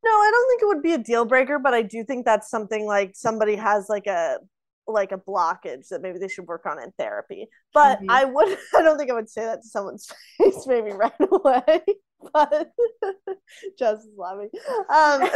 No, 0.04 0.12
I 0.12 0.30
don't 0.32 0.50
think 0.50 0.62
it 0.62 0.68
would 0.68 0.84
be 0.84 0.94
a 0.94 0.98
deal 0.98 1.24
breaker, 1.26 1.60
but 1.60 1.74
I 1.74 1.82
do 1.82 2.04
think 2.04 2.26
that's 2.26 2.50
something 2.50 2.86
like 2.86 3.12
somebody 3.16 3.56
has 3.56 3.88
like 3.88 4.08
a 4.08 4.40
like 4.88 5.12
a 5.12 5.18
blockage 5.18 5.88
that 5.90 6.02
maybe 6.02 6.20
they 6.20 6.28
should 6.28 6.48
work 6.48 6.66
on 6.66 6.82
in 6.82 6.92
therapy. 6.98 7.48
But 7.74 8.00
mm-hmm. 8.00 8.12
I 8.12 8.26
would 8.26 8.58
I 8.76 8.82
don't 8.82 8.98
think 8.98 9.12
I 9.12 9.14
would 9.14 9.30
say 9.30 9.46
that 9.46 9.62
to 9.62 9.68
someone's 9.68 10.12
face 10.38 10.66
maybe 10.68 10.92
right 10.92 11.12
away. 11.20 11.82
But 12.34 12.72
just 13.78 14.06
is 14.06 14.12
laughing. 14.18 14.50
Um 14.88 15.30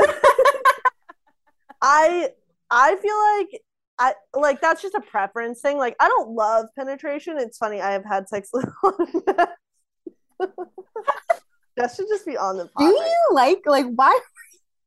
I 1.81 2.29
I 2.71 2.95
feel 2.95 3.17
like 3.35 3.61
I 3.99 4.13
like 4.33 4.61
that's 4.61 4.81
just 4.81 4.95
a 4.95 5.01
preference 5.01 5.59
thing. 5.59 5.77
Like 5.77 5.97
I 5.99 6.07
don't 6.07 6.29
love 6.29 6.67
penetration. 6.77 7.39
It's 7.39 7.57
funny, 7.57 7.81
I 7.81 7.91
have 7.91 8.05
had 8.05 8.29
sex 8.29 8.51
with 8.53 8.69
that 11.75 11.93
should 11.93 12.07
just 12.07 12.25
be 12.25 12.37
on 12.37 12.55
the 12.55 12.67
pod. 12.67 12.79
Do 12.79 12.85
you 12.85 13.29
like 13.33 13.63
like 13.65 13.87
why 13.93 14.17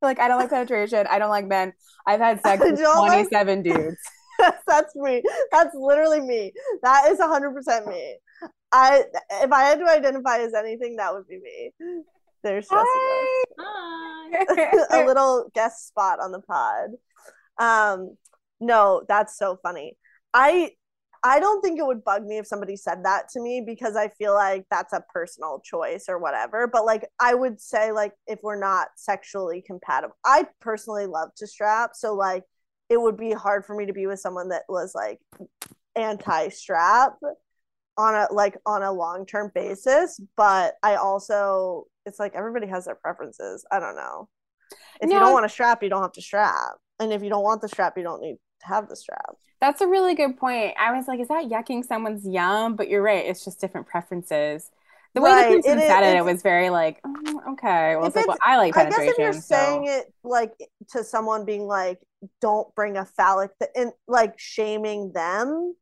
like 0.02 0.18
I 0.18 0.28
don't 0.28 0.38
like 0.38 0.50
penetration. 0.50 1.06
I 1.10 1.18
don't 1.18 1.30
like 1.30 1.46
men. 1.46 1.72
I've 2.06 2.20
had 2.20 2.40
sex 2.40 2.62
with 2.62 2.80
27 2.80 3.58
like... 3.58 3.64
dudes. 3.64 3.98
That's 4.66 4.94
me. 4.96 5.22
That's 5.52 5.74
literally 5.74 6.20
me. 6.20 6.52
That 6.82 7.10
is 7.10 7.18
100% 7.18 7.88
me. 7.88 8.16
I 8.72 9.04
if 9.42 9.52
I 9.52 9.62
had 9.64 9.80
to 9.80 9.90
identify 9.90 10.38
as 10.38 10.54
anything, 10.54 10.96
that 10.96 11.12
would 11.12 11.26
be 11.26 11.40
me. 11.40 11.72
There's 12.42 12.68
Jessica. 12.68 12.86
Hi. 13.58 15.02
a 15.02 15.04
little 15.06 15.50
guest 15.54 15.88
spot 15.88 16.20
on 16.20 16.32
the 16.32 16.40
pod. 16.40 16.90
Um, 17.58 18.16
no, 18.60 19.02
that's 19.08 19.36
so 19.36 19.58
funny. 19.62 19.96
I 20.32 20.72
I 21.22 21.38
don't 21.38 21.60
think 21.60 21.78
it 21.78 21.86
would 21.86 22.02
bug 22.02 22.24
me 22.24 22.38
if 22.38 22.46
somebody 22.46 22.76
said 22.76 23.04
that 23.04 23.28
to 23.30 23.40
me 23.40 23.62
because 23.64 23.94
I 23.94 24.08
feel 24.08 24.32
like 24.32 24.64
that's 24.70 24.94
a 24.94 25.04
personal 25.12 25.60
choice 25.62 26.06
or 26.08 26.18
whatever. 26.18 26.66
But 26.66 26.86
like 26.86 27.06
I 27.18 27.34
would 27.34 27.60
say 27.60 27.92
like 27.92 28.12
if 28.26 28.38
we're 28.42 28.58
not 28.58 28.88
sexually 28.96 29.62
compatible. 29.66 30.16
I 30.24 30.46
personally 30.60 31.06
love 31.06 31.30
to 31.36 31.46
strap, 31.46 31.90
so 31.94 32.14
like 32.14 32.44
it 32.90 33.00
would 33.00 33.16
be 33.16 33.32
hard 33.32 33.64
for 33.64 33.74
me 33.74 33.86
to 33.86 33.92
be 33.92 34.06
with 34.06 34.20
someone 34.20 34.48
that 34.48 34.64
was 34.68 34.94
like 34.94 35.20
anti-strap 35.96 37.14
on 37.96 38.14
a 38.14 38.26
like 38.32 38.56
on 38.66 38.82
a 38.82 38.92
long-term 38.92 39.52
basis, 39.54 40.20
but 40.36 40.74
I 40.82 40.96
also 40.96 41.86
it's 42.04 42.18
like 42.18 42.34
everybody 42.34 42.66
has 42.66 42.86
their 42.86 42.96
preferences. 42.96 43.64
I 43.70 43.78
don't 43.78 43.96
know. 43.96 44.28
If 45.00 45.08
no. 45.08 45.14
you 45.14 45.20
don't 45.20 45.32
want 45.32 45.44
to 45.44 45.48
strap, 45.48 45.82
you 45.82 45.88
don't 45.88 46.02
have 46.02 46.12
to 46.12 46.22
strap. 46.22 46.74
And 46.98 47.12
if 47.12 47.22
you 47.22 47.30
don't 47.30 47.44
want 47.44 47.62
the 47.62 47.68
strap, 47.68 47.96
you 47.96 48.02
don't 48.02 48.20
need 48.20 48.36
to 48.60 48.66
have 48.66 48.88
the 48.88 48.96
strap. 48.96 49.36
That's 49.60 49.80
a 49.80 49.86
really 49.86 50.14
good 50.14 50.38
point. 50.38 50.74
I 50.78 50.96
was 50.96 51.06
like, 51.06 51.20
is 51.20 51.28
that 51.28 51.44
yucking 51.44 51.84
someone's 51.84 52.26
yum? 52.26 52.76
But 52.76 52.88
you're 52.88 53.02
right. 53.02 53.24
It's 53.24 53.44
just 53.44 53.60
different 53.60 53.86
preferences. 53.86 54.70
The 55.14 55.20
way 55.20 55.30
right. 55.30 55.50
the 55.50 55.56
person 55.56 55.78
it, 55.78 55.86
said 55.86 56.02
it, 56.02 56.16
it 56.16 56.24
was 56.24 56.42
very 56.42 56.70
like, 56.70 57.00
oh, 57.04 57.42
okay. 57.52 57.96
Well, 57.96 58.06
it's 58.06 58.16
like, 58.16 58.28
well, 58.28 58.38
I 58.42 58.56
like 58.56 58.74
penetration. 58.74 59.02
I 59.02 59.06
guess 59.06 59.12
if 59.12 59.18
you're 59.18 59.32
so. 59.32 59.40
saying 59.40 59.86
it 59.86 60.12
like 60.22 60.52
to 60.90 61.02
someone 61.04 61.44
being 61.44 61.66
like, 61.66 61.98
don't 62.40 62.74
bring 62.74 62.96
a 62.96 63.04
phallic, 63.04 63.50
th- 63.58 63.70
and 63.74 63.92
like 64.06 64.38
shaming 64.38 65.12
them 65.12 65.74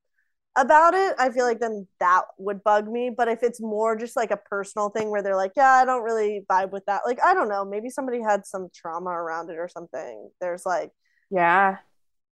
about 0.56 0.94
it, 0.94 1.14
I 1.18 1.30
feel 1.30 1.44
like 1.44 1.60
then 1.60 1.86
that 2.00 2.22
would 2.38 2.64
bug 2.64 2.88
me. 2.88 3.10
But 3.16 3.28
if 3.28 3.42
it's 3.42 3.60
more 3.60 3.96
just 3.96 4.16
like 4.16 4.30
a 4.30 4.36
personal 4.36 4.90
thing 4.90 5.10
where 5.10 5.22
they're 5.22 5.36
like, 5.36 5.52
yeah, 5.56 5.70
I 5.70 5.84
don't 5.84 6.02
really 6.02 6.44
vibe 6.50 6.72
with 6.72 6.84
that. 6.86 7.02
Like, 7.06 7.22
I 7.24 7.32
don't 7.34 7.48
know. 7.48 7.64
Maybe 7.64 7.90
somebody 7.90 8.20
had 8.20 8.44
some 8.44 8.68
trauma 8.74 9.10
around 9.10 9.50
it 9.50 9.58
or 9.58 9.68
something. 9.68 10.30
There's 10.40 10.66
like, 10.66 10.90
yeah, 11.30 11.76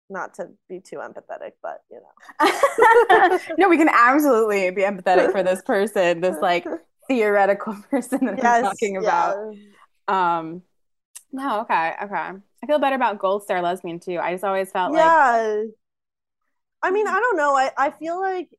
not 0.10 0.36
to 0.36 0.50
be 0.70 0.80
too 0.80 0.98
empathetic, 0.98 1.52
but 1.62 1.80
you 1.92 2.00
know. 2.00 3.40
no, 3.58 3.70
we 3.70 3.78
can 3.78 3.90
absolutely 3.90 4.70
be 4.72 4.84
empathetic 4.84 5.32
for 5.32 5.44
this 5.44 5.62
person, 5.62 6.22
this 6.22 6.38
like 6.42 6.66
theoretical 7.08 7.76
person 7.90 8.26
that 8.26 8.38
yes, 8.38 8.58
I'm 8.58 8.64
talking 8.64 8.98
about. 8.98 9.36
Yeah. 10.08 10.38
Um 10.38 10.62
no, 11.32 11.62
okay, 11.62 11.94
okay. 12.04 12.32
I 12.64 12.66
feel 12.66 12.80
better 12.80 12.96
about 12.96 13.20
Gold 13.20 13.44
Star 13.44 13.62
Lesbian 13.62 14.00
too. 14.00 14.20
I 14.20 14.32
just 14.32 14.46
always 14.46 14.72
felt 14.72 14.94
yeah. 14.94 15.06
like 15.06 15.42
Yeah. 15.42 15.64
I 16.82 16.92
mean, 16.92 17.06
mm-hmm. 17.06 17.16
I 17.16 17.20
don't 17.20 17.38
know. 17.38 17.56
I, 17.56 17.72
I 17.78 17.92
feel 17.92 18.20
like 18.20 18.50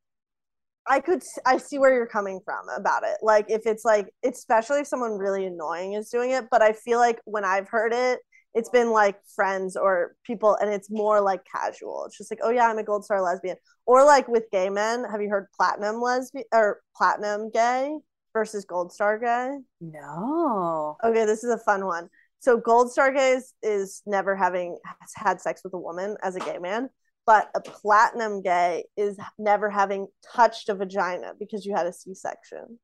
I 0.87 1.01
could 1.01 1.23
I 1.47 1.57
see 1.57 1.79
where 1.79 1.95
you're 1.95 2.07
coming 2.07 2.41
from 2.45 2.69
about 2.69 3.03
it. 3.05 3.17
Like 3.23 3.47
if 3.49 3.63
it's 3.65 3.85
like 3.85 4.13
especially 4.23 4.81
if 4.81 4.87
someone 4.87 5.13
really 5.13 5.47
annoying 5.47 5.95
is 5.95 6.11
doing 6.11 6.33
it, 6.33 6.45
but 6.51 6.61
I 6.61 6.75
feel 6.75 6.99
like 6.99 7.19
when 7.25 7.45
I've 7.45 7.69
heard 7.69 7.95
it, 7.95 8.21
it's 8.55 8.69
been 8.69 8.91
like 8.91 9.17
friends 9.35 9.75
or 9.75 10.15
people 10.25 10.57
and 10.61 10.73
it's 10.73 10.91
more 10.91 11.21
like 11.21 11.41
casual 11.45 12.05
it's 12.07 12.17
just 12.17 12.31
like 12.31 12.39
oh 12.43 12.51
yeah 12.51 12.69
i'm 12.69 12.79
a 12.79 12.85
gold 12.85 13.05
star 13.05 13.21
lesbian 13.21 13.57
or 13.85 14.05
like 14.05 14.29
with 14.29 14.45
gay 14.53 14.71
men 14.71 15.05
have 15.11 15.21
you 15.21 15.29
heard 15.29 15.49
platinum 15.57 16.01
lesbian 16.01 16.45
or 16.53 16.81
platinum 16.97 17.51
gay 17.51 17.93
versus 18.33 18.65
gold 18.65 18.93
star 18.93 19.19
gay 19.19 19.59
no 19.81 20.97
okay 21.05 21.27
this 21.27 21.43
is 21.43 21.51
a 21.51 21.59
fun 21.59 21.85
one 21.85 22.09
so 22.45 22.57
gold 22.57 22.93
star 22.93 23.13
gay 23.13 23.41
is, 23.63 24.03
never 24.07 24.37
having 24.37 24.79
had 25.15 25.41
sex 25.41 25.63
with 25.65 25.75
a 25.75 25.79
woman 25.79 26.17
as 26.23 26.37
a 26.37 26.41
gay 26.41 26.59
man 26.59 26.89
but 27.27 27.49
a 27.55 27.61
platinum 27.61 28.43
gay 28.43 28.85
is 28.97 29.17
never 29.39 29.71
having 29.71 30.07
touched 30.35 30.69
a 30.69 30.75
vagina 30.75 31.33
because 31.39 31.65
you 31.65 31.75
had 31.75 31.87
a 31.87 31.93
c-section 31.93 32.79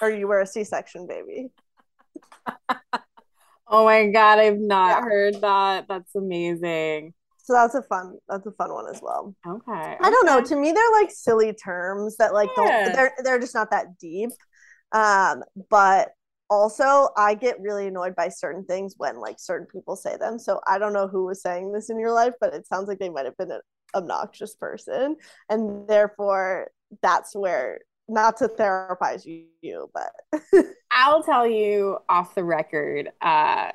or 0.00 0.10
you 0.10 0.26
were 0.26 0.40
a 0.40 0.46
c-section 0.46 1.06
baby 1.06 1.50
Oh 3.66 3.84
my 3.84 4.08
god, 4.08 4.38
I've 4.38 4.60
not 4.60 4.88
yeah. 4.88 5.00
heard 5.02 5.40
that. 5.40 5.86
That's 5.88 6.14
amazing. 6.14 7.14
So 7.38 7.52
that's 7.52 7.74
a 7.74 7.82
fun 7.82 8.18
that's 8.28 8.46
a 8.46 8.52
fun 8.52 8.72
one 8.72 8.86
as 8.88 9.00
well. 9.02 9.34
Okay. 9.46 9.96
I 10.00 10.10
don't 10.10 10.26
know. 10.26 10.40
To 10.40 10.56
me 10.56 10.72
they're 10.72 11.00
like 11.00 11.10
silly 11.10 11.52
terms 11.52 12.16
that 12.16 12.32
like 12.32 12.50
yeah. 12.56 12.84
don't 12.84 12.94
they're 12.94 13.12
they're 13.22 13.38
just 13.38 13.54
not 13.54 13.70
that 13.70 13.98
deep. 13.98 14.30
Um 14.92 15.42
but 15.68 16.10
also 16.50 17.08
I 17.16 17.34
get 17.34 17.60
really 17.60 17.86
annoyed 17.86 18.14
by 18.16 18.28
certain 18.28 18.64
things 18.64 18.94
when 18.96 19.18
like 19.18 19.36
certain 19.38 19.66
people 19.66 19.96
say 19.96 20.16
them. 20.16 20.38
So 20.38 20.60
I 20.66 20.78
don't 20.78 20.92
know 20.92 21.08
who 21.08 21.24
was 21.26 21.42
saying 21.42 21.72
this 21.72 21.90
in 21.90 21.98
your 21.98 22.12
life, 22.12 22.34
but 22.40 22.54
it 22.54 22.66
sounds 22.66 22.88
like 22.88 22.98
they 22.98 23.08
might 23.08 23.24
have 23.24 23.36
been 23.36 23.50
an 23.50 23.60
obnoxious 23.94 24.54
person 24.56 25.16
and 25.48 25.88
therefore 25.88 26.70
that's 27.02 27.34
where 27.34 27.80
not 28.08 28.36
to 28.38 28.48
therapize 28.48 29.24
you, 29.62 29.90
but 29.94 30.12
I'll 30.90 31.22
tell 31.22 31.46
you 31.46 31.98
off 32.08 32.34
the 32.34 32.44
record. 32.44 33.10
Uh, 33.20 33.70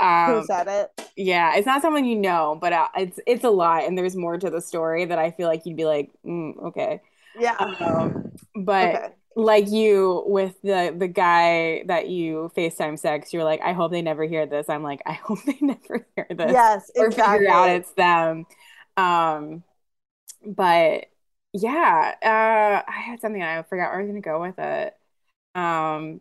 um, 0.00 0.40
Who 0.40 0.46
said 0.46 0.68
it? 0.68 1.08
Yeah, 1.16 1.56
it's 1.56 1.66
not 1.66 1.82
someone 1.82 2.04
you 2.04 2.16
know, 2.16 2.58
but 2.60 2.72
uh, 2.72 2.88
it's 2.96 3.20
it's 3.26 3.44
a 3.44 3.50
lot, 3.50 3.84
and 3.84 3.96
there's 3.96 4.16
more 4.16 4.36
to 4.36 4.50
the 4.50 4.60
story 4.60 5.04
that 5.04 5.18
I 5.18 5.30
feel 5.30 5.48
like 5.48 5.64
you'd 5.64 5.76
be 5.76 5.84
like, 5.84 6.10
mm, 6.24 6.56
okay, 6.66 7.00
yeah. 7.38 7.56
Um, 7.58 8.32
but 8.54 8.94
okay. 8.94 9.08
Like 9.36 9.68
you 9.68 10.24
with 10.26 10.60
the 10.62 10.94
the 10.96 11.08
guy 11.08 11.84
that 11.86 12.08
you 12.08 12.50
Facetime 12.56 12.98
sex, 12.98 13.32
you're 13.32 13.44
like, 13.44 13.60
I 13.62 13.72
hope 13.72 13.92
they 13.92 14.02
never 14.02 14.24
hear 14.24 14.46
this. 14.46 14.68
I'm 14.68 14.82
like, 14.82 15.02
I 15.06 15.12
hope 15.24 15.38
they 15.44 15.58
never 15.60 16.06
hear 16.16 16.26
this. 16.30 16.52
Yes, 16.52 16.90
or 16.96 17.10
figure 17.10 17.50
out 17.50 17.70
it's 17.70 17.92
them. 17.92 18.46
Um, 18.96 19.62
but 20.44 21.06
yeah, 21.52 22.14
uh, 22.22 22.90
I 22.90 23.00
had 23.00 23.20
something 23.20 23.42
I 23.42 23.62
forgot 23.62 23.90
where 23.90 24.00
I 24.00 24.02
was 24.02 24.08
gonna 24.08 24.20
go 24.20 24.40
with 24.40 24.58
it. 24.58 24.94
Um, 25.54 26.20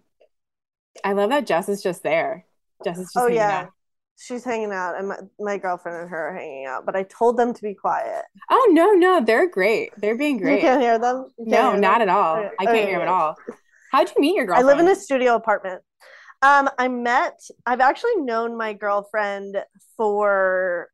I 1.03 1.13
love 1.13 1.29
that 1.29 1.47
Jess 1.47 1.69
is 1.69 1.81
just 1.81 2.03
there. 2.03 2.45
Jess 2.83 2.97
is 2.97 3.11
just 3.13 3.17
oh 3.17 3.27
yeah, 3.27 3.61
out. 3.61 3.73
She's 4.17 4.43
hanging 4.43 4.71
out, 4.71 4.97
and 4.97 5.07
my, 5.07 5.17
my 5.39 5.57
girlfriend 5.57 5.99
and 5.99 6.09
her 6.09 6.29
are 6.29 6.35
hanging 6.35 6.65
out. 6.65 6.85
But 6.85 6.95
I 6.95 7.03
told 7.03 7.37
them 7.37 7.53
to 7.53 7.61
be 7.61 7.73
quiet. 7.73 8.25
Oh 8.49 8.69
no, 8.71 8.91
no, 8.91 9.23
they're 9.23 9.49
great. 9.49 9.91
They're 9.97 10.17
being 10.17 10.37
great. 10.37 10.55
You 10.55 10.61
can't 10.61 10.81
hear 10.81 10.99
them. 10.99 11.29
Can't 11.37 11.49
no, 11.49 11.71
hear 11.71 11.79
not 11.79 11.99
them? 11.99 12.09
at 12.09 12.15
all. 12.15 12.35
Okay. 12.37 12.49
I 12.59 12.65
can't 12.65 12.77
okay. 12.77 12.85
hear 12.87 12.99
them 12.99 13.07
at 13.07 13.13
all. 13.13 13.35
How'd 13.91 14.09
you 14.09 14.21
meet 14.21 14.35
your 14.35 14.45
girlfriend? 14.45 14.69
I 14.69 14.73
live 14.73 14.79
in 14.79 14.91
a 14.91 14.95
studio 14.95 15.35
apartment. 15.35 15.81
Um, 16.41 16.69
I 16.77 16.87
met. 16.87 17.39
I've 17.65 17.79
actually 17.79 18.17
known 18.17 18.57
my 18.57 18.73
girlfriend 18.73 19.57
for 19.95 20.89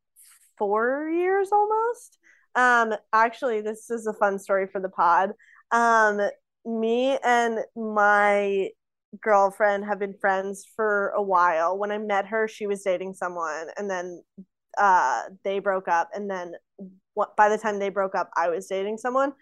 four 0.56 1.10
years 1.10 1.50
almost. 1.52 2.18
Um, 2.54 2.94
actually, 3.12 3.60
this 3.60 3.90
is 3.90 4.06
a 4.06 4.12
fun 4.12 4.38
story 4.38 4.68
for 4.68 4.80
the 4.80 4.88
pod. 4.88 5.32
Um, 5.70 6.20
me 6.64 7.18
and 7.24 7.58
my 7.76 8.70
girlfriend 9.20 9.84
have 9.84 9.98
been 9.98 10.14
friends 10.20 10.66
for 10.76 11.08
a 11.10 11.22
while. 11.22 11.78
When 11.78 11.90
I 11.90 11.98
met 11.98 12.26
her, 12.26 12.48
she 12.48 12.66
was 12.66 12.82
dating 12.82 13.14
someone, 13.14 13.68
and 13.76 13.90
then 13.90 14.22
uh, 14.78 15.22
they 15.44 15.58
broke 15.58 15.88
up. 15.88 16.10
And 16.14 16.30
then 16.30 16.52
what, 17.14 17.36
by 17.36 17.48
the 17.48 17.58
time 17.58 17.78
they 17.78 17.90
broke 17.90 18.14
up, 18.14 18.30
I 18.36 18.48
was 18.48 18.66
dating 18.66 18.98
someone, 18.98 19.32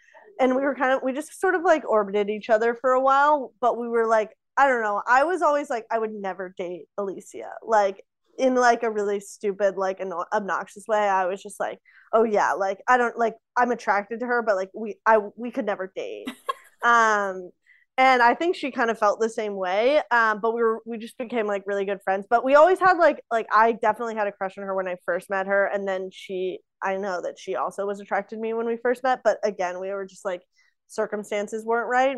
and 0.41 0.57
we 0.57 0.63
were 0.63 0.75
kind 0.75 0.93
of 0.93 1.03
we 1.03 1.13
just 1.13 1.41
sort 1.41 1.55
of 1.55 1.63
like 1.63 1.89
orbited 1.89 2.31
each 2.31 2.51
other 2.51 2.75
for 2.75 2.93
a 2.93 3.01
while. 3.01 3.53
But 3.61 3.79
we 3.79 3.89
were 3.89 4.07
like, 4.07 4.31
I 4.57 4.69
don't 4.69 4.83
know. 4.83 5.03
I 5.07 5.25
was 5.25 5.43
always 5.43 5.71
like, 5.71 5.87
I 5.91 5.99
would 5.99 6.13
never 6.13 6.55
date 6.57 6.87
Alicia. 6.99 7.51
Like 7.65 8.05
in 8.39 8.55
like 8.55 8.83
a 8.83 8.91
really 8.91 9.21
stupid 9.21 9.77
like 9.77 10.01
an 10.01 10.13
obnoxious 10.33 10.85
way 10.89 10.99
i 10.99 11.27
was 11.27 11.43
just 11.43 11.61
like 11.61 11.79
oh 12.13 12.25
yeah 12.25 12.53
like 12.53 12.79
i 12.89 12.97
don't 12.97 13.19
like 13.19 13.35
i'm 13.57 13.71
attracted 13.71 14.21
to 14.21 14.27
her 14.27 14.43
but 14.43 14.57
like 14.57 14.71
we 14.75 14.97
i 15.07 15.19
we 15.37 15.51
could 15.51 15.67
never 15.67 15.93
date 15.95 16.27
um 16.83 17.51
and 17.99 18.23
i 18.23 18.35
think 18.35 18.57
she 18.57 18.71
kind 18.71 18.91
of 18.91 18.99
felt 18.99 19.21
the 19.21 19.29
same 19.29 19.55
way 19.55 20.01
um 20.11 20.41
but 20.41 20.55
we 20.55 20.63
were 20.63 20.81
we 20.87 20.99
just 20.99 21.19
became 21.19 21.47
like 21.47 21.63
really 21.67 21.85
good 21.85 22.01
friends. 22.03 22.27
But 22.29 22.45
we 22.45 22.55
always 22.55 22.79
had 22.79 22.99
like 22.99 23.23
like 23.31 23.47
i 23.53 23.73
definitely 23.73 24.15
had 24.15 24.27
a 24.27 24.33
crush 24.33 24.57
on 24.59 24.65
her 24.65 24.75
when 24.75 24.89
i 24.89 24.97
first 25.05 25.29
met 25.31 25.47
her 25.47 25.67
and 25.67 25.87
then 25.87 26.11
she 26.13 26.59
i 26.83 26.97
know 26.97 27.21
that 27.23 27.39
she 27.39 27.57
also 27.57 27.87
was 27.87 28.01
attracted 28.01 28.37
to 28.37 28.41
me 28.43 28.55
when 28.55 28.67
we 28.67 28.77
first 28.77 29.03
met 29.03 29.21
but 29.23 29.39
again 29.45 29.81
we 29.81 29.91
were 29.91 30.07
just 30.07 30.25
like 30.25 30.43
circumstances 30.89 31.65
weren't 31.65 31.89
right. 31.89 32.17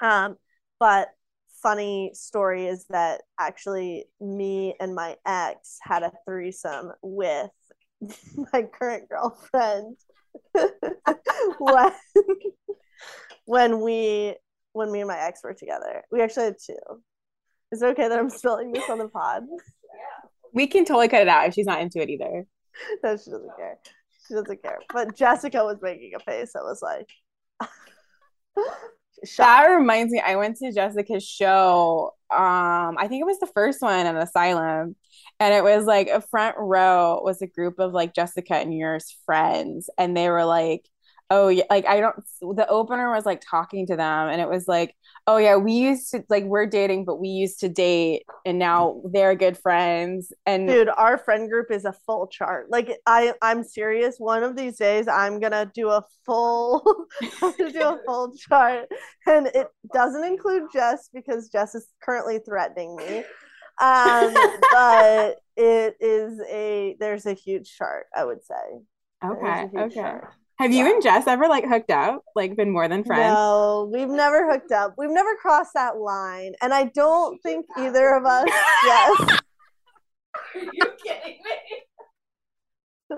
Um 0.00 0.36
but 0.78 1.08
funny 1.62 2.10
story 2.12 2.66
is 2.66 2.84
that 2.90 3.22
actually 3.38 4.04
me 4.20 4.74
and 4.80 4.94
my 4.94 5.16
ex 5.26 5.78
had 5.80 6.02
a 6.02 6.12
threesome 6.26 6.90
with 7.02 7.50
my 8.52 8.62
current 8.62 9.08
girlfriend 9.08 9.96
when 11.58 11.92
when 13.44 13.80
we 13.80 14.34
when 14.72 14.90
me 14.90 15.00
and 15.00 15.08
my 15.08 15.18
ex 15.18 15.40
were 15.42 15.54
together. 15.54 16.02
We 16.10 16.22
actually 16.22 16.46
had 16.46 16.56
two. 16.64 16.76
Is 17.70 17.82
it 17.82 17.86
okay 17.86 18.08
that 18.08 18.18
I'm 18.18 18.30
spilling 18.30 18.72
this 18.72 18.88
on 18.88 18.98
the 18.98 19.08
pod? 19.08 19.44
We 20.54 20.66
can 20.66 20.84
totally 20.84 21.08
cut 21.08 21.22
it 21.22 21.28
out 21.28 21.48
if 21.48 21.54
she's 21.54 21.64
not 21.64 21.80
into 21.80 21.98
it 22.02 22.10
either. 22.10 22.44
no, 23.02 23.16
she 23.16 23.30
doesn't 23.30 23.56
care. 23.56 23.78
She 24.28 24.34
doesn't 24.34 24.62
care. 24.62 24.80
But 24.92 25.16
Jessica 25.16 25.64
was 25.64 25.78
making 25.80 26.12
a 26.14 26.20
face 26.20 26.52
that 26.52 26.62
was 26.62 26.82
like 26.82 27.08
that 29.38 29.66
reminds 29.66 30.12
me, 30.12 30.20
I 30.24 30.36
went 30.36 30.56
to 30.58 30.72
Jessica's 30.72 31.26
show. 31.26 32.14
Um, 32.30 32.96
I 32.98 33.06
think 33.08 33.20
it 33.20 33.26
was 33.26 33.38
the 33.38 33.50
first 33.54 33.80
one 33.82 34.06
at 34.06 34.16
Asylum. 34.16 34.96
And 35.40 35.54
it 35.54 35.62
was 35.62 35.84
like 35.84 36.08
a 36.08 36.20
front 36.20 36.56
row 36.58 37.20
was 37.22 37.42
a 37.42 37.46
group 37.46 37.78
of 37.78 37.92
like 37.92 38.14
Jessica 38.14 38.54
and 38.54 38.76
yours 38.76 39.16
friends. 39.26 39.90
And 39.98 40.16
they 40.16 40.28
were 40.28 40.44
like, 40.44 40.88
oh 41.32 41.48
yeah 41.48 41.64
like 41.70 41.86
i 41.86 41.98
don't 41.98 42.16
the 42.56 42.66
opener 42.68 43.10
was 43.10 43.24
like 43.24 43.42
talking 43.48 43.86
to 43.86 43.96
them 43.96 44.28
and 44.28 44.40
it 44.40 44.48
was 44.48 44.68
like 44.68 44.94
oh 45.26 45.38
yeah 45.38 45.56
we 45.56 45.72
used 45.72 46.10
to 46.10 46.22
like 46.28 46.44
we're 46.44 46.66
dating 46.66 47.04
but 47.04 47.20
we 47.20 47.28
used 47.28 47.60
to 47.60 47.68
date 47.68 48.22
and 48.44 48.58
now 48.58 49.00
they're 49.12 49.34
good 49.34 49.56
friends 49.56 50.32
and 50.46 50.68
dude 50.68 50.90
our 50.96 51.16
friend 51.16 51.48
group 51.50 51.70
is 51.70 51.84
a 51.84 51.92
full 52.06 52.26
chart. 52.26 52.70
Like 52.70 52.98
i 53.06 53.32
i'm 53.42 53.64
serious. 53.64 54.16
One 54.18 54.42
of 54.42 54.56
these 54.56 54.76
days 54.76 55.08
i'm 55.08 55.40
gonna 55.40 55.70
do 55.74 55.88
a 55.88 56.04
full 56.24 57.06
do 57.20 57.80
a 57.80 57.98
full 58.06 58.34
chart 58.36 58.88
and 59.26 59.46
it 59.48 59.68
doesn't 59.92 60.24
include 60.24 60.64
jess 60.72 61.08
because 61.12 61.48
jess 61.48 61.74
is 61.74 61.88
currently 62.02 62.38
threatening 62.38 62.96
me. 62.96 63.18
Um 63.80 64.34
but 64.72 65.36
it 65.56 65.96
is 66.00 66.40
a 66.50 66.96
there's 67.00 67.26
a 67.26 67.34
huge 67.34 67.74
chart 67.76 68.06
i 68.14 68.24
would 68.24 68.44
say. 68.44 68.80
Okay 69.24 69.70
okay. 69.76 69.94
chart. 69.94 70.32
Have 70.58 70.72
you 70.72 70.86
and 70.86 71.02
Jess 71.02 71.26
ever 71.26 71.48
like 71.48 71.64
hooked 71.66 71.90
up? 71.90 72.22
Like 72.36 72.56
been 72.56 72.70
more 72.70 72.88
than 72.88 73.04
friends? 73.04 73.34
No, 73.34 73.90
we've 73.92 74.08
never 74.08 74.50
hooked 74.50 74.70
up. 74.72 74.94
We've 74.96 75.10
never 75.10 75.34
crossed 75.36 75.74
that 75.74 75.96
line. 75.96 76.54
And 76.60 76.72
I 76.72 76.84
don't 76.84 77.40
think 77.42 77.66
either 77.78 78.14
of 78.14 78.24
us 78.24 78.46
yes. 78.84 79.20
Are 80.54 80.60
you 80.72 80.84
kidding 81.04 81.38
me? 83.10 83.16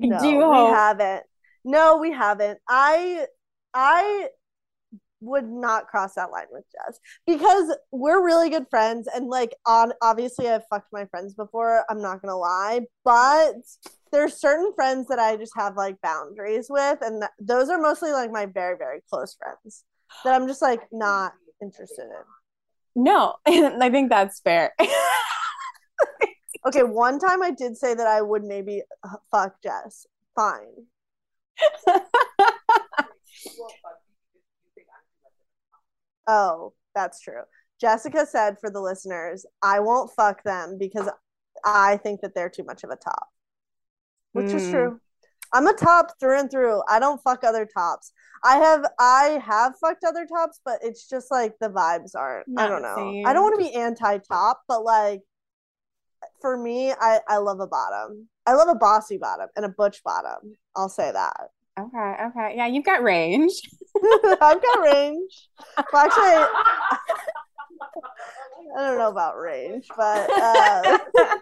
no, 0.10 0.18
Do 0.20 0.28
we 0.36 0.42
hope. 0.42 0.74
haven't. 0.74 1.22
No, 1.64 1.96
we 1.98 2.12
haven't. 2.12 2.58
I 2.68 3.26
I 3.72 4.28
would 5.22 5.48
not 5.48 5.86
cross 5.86 6.14
that 6.14 6.30
line 6.30 6.46
with 6.50 6.64
Jess 6.72 6.98
because 7.26 7.74
we're 7.90 8.24
really 8.24 8.50
good 8.50 8.66
friends 8.68 9.08
and 9.14 9.28
like 9.28 9.54
on 9.66 9.92
obviously 10.02 10.48
I've 10.48 10.66
fucked 10.68 10.92
my 10.92 11.06
friends 11.06 11.34
before, 11.34 11.84
I'm 11.88 12.02
not 12.02 12.20
gonna 12.20 12.36
lie, 12.36 12.82
but 13.04 13.54
there's 14.10 14.34
certain 14.34 14.72
friends 14.74 15.08
that 15.08 15.18
I 15.18 15.36
just 15.36 15.52
have 15.56 15.76
like 15.76 16.00
boundaries 16.02 16.66
with, 16.68 16.98
and 17.00 17.22
th- 17.22 17.30
those 17.40 17.70
are 17.70 17.78
mostly 17.78 18.12
like 18.12 18.30
my 18.30 18.46
very 18.46 18.76
very 18.76 19.00
close 19.08 19.34
friends 19.34 19.84
that 20.24 20.34
I'm 20.34 20.46
just 20.46 20.62
like 20.62 20.82
not 20.92 21.32
interested 21.62 22.04
in. 22.04 23.04
No, 23.04 23.36
I 23.46 23.90
think 23.90 24.10
that's 24.10 24.40
fair. 24.40 24.72
okay, 26.66 26.82
one 26.82 27.18
time 27.18 27.42
I 27.42 27.50
did 27.50 27.76
say 27.76 27.94
that 27.94 28.06
I 28.06 28.20
would 28.20 28.44
maybe 28.44 28.82
uh, 29.02 29.16
fuck 29.30 29.62
Jess. 29.62 30.06
Fine. 30.34 30.86
oh, 36.26 36.72
that's 36.94 37.20
true. 37.20 37.42
Jessica 37.80 38.26
said 38.26 38.56
for 38.60 38.70
the 38.70 38.80
listeners, 38.80 39.44
I 39.62 39.80
won't 39.80 40.12
fuck 40.14 40.42
them 40.44 40.76
because 40.78 41.08
I 41.64 41.96
think 41.98 42.20
that 42.20 42.34
they're 42.34 42.50
too 42.50 42.64
much 42.64 42.84
of 42.84 42.90
a 42.90 42.96
top 42.96 43.28
which 44.32 44.46
mm. 44.46 44.54
is 44.54 44.70
true. 44.70 45.00
I'm 45.54 45.66
a 45.66 45.74
top 45.74 46.18
through 46.18 46.40
and 46.40 46.50
through. 46.50 46.82
I 46.88 46.98
don't 46.98 47.22
fuck 47.22 47.44
other 47.44 47.66
tops. 47.66 48.12
I 48.42 48.56
have 48.56 48.86
I 48.98 49.40
have 49.44 49.74
fucked 49.78 50.04
other 50.04 50.26
tops, 50.26 50.60
but 50.64 50.78
it's 50.82 51.08
just 51.08 51.30
like 51.30 51.54
the 51.60 51.68
vibes 51.68 52.12
aren't. 52.16 52.48
Not 52.48 52.64
I 52.64 52.68
don't 52.68 52.82
know. 52.82 52.96
Same. 52.96 53.26
I 53.26 53.32
don't 53.32 53.42
want 53.42 53.60
to 53.60 53.64
be 53.64 53.74
anti-top, 53.74 54.62
but 54.66 54.82
like 54.82 55.20
for 56.40 56.56
me, 56.56 56.92
I 56.92 57.20
I 57.28 57.36
love 57.36 57.60
a 57.60 57.66
bottom. 57.66 58.28
I 58.46 58.54
love 58.54 58.68
a 58.68 58.74
bossy 58.74 59.18
bottom 59.18 59.48
and 59.54 59.66
a 59.66 59.68
butch 59.68 60.02
bottom. 60.02 60.56
I'll 60.74 60.88
say 60.88 61.12
that. 61.12 61.48
Okay, 61.78 62.14
okay. 62.26 62.54
Yeah, 62.56 62.66
you've 62.66 62.84
got 62.84 63.02
range. 63.02 63.52
I've 64.40 64.62
got 64.62 64.82
range. 64.82 65.48
Well, 65.92 66.04
actually, 66.04 66.22
I 68.76 68.76
don't 68.76 68.98
know 68.98 69.10
about 69.10 69.38
range, 69.38 69.86
but 69.96 70.30
uh, 70.30 70.98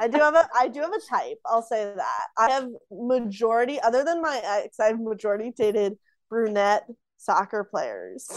I 0.00 0.08
do 0.08 0.18
have 0.18 0.34
a 0.34 0.48
I 0.54 0.68
do 0.68 0.80
have 0.80 0.92
a 0.92 1.00
type. 1.08 1.38
I'll 1.46 1.62
say 1.62 1.92
that 1.96 2.26
I 2.38 2.50
have 2.50 2.68
majority 2.90 3.80
other 3.80 4.04
than 4.04 4.20
my 4.20 4.40
ex. 4.44 4.78
I've 4.80 5.00
majority 5.00 5.52
dated 5.56 5.96
brunette 6.28 6.86
soccer 7.16 7.64
players. 7.64 8.28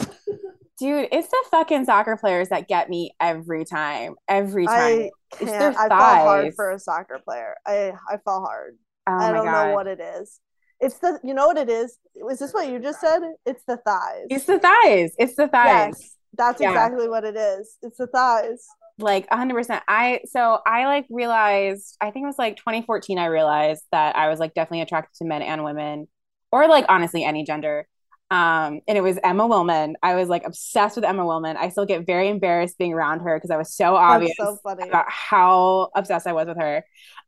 Dude, 0.79 1.09
it's 1.11 1.27
the 1.27 1.43
fucking 1.51 1.85
soccer 1.85 2.17
players 2.17 2.49
that 2.49 2.67
get 2.67 2.89
me 2.89 3.11
every 3.19 3.65
time. 3.65 4.15
Every 4.27 4.65
time. 4.65 4.75
I 4.75 5.11
can't. 5.31 5.77
I 5.77 5.89
fall 5.89 5.99
hard 5.99 6.53
for 6.55 6.71
a 6.71 6.79
soccer 6.79 7.19
player. 7.23 7.55
I 7.65 7.93
I 8.09 8.17
fall 8.23 8.45
hard. 8.45 8.77
Oh 9.07 9.17
I 9.17 9.31
don't 9.31 9.45
God. 9.45 9.67
know 9.67 9.73
what 9.73 9.87
it 9.87 9.99
is. 9.99 10.39
It's 10.83 10.99
the 10.99 11.19
you 11.23 11.33
know 11.33 11.47
what 11.47 11.57
it 11.57 11.69
is? 11.69 11.97
is. 12.29 12.39
this 12.39 12.53
what 12.53 12.67
you 12.67 12.79
just 12.79 12.99
said? 12.99 13.21
It's 13.45 13.63
the 13.65 13.77
thighs. 13.77 14.27
It's 14.29 14.45
the 14.45 14.59
thighs. 14.59 15.15
It's 15.17 15.35
the 15.35 15.47
thighs. 15.47 15.95
Yes. 15.99 16.17
That's 16.35 16.61
yeah. 16.61 16.69
exactly 16.69 17.07
what 17.07 17.23
it 17.23 17.35
is. 17.35 17.77
It's 17.81 17.97
the 17.97 18.07
thighs. 18.07 18.65
Like 18.99 19.29
100%. 19.29 19.81
I 19.87 20.21
so 20.25 20.59
I 20.67 20.85
like 20.85 21.05
realized 21.09 21.97
I 22.01 22.11
think 22.11 22.23
it 22.23 22.27
was 22.27 22.37
like 22.37 22.57
2014 22.57 23.17
I 23.17 23.25
realized 23.25 23.83
that 23.91 24.15
I 24.15 24.29
was 24.29 24.39
like 24.39 24.53
definitely 24.53 24.81
attracted 24.81 25.17
to 25.19 25.25
men 25.25 25.41
and 25.41 25.63
women 25.63 26.07
or 26.51 26.67
like 26.67 26.85
honestly 26.89 27.23
any 27.23 27.43
gender. 27.43 27.87
Um, 28.29 28.81
and 28.87 28.97
it 28.97 29.01
was 29.01 29.19
Emma 29.23 29.47
Willmann. 29.47 29.93
I 30.01 30.15
was 30.15 30.27
like 30.27 30.43
obsessed 30.45 30.95
with 30.95 31.05
Emma 31.05 31.23
Willmann. 31.23 31.55
I 31.55 31.69
still 31.69 31.85
get 31.85 32.05
very 32.05 32.29
embarrassed 32.29 32.77
being 32.77 32.93
around 32.93 33.19
her 33.19 33.37
because 33.37 33.51
I 33.51 33.57
was 33.57 33.73
so 33.73 33.95
obvious 33.95 34.35
so 34.37 34.57
about 34.65 35.05
how 35.07 35.91
obsessed 35.95 36.25
I 36.25 36.33
was 36.33 36.47
with 36.47 36.57
her. 36.57 36.77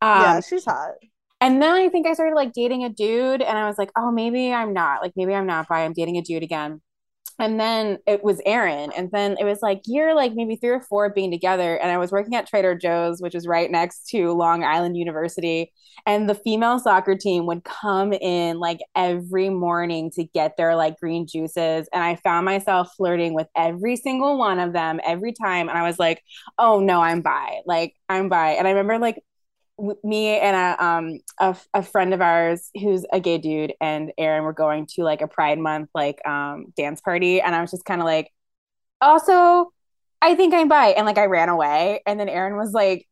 Um, 0.02 0.22
yeah, 0.22 0.40
she's 0.42 0.66
hot. 0.66 0.94
And 1.42 1.62
then 1.62 1.74
I 1.74 1.90
think 1.90 2.08
I 2.08 2.14
started 2.14 2.36
like 2.36 2.54
dating 2.54 2.84
a 2.84 2.90
dude, 2.90 3.42
and 3.42 3.58
I 3.58 3.68
was 3.68 3.78
like, 3.78 3.92
oh, 3.98 4.12
maybe 4.12 4.54
I'm 4.54 4.74
not. 4.74 5.02
Like, 5.02 5.14
maybe 5.16 5.34
I'm 5.36 5.46
not 5.46 5.68
bi. 5.68 5.84
I'm 5.86 5.94
dating 5.94 6.18
a 6.18 6.22
dude 6.22 6.44
again 6.44 6.82
and 7.40 7.60
then 7.60 7.98
it 8.08 8.24
was 8.24 8.42
Aaron. 8.46 8.92
And 8.96 9.12
then 9.12 9.36
it 9.40 9.44
was 9.44 9.62
like 9.62 9.82
year 9.86 10.16
like 10.16 10.34
maybe 10.34 10.56
three 10.56 10.70
or 10.70 10.80
four 10.80 11.10
being 11.10 11.32
together. 11.32 11.76
And 11.78 11.92
I 11.92 11.98
was 11.98 12.12
working 12.12 12.36
at 12.36 12.48
Trader 12.48 12.76
Joe's, 12.76 13.22
which 13.22 13.36
is 13.36 13.46
right 13.48 13.70
next 13.70 14.08
to 14.10 14.32
Long 14.32 14.64
Island 14.64 14.96
University. 14.96 15.74
And 16.06 16.30
the 16.30 16.36
female 16.36 16.80
soccer 16.80 17.16
team 17.16 17.46
would 17.48 17.64
come 17.64 18.14
in 18.14 18.60
like 18.60 18.80
every 18.96 19.50
morning 19.50 20.12
to 20.12 20.24
get 20.24 20.56
their 20.56 20.76
like 20.76 20.98
green 21.00 21.28
juices. 21.28 21.90
And 21.92 22.04
I 22.04 22.16
found 22.16 22.46
myself 22.46 22.90
flirting 22.96 23.34
with 23.34 23.48
every 23.56 23.98
single 23.98 24.38
one 24.38 24.60
of 24.60 24.72
them 24.72 25.02
every 25.06 25.34
time. 25.34 25.68
And 25.68 25.78
I 25.78 25.84
was 25.84 26.00
like, 26.00 26.22
oh 26.58 26.80
no, 26.80 27.02
I'm 27.02 27.22
bi. 27.22 27.60
Like 27.66 27.96
I'm 28.08 28.30
bi. 28.30 28.52
And 28.52 28.68
I 28.68 28.72
remember 28.72 28.98
like 29.00 29.22
me 30.04 30.40
and 30.40 30.56
a 30.56 30.84
um 30.84 31.20
a, 31.40 31.56
a 31.74 31.84
friend 31.84 32.14
of 32.14 32.22
ours 32.22 32.70
who's 32.80 33.06
a 33.12 33.20
gay 33.20 33.38
dude 33.38 33.74
and 33.82 34.12
Aaron 34.18 34.44
were 34.44 34.54
going 34.54 34.88
to 34.96 35.04
like 35.04 35.22
a 35.22 35.28
Pride 35.28 35.60
Month 35.60 35.90
like 35.94 36.26
um 36.26 36.74
dance 36.78 37.02
party, 37.02 37.42
and 37.42 37.56
I 37.56 37.62
was 37.62 37.72
just 37.72 37.86
kind 37.86 38.02
of 38.02 38.06
like, 38.06 38.32
also, 39.02 39.72
I 40.22 40.36
think 40.36 40.54
I'm 40.54 40.68
bi, 40.68 40.90
and 40.90 41.06
like 41.06 41.18
I 41.18 41.26
ran 41.26 41.50
away, 41.50 42.02
and 42.06 42.20
then 42.20 42.30
Aaron 42.30 42.56
was 42.58 42.72
like, 42.72 43.08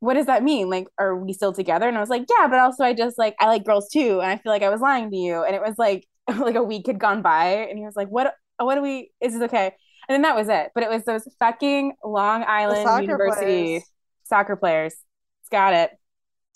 what 0.00 0.14
does 0.14 0.26
that 0.26 0.42
mean? 0.42 0.70
Like, 0.70 0.88
are 0.98 1.16
we 1.16 1.32
still 1.32 1.52
together? 1.52 1.88
And 1.88 1.96
I 1.96 2.00
was 2.00 2.10
like, 2.10 2.24
yeah, 2.30 2.48
but 2.48 2.58
also 2.60 2.84
I 2.84 2.94
just 2.94 3.18
like 3.18 3.36
I 3.40 3.46
like 3.48 3.64
girls 3.64 3.88
too, 3.90 4.20
and 4.20 4.30
I 4.30 4.36
feel 4.38 4.52
like 4.52 4.62
I 4.62 4.70
was 4.70 4.80
lying 4.80 5.10
to 5.10 5.16
you, 5.16 5.44
and 5.44 5.54
it 5.54 5.62
was 5.62 5.74
like 5.78 6.06
like 6.38 6.56
a 6.56 6.62
week 6.62 6.86
had 6.86 6.98
gone 6.98 7.22
by, 7.22 7.66
and 7.68 7.78
he 7.78 7.84
was 7.84 7.96
like, 7.96 8.08
what 8.08 8.34
what 8.58 8.76
do 8.76 8.82
we? 8.82 9.10
Is 9.20 9.34
this 9.34 9.42
okay? 9.42 9.72
And 10.08 10.14
then 10.14 10.22
that 10.22 10.36
was 10.36 10.48
it. 10.48 10.70
But 10.74 10.84
it 10.84 10.88
was 10.90 11.04
those 11.04 11.28
fucking 11.40 11.94
Long 12.04 12.44
Island 12.46 13.02
University 13.02 13.64
players. 13.64 13.84
soccer 14.24 14.56
players. 14.56 14.94
It's 15.42 15.50
got 15.50 15.74
it 15.74 15.90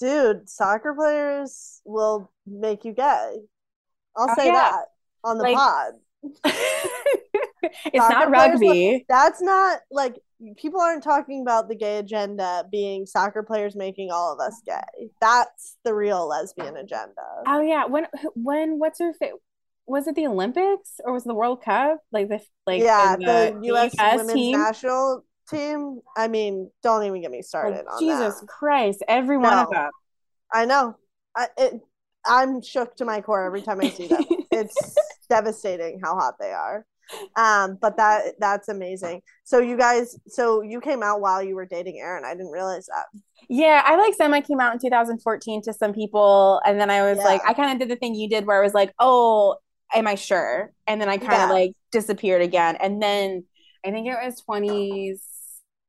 dude, 0.01 0.49
soccer 0.49 0.95
players 0.95 1.81
will 1.85 2.31
make 2.47 2.85
you 2.85 2.93
gay. 2.93 3.37
I'll 4.17 4.31
oh, 4.31 4.35
say 4.37 4.47
yeah. 4.47 4.53
that 4.53 4.85
on 5.23 5.39
the 5.39 5.45
like, 5.45 5.57
pod. 5.57 5.93
it's 7.63 7.97
not 7.97 8.31
rugby. 8.31 9.05
that's 9.09 9.41
not 9.41 9.81
like 9.91 10.19
people 10.57 10.81
aren't 10.81 11.03
talking 11.03 11.43
about 11.43 11.69
the 11.69 11.75
gay 11.75 11.99
agenda 11.99 12.65
being 12.71 13.07
soccer 13.07 13.43
players 13.43 13.77
making 13.77 14.11
all 14.11 14.33
of 14.33 14.41
us 14.41 14.61
gay. 14.67 15.11
That's 15.21 15.77
the 15.85 15.95
real 15.95 16.27
lesbian 16.29 16.77
agenda. 16.77 17.23
Oh 17.47 17.61
yeah, 17.61 17.87
when 17.87 18.07
when 18.35 18.79
what's 18.79 18.99
her 18.99 19.13
fa- 19.15 19.33
was 19.87 20.07
it 20.07 20.15
the 20.15 20.27
Olympics 20.27 21.01
or 21.05 21.13
was 21.13 21.25
it 21.25 21.29
the 21.29 21.35
World 21.35 21.63
Cup? 21.63 21.99
Like 22.13 22.29
the 22.29 22.41
like 22.67 22.83
yeah, 22.83 23.17
the, 23.17 23.25
the 23.61 23.67
U.S. 23.67 23.95
US 23.99 24.17
women's 24.17 24.33
team? 24.33 24.59
national 24.59 25.25
team. 25.51 26.01
I 26.17 26.29
mean, 26.29 26.71
don't 26.83 27.05
even 27.05 27.21
get 27.21 27.31
me 27.31 27.43
started 27.43 27.85
oh, 27.89 27.97
on 27.97 28.03
Jesus 28.03 28.41
that. 28.41 28.47
Christ, 28.47 29.03
every 29.09 29.37
no, 29.37 29.43
one 29.43 29.59
of 29.59 29.71
them. 29.71 29.91
I 30.53 30.65
know. 30.65 30.97
I, 31.37 31.49
it, 31.57 31.81
I'm 32.27 32.63
shook 32.63 32.97
to 32.97 33.05
my 33.05 33.21
core 33.21 33.45
every 33.45 33.63
time 33.63 33.81
I 33.81 33.89
see 33.89 34.09
them. 34.09 34.25
it's 34.51 34.97
devastating 35.29 36.01
how 36.03 36.17
hot 36.17 36.35
they 36.39 36.53
are. 36.53 36.85
Um, 37.37 37.79
but 37.81 37.97
that 37.97 38.35
that's 38.39 38.69
amazing. 38.69 39.23
So 39.45 39.59
you 39.59 39.77
guys, 39.77 40.19
so 40.29 40.63
you 40.63 40.81
came 40.81 41.03
out 41.03 41.21
while 41.21 41.43
you 41.43 41.55
were 41.55 41.67
dating 41.67 41.99
Aaron. 41.99 42.25
I 42.25 42.35
didn't 42.35 42.51
realize 42.51 42.87
that. 42.87 43.07
Yeah, 43.49 43.83
I 43.85 43.97
like 43.97 44.15
semi 44.15 44.41
came 44.41 44.61
out 44.61 44.73
in 44.73 44.79
2014 44.79 45.63
to 45.63 45.73
some 45.73 45.93
people, 45.93 46.61
and 46.65 46.81
then 46.81 46.91
I 46.91 47.03
was 47.03 47.19
Yeah. 47.19 47.25
like, 47.25 47.43
I 47.47 47.55
kind 47.55 47.73
of 47.73 47.79
did 47.79 47.89
the 47.95 47.99
thing 47.99 48.15
you 48.15 48.29
did 48.29 48.47
where 48.47 48.61
I 48.61 48.65
was 48.65 48.75
like, 48.75 48.93
oh, 48.99 49.57
am 49.95 50.07
I 50.07 50.15
sure? 50.15 50.73
And 50.87 51.01
then 51.01 51.09
I 51.09 51.19
kind 51.19 51.43
of 51.43 51.49
Yeah. 51.49 51.55
like 51.55 51.73
disappeared 51.91 52.43
again, 52.43 52.77
and 52.77 53.03
then 53.03 53.45
I 53.85 53.91
think 53.91 54.07
it 54.07 54.11
was 54.11 54.43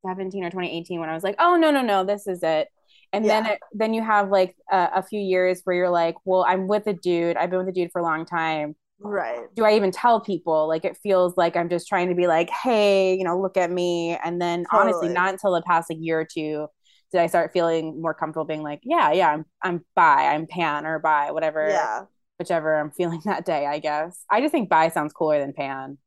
2017 0.04 0.44
or 0.44 0.50
2018 0.50 1.00
when 1.00 1.10
I 1.10 1.14
was 1.14 1.24
like, 1.24 1.36
oh 1.40 1.56
no 1.56 1.72
no 1.72 1.82
no, 1.82 2.04
this 2.04 2.28
is 2.28 2.44
it. 2.44 2.68
And 3.14 3.26
then 3.26 3.46
it, 3.46 3.60
then 3.74 3.94
you 3.94 4.02
have 4.04 4.30
like 4.30 4.56
a, 4.72 4.90
a 4.96 5.04
few 5.04 5.20
years 5.20 5.62
where 5.66 5.76
you're 5.76 5.90
like, 5.90 6.16
well, 6.24 6.46
I'm 6.48 6.68
with 6.68 6.88
a 6.88 6.94
dude. 6.94 7.36
I've 7.38 7.50
been 7.50 7.60
with 7.60 7.68
a 7.68 7.74
dude 7.74 7.92
for 7.92 8.00
a 8.00 8.04
long 8.04 8.26
time. 8.26 8.76
Right. 9.04 9.48
do 9.56 9.66
I 9.66 9.76
even 9.76 9.92
tell 9.92 10.22
people? 10.22 10.68
Like 10.68 10.86
it 10.86 10.96
feels 11.02 11.36
like 11.36 11.56
I'm 11.58 11.70
just 11.70 11.88
trying 11.88 12.10
to 12.10 12.16
be 12.16 12.28
like, 12.28 12.50
hey, 12.52 13.16
you 13.16 13.24
know, 13.24 13.40
look 13.40 13.58
at 13.58 13.72
me. 13.72 14.18
And 14.24 14.40
then 14.40 14.66
honestly, 14.72 15.10
not 15.10 15.34
until 15.34 15.54
the 15.54 15.62
past 15.64 15.90
like 15.90 15.98
year 16.00 16.20
or 16.22 16.26
two 16.26 16.68
did 17.12 17.20
I 17.20 17.28
start 17.28 17.52
feeling 17.52 18.02
more 18.02 18.14
comfortable 18.14 18.46
being 18.46 18.62
like, 18.64 18.80
yeah, 18.84 19.12
yeah, 19.12 19.30
I'm 19.32 19.46
I'm 19.62 19.86
bi, 19.96 20.28
I'm 20.34 20.48
pan 20.48 20.86
or 20.86 21.00
bi, 21.00 21.32
whatever, 21.32 21.68
Yeah. 21.68 22.02
whichever 22.40 22.76
I'm 22.80 22.92
feeling 22.92 23.22
that 23.26 23.44
day, 23.46 23.66
I 23.66 23.80
guess. 23.80 24.24
I 24.30 24.40
just 24.40 24.52
think 24.52 24.70
bi 24.70 24.90
sounds 24.90 25.14
cooler 25.14 25.40
than 25.40 25.52
pan. 25.54 25.98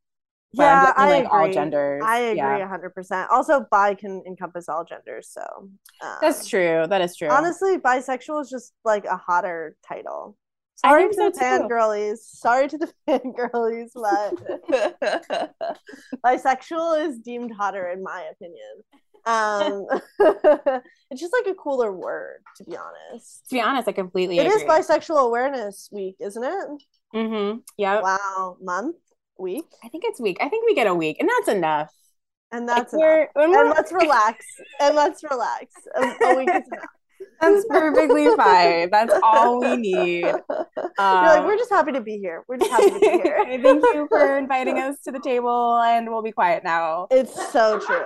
Yeah, 0.57 0.92
I 0.96 1.09
like, 1.09 1.32
all 1.32 1.42
agree. 1.42 1.55
genders. 1.55 2.02
I 2.05 2.18
agree 2.18 2.36
Yeah. 2.38 2.68
hundred 2.68 2.90
percent. 2.90 3.30
Also, 3.30 3.66
bi 3.70 3.94
can 3.94 4.22
encompass 4.26 4.68
all 4.68 4.84
genders. 4.84 5.28
So 5.30 5.42
um, 6.02 6.18
That's 6.20 6.46
true. 6.46 6.86
That 6.88 7.00
is 7.00 7.16
true. 7.16 7.28
Honestly, 7.28 7.78
bisexual 7.78 8.42
is 8.42 8.50
just 8.50 8.72
like 8.84 9.05
a 9.05 9.16
hotter 9.16 9.76
title. 9.86 10.36
Sorry 10.76 11.09
to 11.09 11.14
so, 11.14 11.30
the 11.30 11.40
fangirlies. 11.40 12.18
Sorry 12.18 12.68
to 12.68 12.78
the 12.78 12.92
fangirlies, 13.09 13.90
but 13.94 15.55
bisexual 16.26 17.07
is 17.09 17.18
deemed 17.20 17.52
hotter 17.57 17.88
in 17.90 18.02
my 18.02 18.28
opinion. 18.32 18.82
Um, 19.26 19.86
it's 21.11 21.20
just 21.20 21.32
like 21.32 21.50
a 21.50 21.55
cooler 21.55 21.92
word, 21.92 22.42
to 22.57 22.64
be 22.64 22.76
honest. 22.76 23.48
to 23.48 23.55
be 23.55 23.61
honest, 23.61 23.88
I 23.88 23.92
completely 23.92 24.38
agree. 24.38 24.52
It 24.52 24.57
is 24.57 24.62
bisexual 24.64 25.26
awareness 25.26 25.88
week, 25.92 26.16
isn't 26.20 26.44
it? 26.44 26.68
mm-hmm. 27.14 27.59
Yeah. 27.78 28.02
Wow, 28.02 28.59
month, 28.61 28.96
week, 29.39 29.64
I 29.85 29.89
think 29.89 30.05
it's 30.07 30.20
week. 30.20 30.39
I 30.41 30.49
think 30.49 30.66
we 30.66 30.74
get 30.74 30.87
a 30.87 30.95
week, 30.95 31.16
and 31.20 31.28
that's 31.28 31.49
enough. 31.49 31.91
and 32.53 32.66
Like, 32.66 32.76
that's 32.76 32.93
enough. 32.93 33.03
we're- 33.03 33.28
And 33.37 33.51
we're- 33.53 33.68
let's 33.70 33.93
relax. 33.93 34.45
And 34.80 34.95
let's 34.97 35.22
relax. 35.24 35.72
A, 35.97 36.35
week 36.37 36.49
is 36.51 36.62
enough. 36.72 36.85
That's 37.41 37.64
perfectly 37.68 38.26
fine. 38.37 38.91
That's 38.91 39.12
all 39.22 39.61
we 39.61 39.76
need. 39.76 40.20
You're 40.20 40.43
like, 40.49 40.99
Um, 40.99 41.45
we're 41.47 41.57
just 41.57 41.70
happy 41.70 41.93
to 41.93 42.01
be 42.01 42.16
here. 42.18 42.45
We're 42.49 42.59
just 42.59 42.70
happy 42.70 42.91
to 42.91 42.99
be 43.01 43.09
here. 43.22 43.39
Thank 43.45 43.62
you 43.95 44.07
for 44.09 44.39
inviting 44.39 44.78
us 44.78 45.01
to 45.05 45.11
the 45.12 45.18
table, 45.20 45.80
and 45.85 46.09
we'll 46.11 46.22
be 46.22 46.32
quiet 46.32 46.62
now. 46.64 47.07
It's 47.11 47.35
so 47.53 47.78
true. 47.80 48.05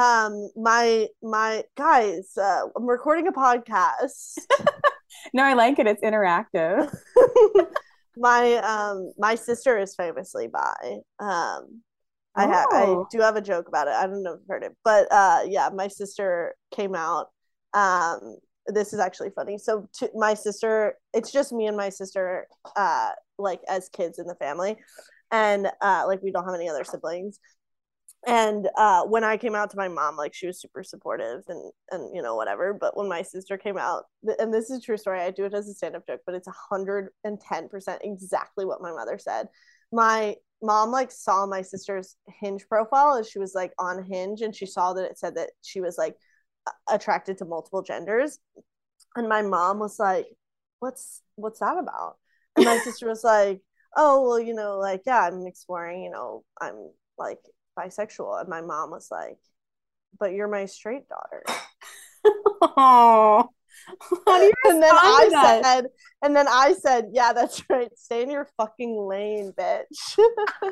Um, 0.00 0.50
my 0.56 1.08
my 1.22 1.64
guys, 1.76 2.32
uh, 2.36 2.62
I'm 2.76 2.86
recording 2.86 3.26
a 3.26 3.32
podcast. 3.32 4.38
No, 5.32 5.42
I 5.42 5.54
like 5.54 5.78
it. 5.78 5.86
It's 5.86 6.02
interactive. 6.02 6.94
My 8.16 8.54
um 8.56 9.12
my 9.18 9.34
sister 9.34 9.78
is 9.78 9.94
famously 9.94 10.48
bi. 10.48 10.98
Um, 11.18 11.82
I 12.34 12.46
ha- 12.46 12.66
I 12.70 12.84
Oh. 12.84 13.08
do 13.10 13.20
have 13.20 13.36
a 13.36 13.40
joke 13.42 13.68
about 13.68 13.88
it. 13.88 13.94
I 13.94 14.06
don't 14.06 14.22
know 14.22 14.34
if 14.34 14.40
you've 14.40 14.48
heard 14.48 14.62
it, 14.62 14.76
but 14.84 15.10
uh, 15.10 15.40
yeah, 15.46 15.70
my 15.72 15.88
sister 15.88 16.54
came 16.70 16.94
out. 16.94 17.28
Um, 17.74 18.36
this 18.66 18.92
is 18.92 19.00
actually 19.00 19.30
funny. 19.30 19.58
So 19.58 19.88
to, 19.98 20.10
my 20.14 20.34
sister, 20.34 20.94
it's 21.14 21.32
just 21.32 21.52
me 21.52 21.66
and 21.66 21.76
my 21.76 21.88
sister, 21.88 22.46
uh, 22.76 23.10
like 23.38 23.60
as 23.68 23.88
kids 23.90 24.18
in 24.18 24.26
the 24.26 24.34
family, 24.36 24.76
and 25.30 25.68
uh, 25.80 26.04
like 26.06 26.22
we 26.22 26.30
don't 26.30 26.44
have 26.44 26.54
any 26.54 26.68
other 26.68 26.84
siblings. 26.84 27.38
And 28.26 28.68
uh, 28.76 29.04
when 29.04 29.22
I 29.22 29.36
came 29.36 29.54
out 29.54 29.70
to 29.70 29.76
my 29.76 29.86
mom, 29.86 30.16
like 30.16 30.34
she 30.34 30.48
was 30.48 30.60
super 30.60 30.82
supportive 30.82 31.44
and 31.48 31.72
and 31.92 32.14
you 32.14 32.22
know 32.22 32.34
whatever. 32.34 32.74
But 32.74 32.96
when 32.96 33.08
my 33.08 33.22
sister 33.22 33.56
came 33.56 33.78
out, 33.78 34.04
and 34.40 34.52
this 34.52 34.68
is 34.68 34.78
a 34.78 34.80
true 34.82 34.96
story, 34.96 35.20
I 35.20 35.30
do 35.30 35.44
it 35.44 35.54
as 35.54 35.68
a 35.68 35.74
stand 35.74 35.94
up 35.94 36.06
joke, 36.06 36.22
but 36.26 36.34
it's 36.34 36.48
hundred 36.70 37.10
and 37.22 37.40
ten 37.40 37.68
percent 37.68 38.02
exactly 38.04 38.64
what 38.64 38.82
my 38.82 38.90
mother 38.92 39.16
said. 39.18 39.46
My 39.92 40.34
mom 40.60 40.90
like 40.90 41.12
saw 41.12 41.46
my 41.46 41.62
sister's 41.62 42.16
Hinge 42.40 42.66
profile 42.68 43.16
as 43.16 43.30
she 43.30 43.38
was 43.38 43.54
like 43.54 43.72
on 43.78 44.02
Hinge, 44.04 44.42
and 44.42 44.54
she 44.54 44.66
saw 44.66 44.92
that 44.94 45.04
it 45.04 45.18
said 45.18 45.36
that 45.36 45.50
she 45.62 45.80
was 45.80 45.96
like 45.96 46.16
attracted 46.90 47.38
to 47.38 47.44
multiple 47.44 47.82
genders, 47.82 48.40
and 49.16 49.28
my 49.28 49.42
mom 49.42 49.78
was 49.78 49.98
like, 50.00 50.26
"What's 50.80 51.22
what's 51.36 51.60
that 51.60 51.78
about?" 51.78 52.16
And 52.56 52.64
my 52.64 52.78
sister 52.78 53.06
was 53.08 53.22
like, 53.24 53.62
"Oh 53.96 54.22
well, 54.28 54.40
you 54.40 54.54
know, 54.54 54.78
like 54.78 55.02
yeah, 55.06 55.28
I'm 55.28 55.46
exploring. 55.46 56.02
You 56.02 56.10
know, 56.10 56.44
I'm 56.60 56.90
like." 57.18 57.38
Bisexual 57.76 58.40
and 58.40 58.48
my 58.48 58.60
mom 58.60 58.90
was 58.90 59.10
like 59.10 59.38
but 60.18 60.32
you're 60.32 60.48
my 60.48 60.66
straight 60.66 61.08
daughter. 61.08 61.44
Oh, 62.60 63.50
and 64.26 64.82
then 64.82 64.94
i 64.94 65.28
that? 65.30 65.64
said 65.64 65.86
and 66.22 66.34
then 66.34 66.46
i 66.48 66.74
said 66.74 67.06
yeah 67.12 67.32
that's 67.32 67.62
right 67.70 67.90
stay 67.96 68.22
in 68.22 68.30
your 68.30 68.48
fucking 68.56 68.96
lane 68.96 69.52
bitch 69.58 70.18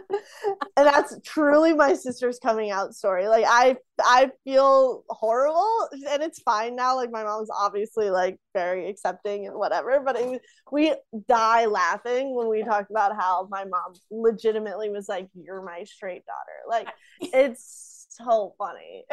and 0.77 0.87
that's 0.87 1.17
truly 1.25 1.73
my 1.73 1.95
sister's 1.95 2.39
coming 2.39 2.71
out 2.71 2.95
story 2.95 3.29
like 3.29 3.45
i 3.49 3.77
i 4.01 4.31
feel 4.45 5.05
horrible 5.09 5.89
and 6.11 6.23
it's 6.23 6.41
fine 6.41 6.75
now 6.75 6.97
like 6.97 7.11
my 7.11 7.23
mom's 7.23 7.51
obviously 7.57 8.11
like 8.11 8.39
very 8.53 8.89
accepting 8.89 9.47
and 9.47 9.57
whatever 9.57 10.01
but 10.05 10.17
it 10.17 10.41
we 10.73 10.95
die 11.29 11.67
laughing 11.67 12.35
when 12.35 12.49
we 12.49 12.65
talk 12.65 12.87
about 12.91 13.15
how 13.15 13.47
my 13.51 13.65
mom 13.65 13.93
legitimately 14.11 14.91
was 14.91 15.09
like 15.09 15.29
you're 15.35 15.63
my 15.63 15.85
straight 15.85 16.25
daughter 16.27 16.69
like 16.69 16.89
it's 17.21 18.07
so 18.11 18.55
funny 18.59 19.05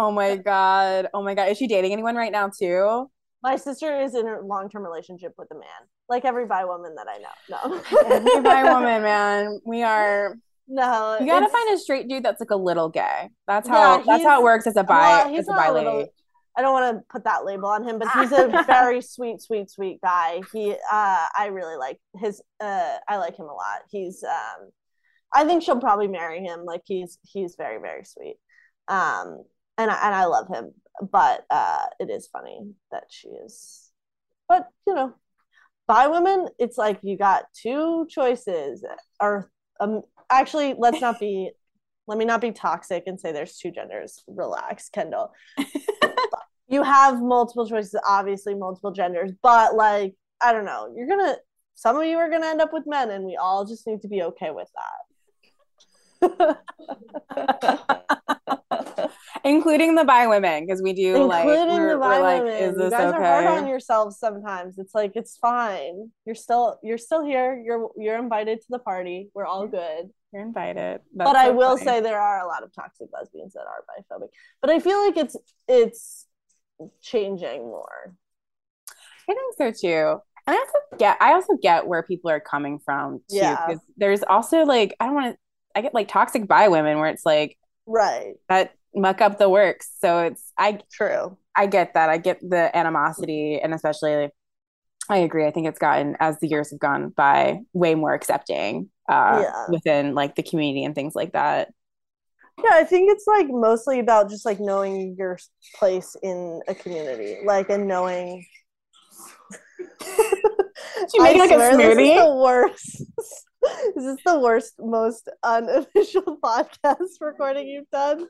Oh 0.00 0.12
my 0.12 0.36
god. 0.36 1.08
Oh 1.12 1.24
my 1.24 1.34
god. 1.34 1.48
Is 1.48 1.58
she 1.58 1.66
dating 1.66 1.92
anyone 1.92 2.14
right 2.14 2.30
now 2.30 2.48
too? 2.48 3.10
My 3.42 3.56
sister 3.56 4.00
is 4.00 4.14
in 4.14 4.26
a 4.26 4.40
long 4.40 4.68
term 4.68 4.82
relationship 4.82 5.32
with 5.38 5.48
a 5.52 5.54
man, 5.54 5.62
like 6.08 6.24
every 6.24 6.46
bi 6.46 6.64
woman 6.64 6.94
that 6.96 7.06
I 7.08 7.18
know. 7.18 7.28
No, 7.50 8.14
Every 8.16 8.40
bi 8.42 8.64
woman, 8.74 9.02
man. 9.02 9.60
We 9.64 9.82
are. 9.82 10.34
No, 10.70 11.16
You 11.18 11.26
gotta 11.26 11.48
find 11.48 11.72
a 11.74 11.78
straight 11.78 12.08
dude 12.08 12.22
that's 12.24 12.40
like 12.40 12.50
a 12.50 12.56
little 12.56 12.88
gay. 12.90 13.30
That's 13.46 13.68
Yeah, 13.68 13.74
how. 13.74 14.02
that's 14.02 14.24
how 14.24 14.40
it 14.40 14.44
works 14.44 14.66
as 14.66 14.76
a 14.76 14.84
bi. 14.84 14.98
well, 15.00 15.28
he's 15.30 15.40
as 15.40 15.48
a 15.48 15.52
bi 15.52 15.70
lady. 15.70 15.86
little- 15.86 16.08
I 16.56 16.60
don't 16.62 16.72
want 16.72 16.98
to 16.98 17.04
put 17.08 17.22
that 17.22 17.44
label 17.44 17.68
on 17.68 17.84
him, 17.84 18.00
but 18.00 18.08
he's 18.10 18.32
a 18.32 18.48
very 18.66 19.00
sweet, 19.00 19.40
sweet, 19.40 19.70
sweet 19.70 20.00
guy. 20.02 20.40
He, 20.52 20.72
uh, 20.72 21.26
I 21.38 21.46
really 21.52 21.76
like 21.76 22.00
his. 22.16 22.42
Uh, 22.60 22.96
I 23.08 23.16
like 23.18 23.38
him 23.38 23.46
a 23.46 23.54
lot. 23.54 23.82
He's. 23.90 24.24
Um, 24.24 24.70
I 25.32 25.44
think 25.44 25.62
she'll 25.62 25.78
probably 25.78 26.08
marry 26.08 26.40
him. 26.40 26.64
Like 26.64 26.82
he's 26.84 27.18
he's 27.22 27.54
very 27.56 27.80
very 27.80 28.04
sweet. 28.04 28.38
Um, 28.88 29.44
and 29.78 29.88
I, 29.90 30.06
and 30.06 30.14
I 30.16 30.24
love 30.24 30.48
him, 30.48 30.72
but 31.00 31.44
uh, 31.50 31.86
it 32.00 32.10
is 32.10 32.26
funny 32.26 32.72
that 32.90 33.04
she 33.08 33.28
is. 33.28 33.90
But 34.48 34.68
you 34.86 34.94
know, 34.94 35.14
bi 35.86 36.06
women, 36.06 36.48
it's 36.58 36.78
like 36.78 37.00
you 37.02 37.16
got 37.16 37.44
two 37.54 38.06
choices, 38.08 38.84
or 39.20 39.50
um, 39.80 40.02
actually, 40.30 40.74
let's 40.78 41.00
not 41.00 41.20
be. 41.20 41.50
Let 42.06 42.16
me 42.16 42.24
not 42.24 42.40
be 42.40 42.52
toxic 42.52 43.02
and 43.06 43.20
say 43.20 43.32
there's 43.32 43.58
two 43.58 43.70
genders. 43.70 44.24
Relax, 44.26 44.88
Kendall. 44.88 45.30
you 46.66 46.82
have 46.82 47.20
multiple 47.20 47.68
choices, 47.68 48.00
obviously 48.08 48.54
multiple 48.54 48.92
genders, 48.92 49.30
but 49.42 49.74
like 49.74 50.14
I 50.40 50.54
don't 50.54 50.64
know, 50.64 50.90
you're 50.96 51.06
gonna. 51.06 51.36
Some 51.74 51.98
of 51.98 52.06
you 52.06 52.16
are 52.16 52.30
gonna 52.30 52.46
end 52.46 52.62
up 52.62 52.72
with 52.72 52.84
men, 52.86 53.10
and 53.10 53.24
we 53.24 53.36
all 53.36 53.66
just 53.66 53.86
need 53.86 54.00
to 54.00 54.08
be 54.08 54.22
okay 54.22 54.50
with 54.50 54.70
that. 56.20 56.58
Including 59.44 59.94
the 59.94 60.04
bi 60.04 60.26
women, 60.26 60.66
because 60.66 60.82
we 60.82 60.92
do 60.92 61.24
like. 61.24 61.44
including 61.46 61.80
we're- 61.80 61.92
the 61.94 61.98
bi 61.98 62.18
like, 62.20 62.42
women. 62.42 62.62
is 62.62 62.76
you 62.76 62.90
guys 62.90 63.12
are 63.12 63.22
hard 63.22 63.46
on 63.46 63.58
okay? 63.60 63.68
yourselves 63.68 64.18
sometimes. 64.18 64.78
It's 64.78 64.94
like 64.94 65.12
it's 65.14 65.36
fine. 65.36 66.10
You're 66.24 66.34
still 66.34 66.78
you're 66.82 66.98
still 66.98 67.24
here. 67.24 67.60
You're 67.64 67.88
you're 67.96 68.18
invited 68.18 68.60
to 68.60 68.66
the 68.70 68.78
party. 68.78 69.30
We're 69.34 69.46
all 69.46 69.66
good. 69.66 70.10
You're 70.32 70.42
invited. 70.42 71.00
That's 71.14 71.30
but 71.30 71.36
I 71.36 71.50
will 71.50 71.76
funny. 71.78 71.84
say 71.90 72.00
there 72.00 72.20
are 72.20 72.40
a 72.40 72.46
lot 72.46 72.62
of 72.62 72.72
toxic 72.74 73.08
lesbians 73.12 73.54
that 73.54 73.60
are 73.66 73.84
biphobic. 73.88 74.28
But 74.60 74.70
I 74.70 74.78
feel 74.78 74.98
like 75.04 75.16
it's 75.16 75.36
it's 75.66 76.26
changing 77.02 77.62
more. 77.62 78.14
I 79.28 79.34
think 79.34 79.54
so 79.58 79.70
too. 79.88 80.20
And 80.46 80.56
I 80.56 80.58
also 80.60 80.78
get 80.98 81.16
I 81.20 81.32
also 81.34 81.56
get 81.60 81.86
where 81.86 82.02
people 82.02 82.30
are 82.30 82.40
coming 82.40 82.78
from 82.84 83.18
too. 83.30 83.36
Yeah. 83.36 83.66
Because 83.66 83.82
there's 83.96 84.22
also 84.22 84.64
like 84.64 84.94
I 85.00 85.06
don't 85.06 85.14
want 85.14 85.34
to 85.34 85.38
I 85.74 85.82
get 85.82 85.94
like 85.94 86.08
toxic 86.08 86.48
bi 86.48 86.68
women 86.68 86.98
where 86.98 87.08
it's 87.10 87.26
like 87.26 87.56
Right. 87.86 88.34
that 88.48 88.72
muck 88.94 89.20
up 89.20 89.38
the 89.38 89.48
works. 89.48 89.90
So 90.00 90.20
it's 90.20 90.52
I 90.58 90.80
True. 90.92 91.36
I 91.56 91.66
get 91.66 91.94
that. 91.94 92.08
I 92.10 92.18
get 92.18 92.40
the 92.40 92.76
animosity 92.76 93.60
and 93.62 93.74
especially 93.74 94.30
I 95.10 95.18
agree. 95.18 95.46
I 95.46 95.50
think 95.50 95.66
it's 95.66 95.78
gotten 95.78 96.16
as 96.20 96.38
the 96.40 96.48
years 96.48 96.70
have 96.70 96.80
gone 96.80 97.08
by 97.10 97.60
way 97.72 97.94
more 97.94 98.14
accepting 98.14 98.90
uh 99.08 99.40
Yeah. 99.42 99.66
within 99.70 100.14
like 100.14 100.34
the 100.34 100.42
community 100.42 100.84
and 100.84 100.94
things 100.94 101.14
like 101.14 101.32
that. 101.32 101.72
Yeah, 102.62 102.72
I 102.72 102.84
think 102.84 103.10
it's 103.12 103.26
like 103.26 103.46
mostly 103.48 104.00
about 104.00 104.28
just 104.30 104.44
like 104.44 104.58
knowing 104.58 105.14
your 105.16 105.38
place 105.76 106.16
in 106.22 106.60
a 106.66 106.74
community, 106.74 107.38
like 107.44 107.70
and 107.70 107.86
knowing. 107.86 108.44
you 111.14 111.22
make, 111.22 111.36
like, 111.36 111.50
a 111.50 111.54
swear 111.54 111.76
this 111.76 111.86
is 111.86 111.98
smoothie? 111.98 112.24
the 112.24 112.34
worst. 112.36 113.02
Is 113.96 114.04
this 114.04 114.18
the 114.24 114.38
worst, 114.38 114.74
most 114.78 115.28
unofficial 115.42 116.22
podcast 116.42 117.20
recording 117.20 117.66
you've 117.66 117.90
done? 117.90 118.26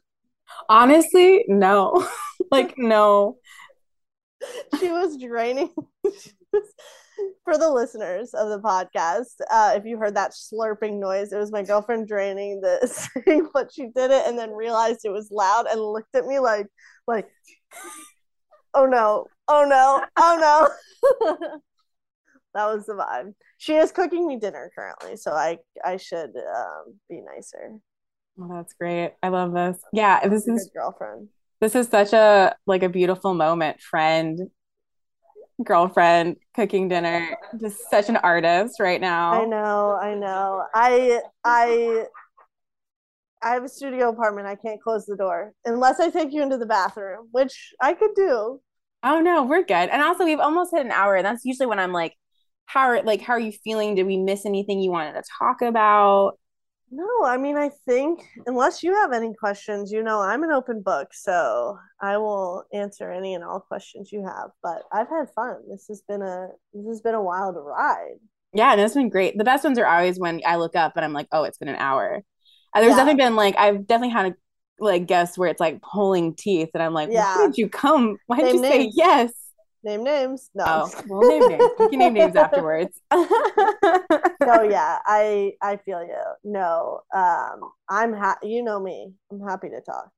Honestly, 0.68 1.44
no. 1.48 2.06
like, 2.50 2.74
no. 2.76 3.36
She 4.78 4.88
was 4.90 5.16
draining. 5.16 5.72
For 7.44 7.58
the 7.58 7.70
listeners 7.70 8.32
of 8.32 8.48
the 8.48 8.60
podcast, 8.60 9.40
uh, 9.50 9.72
if 9.74 9.84
you 9.84 9.98
heard 9.98 10.14
that 10.14 10.32
slurping 10.32 11.00
noise, 11.00 11.32
it 11.32 11.38
was 11.38 11.50
my 11.50 11.64
girlfriend 11.64 12.06
draining 12.06 12.60
the 12.60 12.86
thing, 13.24 13.48
but 13.52 13.72
she 13.72 13.86
did 13.94 14.12
it 14.12 14.24
and 14.26 14.38
then 14.38 14.52
realized 14.52 15.00
it 15.02 15.10
was 15.10 15.32
loud 15.32 15.66
and 15.66 15.80
looked 15.80 16.14
at 16.14 16.26
me 16.26 16.38
like, 16.38 16.68
like, 17.08 17.28
oh 18.72 18.86
no, 18.86 19.26
oh 19.48 19.66
no, 19.68 20.04
oh 20.16 20.38
no. 20.40 21.38
that 22.54 22.66
was 22.72 22.86
the 22.86 22.94
vibe. 22.94 23.34
She 23.56 23.74
is 23.74 23.90
cooking 23.90 24.26
me 24.26 24.38
dinner 24.38 24.70
currently, 24.76 25.16
so 25.16 25.32
I 25.32 25.58
I 25.84 25.96
should 25.96 26.30
um, 26.36 27.00
be 27.08 27.20
nicer. 27.20 27.78
Oh, 28.40 28.48
that's 28.50 28.72
great. 28.74 29.14
I 29.22 29.28
love 29.28 29.52
this. 29.52 29.78
Yeah, 29.92 30.26
this 30.28 30.46
is 30.46 30.70
girlfriend. 30.72 31.28
This 31.60 31.74
is 31.74 31.88
such 31.88 32.12
a 32.12 32.54
like 32.66 32.82
a 32.82 32.88
beautiful 32.88 33.34
moment, 33.34 33.80
friend, 33.80 34.38
girlfriend, 35.62 36.36
cooking 36.54 36.88
dinner. 36.88 37.36
Just 37.60 37.90
such 37.90 38.08
an 38.08 38.16
artist 38.16 38.78
right 38.78 39.00
now. 39.00 39.42
I 39.42 39.44
know, 39.44 39.98
I 40.00 40.14
know. 40.14 40.64
I 40.72 41.20
I 41.44 42.04
I 43.42 43.54
have 43.54 43.64
a 43.64 43.68
studio 43.68 44.10
apartment. 44.10 44.46
I 44.46 44.54
can't 44.54 44.80
close 44.80 45.06
the 45.06 45.16
door 45.16 45.52
unless 45.64 45.98
I 45.98 46.10
take 46.10 46.32
you 46.32 46.42
into 46.42 46.58
the 46.58 46.66
bathroom, 46.66 47.28
which 47.32 47.72
I 47.80 47.94
could 47.94 48.14
do. 48.14 48.60
Oh 49.02 49.20
no, 49.20 49.44
we're 49.44 49.64
good. 49.64 49.88
And 49.90 50.02
also 50.02 50.24
we've 50.24 50.40
almost 50.40 50.72
hit 50.72 50.84
an 50.84 50.92
hour. 50.92 51.16
And 51.16 51.26
that's 51.26 51.44
usually 51.44 51.66
when 51.66 51.78
I'm 51.78 51.92
like, 51.92 52.14
how 52.66 52.82
are 52.82 53.02
like 53.02 53.20
how 53.20 53.32
are 53.32 53.40
you 53.40 53.52
feeling? 53.64 53.96
Did 53.96 54.06
we 54.06 54.16
miss 54.16 54.46
anything 54.46 54.80
you 54.80 54.90
wanted 54.92 55.14
to 55.14 55.22
talk 55.38 55.62
about? 55.62 56.38
No, 56.90 57.24
I 57.24 57.36
mean 57.36 57.56
I 57.56 57.70
think 57.86 58.22
unless 58.46 58.82
you 58.82 58.94
have 58.94 59.12
any 59.12 59.34
questions, 59.34 59.92
you 59.92 60.02
know 60.02 60.20
I'm 60.20 60.42
an 60.42 60.52
open 60.52 60.80
book, 60.80 61.12
so 61.12 61.78
I 62.00 62.16
will 62.16 62.64
answer 62.72 63.10
any 63.10 63.34
and 63.34 63.44
all 63.44 63.60
questions 63.60 64.10
you 64.10 64.24
have. 64.24 64.50
But 64.62 64.82
I've 64.92 65.08
had 65.08 65.30
fun. 65.34 65.56
This 65.68 65.86
has 65.88 66.02
been 66.02 66.22
a 66.22 66.48
this 66.72 66.86
has 66.86 67.00
been 67.00 67.14
a 67.14 67.22
wild 67.22 67.56
ride. 67.58 68.16
Yeah, 68.54 68.72
and 68.72 68.80
it's 68.80 68.94
been 68.94 69.10
great. 69.10 69.36
The 69.36 69.44
best 69.44 69.64
ones 69.64 69.78
are 69.78 69.86
always 69.86 70.18
when 70.18 70.40
I 70.46 70.56
look 70.56 70.74
up 70.74 70.92
and 70.96 71.04
I'm 71.04 71.12
like, 71.12 71.28
oh, 71.32 71.44
it's 71.44 71.58
been 71.58 71.68
an 71.68 71.76
hour. 71.76 72.22
And 72.74 72.82
there's 72.82 72.92
yeah. 72.92 72.96
definitely 72.96 73.22
been 73.22 73.36
like 73.36 73.56
I've 73.58 73.86
definitely 73.86 74.14
had 74.14 74.32
a 74.32 74.34
like 74.80 75.06
guess 75.06 75.36
where 75.36 75.50
it's 75.50 75.60
like 75.60 75.82
pulling 75.82 76.34
teeth, 76.34 76.70
and 76.72 76.82
I'm 76.82 76.94
like, 76.94 77.10
yeah. 77.10 77.36
why 77.36 77.46
did 77.46 77.58
you 77.58 77.68
come? 77.68 78.16
Why 78.26 78.40
did 78.40 78.54
you 78.54 78.62
names. 78.62 78.74
say 78.74 78.92
yes? 78.94 79.32
Name 79.84 80.02
names. 80.02 80.50
No. 80.54 80.64
Oh, 80.66 81.02
we'll 81.06 81.28
name 81.28 81.48
names. 81.48 81.70
We 81.78 81.88
can 81.88 81.98
name 82.00 82.14
names 82.14 82.36
afterwards. 82.44 83.00
so 83.12 83.22
yeah, 84.62 84.98
I 85.06 85.52
I 85.62 85.78
feel 85.84 86.02
you. 86.02 86.22
No, 86.44 87.00
um, 87.14 87.60
I'm 87.88 88.12
happy. 88.12 88.48
You 88.48 88.62
know 88.62 88.80
me. 88.80 89.12
I'm 89.30 89.40
happy 89.46 89.68
to 89.68 89.80
talk 89.80 90.10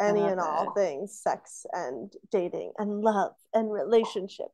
any 0.00 0.22
and 0.22 0.40
all 0.40 0.68
it. 0.68 0.74
things, 0.76 1.20
sex 1.22 1.64
and 1.72 2.12
dating 2.32 2.72
and 2.78 3.00
love 3.00 3.32
and 3.52 3.72
relationship. 3.72 4.48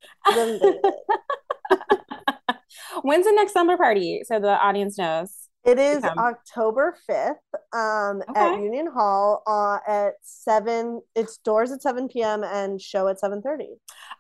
When's 3.03 3.25
the 3.25 3.33
next 3.33 3.53
summer 3.53 3.77
party? 3.77 4.23
So 4.25 4.39
the 4.39 4.51
audience 4.51 4.99
knows. 4.99 5.40
It 5.65 5.79
is 5.79 6.03
October 6.03 6.97
5th 7.09 7.35
um, 7.75 8.23
okay. 8.31 8.41
at 8.41 8.61
Union 8.61 8.87
Hall 8.87 9.43
uh, 9.47 9.79
at 9.87 10.15
7. 10.23 11.03
It's 11.15 11.37
doors 11.39 11.71
at 11.71 11.83
7 11.83 12.09
p.m. 12.09 12.43
and 12.45 12.81
show 12.81 13.09
at 13.09 13.21
7.30. 13.21 13.67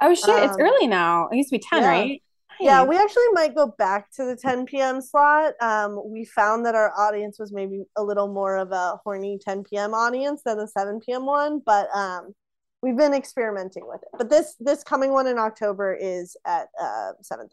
Oh, 0.02 0.14
shit. 0.14 0.28
Um, 0.28 0.42
it's 0.42 0.58
early 0.60 0.86
now. 0.86 1.28
It 1.28 1.36
used 1.36 1.48
to 1.48 1.56
be 1.56 1.64
10, 1.66 1.82
yeah. 1.82 1.88
right? 1.88 2.22
Yeah, 2.60 2.84
we 2.84 2.98
actually 2.98 3.28
might 3.32 3.54
go 3.54 3.68
back 3.78 4.10
to 4.16 4.24
the 4.24 4.36
10 4.36 4.66
p.m. 4.66 5.00
slot. 5.00 5.54
Um, 5.62 5.98
we 6.04 6.26
found 6.26 6.66
that 6.66 6.74
our 6.74 6.92
audience 6.98 7.38
was 7.38 7.52
maybe 7.52 7.84
a 7.96 8.02
little 8.02 8.28
more 8.28 8.58
of 8.58 8.70
a 8.70 9.00
horny 9.02 9.38
10 9.42 9.64
p.m. 9.64 9.94
audience 9.94 10.42
than 10.44 10.58
the 10.58 10.68
7 10.68 11.00
p.m. 11.00 11.24
one, 11.24 11.62
but 11.64 11.88
um, 11.94 12.34
we've 12.82 12.98
been 12.98 13.14
experimenting 13.14 13.86
with 13.86 14.02
it. 14.02 14.08
But 14.18 14.28
this 14.28 14.56
this 14.60 14.84
coming 14.84 15.12
one 15.12 15.26
in 15.26 15.38
October 15.38 15.96
is 15.98 16.36
at 16.46 16.68
uh, 16.78 17.12
7.30. 17.22 17.46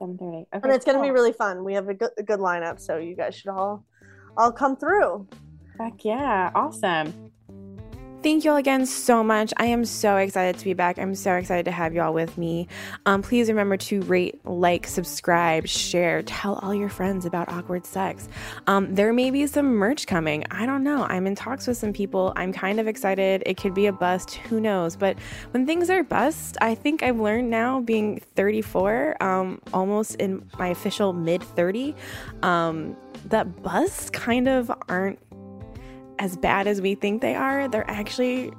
7.30. 0.00 0.42
Okay, 0.42 0.46
and 0.52 0.72
it's 0.72 0.84
cool. 0.84 0.94
going 0.94 1.04
to 1.04 1.08
be 1.08 1.12
really 1.12 1.32
fun. 1.32 1.64
We 1.64 1.74
have 1.74 1.88
a 1.88 1.94
good, 1.94 2.10
a 2.18 2.22
good 2.22 2.40
lineup, 2.40 2.80
so 2.80 2.96
you 2.96 3.16
guys 3.16 3.34
should 3.34 3.50
all 3.50 3.84
all 4.36 4.52
come 4.52 4.76
through. 4.76 5.26
Heck 5.78 6.04
yeah. 6.04 6.50
Awesome. 6.54 7.32
Thank 8.24 8.42
you 8.42 8.52
all 8.52 8.56
again 8.56 8.86
so 8.86 9.22
much. 9.22 9.52
I 9.58 9.66
am 9.66 9.84
so 9.84 10.16
excited 10.16 10.58
to 10.58 10.64
be 10.64 10.72
back. 10.72 10.98
I'm 10.98 11.14
so 11.14 11.34
excited 11.34 11.66
to 11.66 11.70
have 11.70 11.92
you 11.92 12.00
all 12.00 12.14
with 12.14 12.38
me. 12.38 12.68
Um, 13.04 13.20
please 13.20 13.50
remember 13.50 13.76
to 13.76 14.00
rate, 14.00 14.42
like, 14.46 14.86
subscribe, 14.86 15.66
share, 15.66 16.22
tell 16.22 16.54
all 16.62 16.74
your 16.74 16.88
friends 16.88 17.26
about 17.26 17.50
awkward 17.50 17.84
sex. 17.84 18.30
Um, 18.66 18.94
there 18.94 19.12
may 19.12 19.30
be 19.30 19.46
some 19.46 19.74
merch 19.74 20.06
coming. 20.06 20.42
I 20.50 20.64
don't 20.64 20.82
know. 20.82 21.04
I'm 21.04 21.26
in 21.26 21.34
talks 21.34 21.66
with 21.66 21.76
some 21.76 21.92
people. 21.92 22.32
I'm 22.34 22.50
kind 22.50 22.80
of 22.80 22.88
excited. 22.88 23.42
It 23.44 23.58
could 23.58 23.74
be 23.74 23.88
a 23.88 23.92
bust. 23.92 24.36
Who 24.36 24.58
knows? 24.58 24.96
But 24.96 25.18
when 25.50 25.66
things 25.66 25.90
are 25.90 26.02
bust, 26.02 26.56
I 26.62 26.74
think 26.74 27.02
I've 27.02 27.20
learned 27.20 27.50
now, 27.50 27.82
being 27.82 28.20
34, 28.36 29.22
um, 29.22 29.60
almost 29.74 30.14
in 30.14 30.48
my 30.58 30.68
official 30.68 31.12
mid 31.12 31.42
30, 31.42 31.94
um, 32.42 32.96
that 33.26 33.62
busts 33.62 34.10
kind 34.10 34.48
of 34.48 34.70
aren't 34.88 35.18
as 36.18 36.36
bad 36.36 36.66
as 36.66 36.80
we 36.80 36.94
think 36.94 37.20
they 37.22 37.34
are, 37.34 37.68
they're 37.68 37.88
actually 37.90 38.52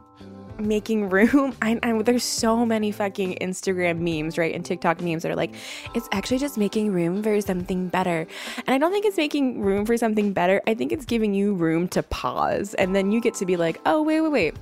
making 0.60 1.10
room. 1.10 1.56
I, 1.62 1.80
I, 1.84 2.02
there's 2.02 2.24
so 2.24 2.66
many 2.66 2.92
fucking 2.92 3.38
Instagram 3.42 4.00
memes, 4.00 4.38
right, 4.38 4.54
and 4.54 4.64
TikTok 4.64 5.02
memes 5.02 5.24
that 5.24 5.32
are 5.32 5.36
like, 5.36 5.54
it's 5.94 6.08
actually 6.12 6.40
just 6.40 6.58
making 6.58 6.92
room 6.92 7.22
for 7.24 7.40
something 7.42 7.88
better. 7.88 8.28
And 8.58 8.70
I 8.70 8.78
don't 8.78 8.92
think 8.92 9.06
it's 9.06 9.18
making 9.18 9.62
room 9.62 9.86
for 9.86 9.98
something 9.98 10.34
better. 10.34 10.62
I 10.68 10.74
think 10.74 10.92
it's 10.92 11.06
giving 11.06 11.34
you 11.34 11.54
room 11.54 11.88
to 11.90 12.04
pause, 12.04 12.74
and 12.76 12.96
then 12.96 13.12
you 13.12 13.22
get 13.22 13.34
to 13.36 13.46
be 13.46 13.58
like, 13.58 13.80
oh 13.86 14.02
wait, 14.02 14.22
wait, 14.22 14.32
wait. 14.32 14.56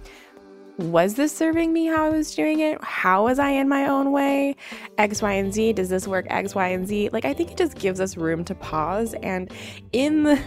Was 0.79 1.13
this 1.13 1.31
serving 1.31 1.71
me 1.71 1.85
how 1.85 2.07
I 2.07 2.09
was 2.09 2.33
doing 2.33 2.59
it? 2.59 2.83
How 2.83 3.25
was 3.25 3.37
I 3.37 3.51
in 3.51 3.69
my 3.69 3.87
own 3.87 4.11
way? 4.11 4.55
X, 4.97 5.21
Y, 5.21 5.31
and 5.33 5.53
Z. 5.53 5.73
Does 5.73 5.87
this 5.87 6.07
work 6.07 6.25
X, 6.31 6.55
Y, 6.55 6.67
and 6.69 6.87
Z? 6.87 7.09
Like, 7.13 7.25
I 7.25 7.33
think 7.33 7.51
it 7.51 7.57
just 7.57 7.77
gives 7.77 7.99
us 7.99 8.17
room 8.17 8.43
to 8.45 8.55
pause. 8.55 9.13
And 9.21 9.53
in 9.91 10.23
the 10.23 10.41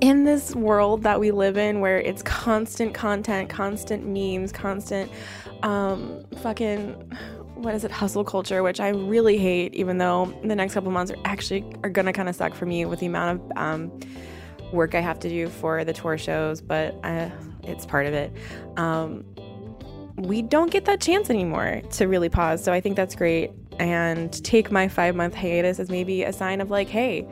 in 0.00 0.24
this 0.24 0.54
world 0.54 1.02
that 1.02 1.20
we 1.20 1.30
live 1.30 1.56
in 1.56 1.80
where 1.80 1.98
it's 1.98 2.22
constant 2.22 2.94
content, 2.94 3.48
constant 3.48 4.06
memes, 4.06 4.52
constant 4.52 5.10
um, 5.62 6.24
fucking 6.42 6.92
what 7.54 7.74
is 7.74 7.84
it 7.84 7.90
hustle 7.90 8.24
culture 8.24 8.62
which 8.62 8.80
i 8.80 8.88
really 8.88 9.36
hate 9.36 9.74
even 9.74 9.98
though 9.98 10.34
the 10.44 10.56
next 10.56 10.72
couple 10.72 10.90
months 10.90 11.12
are 11.12 11.18
actually 11.26 11.62
are 11.84 11.90
gonna 11.90 12.12
kind 12.12 12.26
of 12.26 12.34
suck 12.34 12.54
for 12.54 12.64
me 12.64 12.86
with 12.86 13.00
the 13.00 13.06
amount 13.06 13.38
of 13.38 13.58
um, 13.58 14.00
work 14.72 14.94
i 14.94 15.00
have 15.00 15.18
to 15.18 15.28
do 15.28 15.46
for 15.46 15.84
the 15.84 15.92
tour 15.92 16.16
shows 16.16 16.62
but 16.62 16.98
uh, 17.04 17.28
it's 17.64 17.84
part 17.84 18.06
of 18.06 18.14
it. 18.14 18.32
Um, 18.76 19.24
we 20.16 20.42
don't 20.42 20.70
get 20.70 20.84
that 20.86 21.00
chance 21.00 21.30
anymore 21.30 21.82
to 21.92 22.06
really 22.06 22.28
pause 22.28 22.62
so 22.62 22.72
i 22.72 22.80
think 22.80 22.96
that's 22.96 23.14
great. 23.14 23.50
And 23.78 24.32
take 24.44 24.70
my 24.70 24.88
five 24.88 25.16
month 25.16 25.34
hiatus 25.34 25.80
as 25.80 25.88
maybe 25.88 26.22
a 26.22 26.34
sign 26.34 26.60
of 26.60 26.70
like 26.70 26.88
hey 26.88 27.26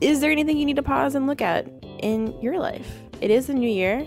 is 0.00 0.20
there 0.20 0.30
anything 0.30 0.56
you 0.56 0.64
need 0.64 0.76
to 0.76 0.82
pause 0.82 1.14
and 1.14 1.26
look 1.26 1.40
at 1.40 1.66
in 2.02 2.38
your 2.40 2.58
life? 2.58 3.00
It 3.20 3.30
is 3.30 3.48
a 3.48 3.54
new 3.54 3.70
year. 3.70 4.06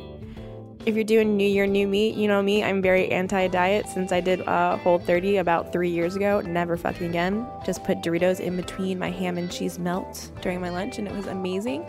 If 0.86 0.94
you're 0.94 1.04
doing 1.04 1.36
New 1.36 1.48
Year, 1.48 1.66
New 1.66 1.88
Me, 1.88 2.12
you 2.12 2.28
know 2.28 2.44
me, 2.44 2.64
I'm 2.64 2.80
very 2.80 3.12
anti 3.12 3.48
diet 3.48 3.88
since 3.88 4.12
I 4.12 4.22
did 4.22 4.48
uh, 4.48 4.78
Whole 4.78 5.00
30 5.00 5.38
about 5.38 5.72
three 5.72 5.90
years 5.90 6.16
ago. 6.16 6.42
Never 6.42 6.78
fucking 6.78 7.10
again. 7.10 7.48
Just 7.66 7.84
put 7.84 8.04
Doritos 8.04 8.40
in 8.40 8.56
between 8.56 9.00
my 9.00 9.10
ham 9.10 9.40
and 9.40 9.52
cheese 9.52 9.80
melt 9.80 10.32
during 10.42 10.62
my 10.62 10.70
lunch, 10.70 11.00
and 11.00 11.08
it 11.08 11.14
was 11.16 11.26
amazing. 11.26 11.88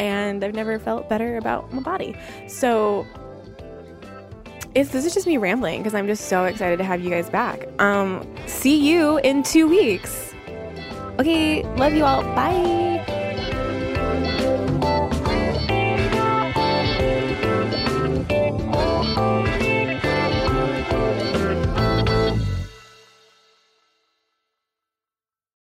And 0.00 0.42
I've 0.42 0.54
never 0.54 0.76
felt 0.80 1.08
better 1.08 1.36
about 1.36 1.72
my 1.72 1.82
body. 1.82 2.16
So, 2.48 3.06
it's, 4.74 4.90
this 4.90 5.04
is 5.04 5.14
just 5.14 5.26
me 5.26 5.36
rambling 5.36 5.78
because 5.80 5.94
I'm 5.94 6.08
just 6.08 6.26
so 6.26 6.44
excited 6.44 6.78
to 6.78 6.84
have 6.84 7.00
you 7.00 7.10
guys 7.10 7.30
back. 7.30 7.68
Um, 7.80 8.26
see 8.46 8.76
you 8.76 9.18
in 9.18 9.44
two 9.44 9.68
weeks. 9.68 10.34
Okay, 11.20 11.62
love 11.76 11.94
you 11.94 12.04
all. 12.04 12.22
Bye. 12.34 13.21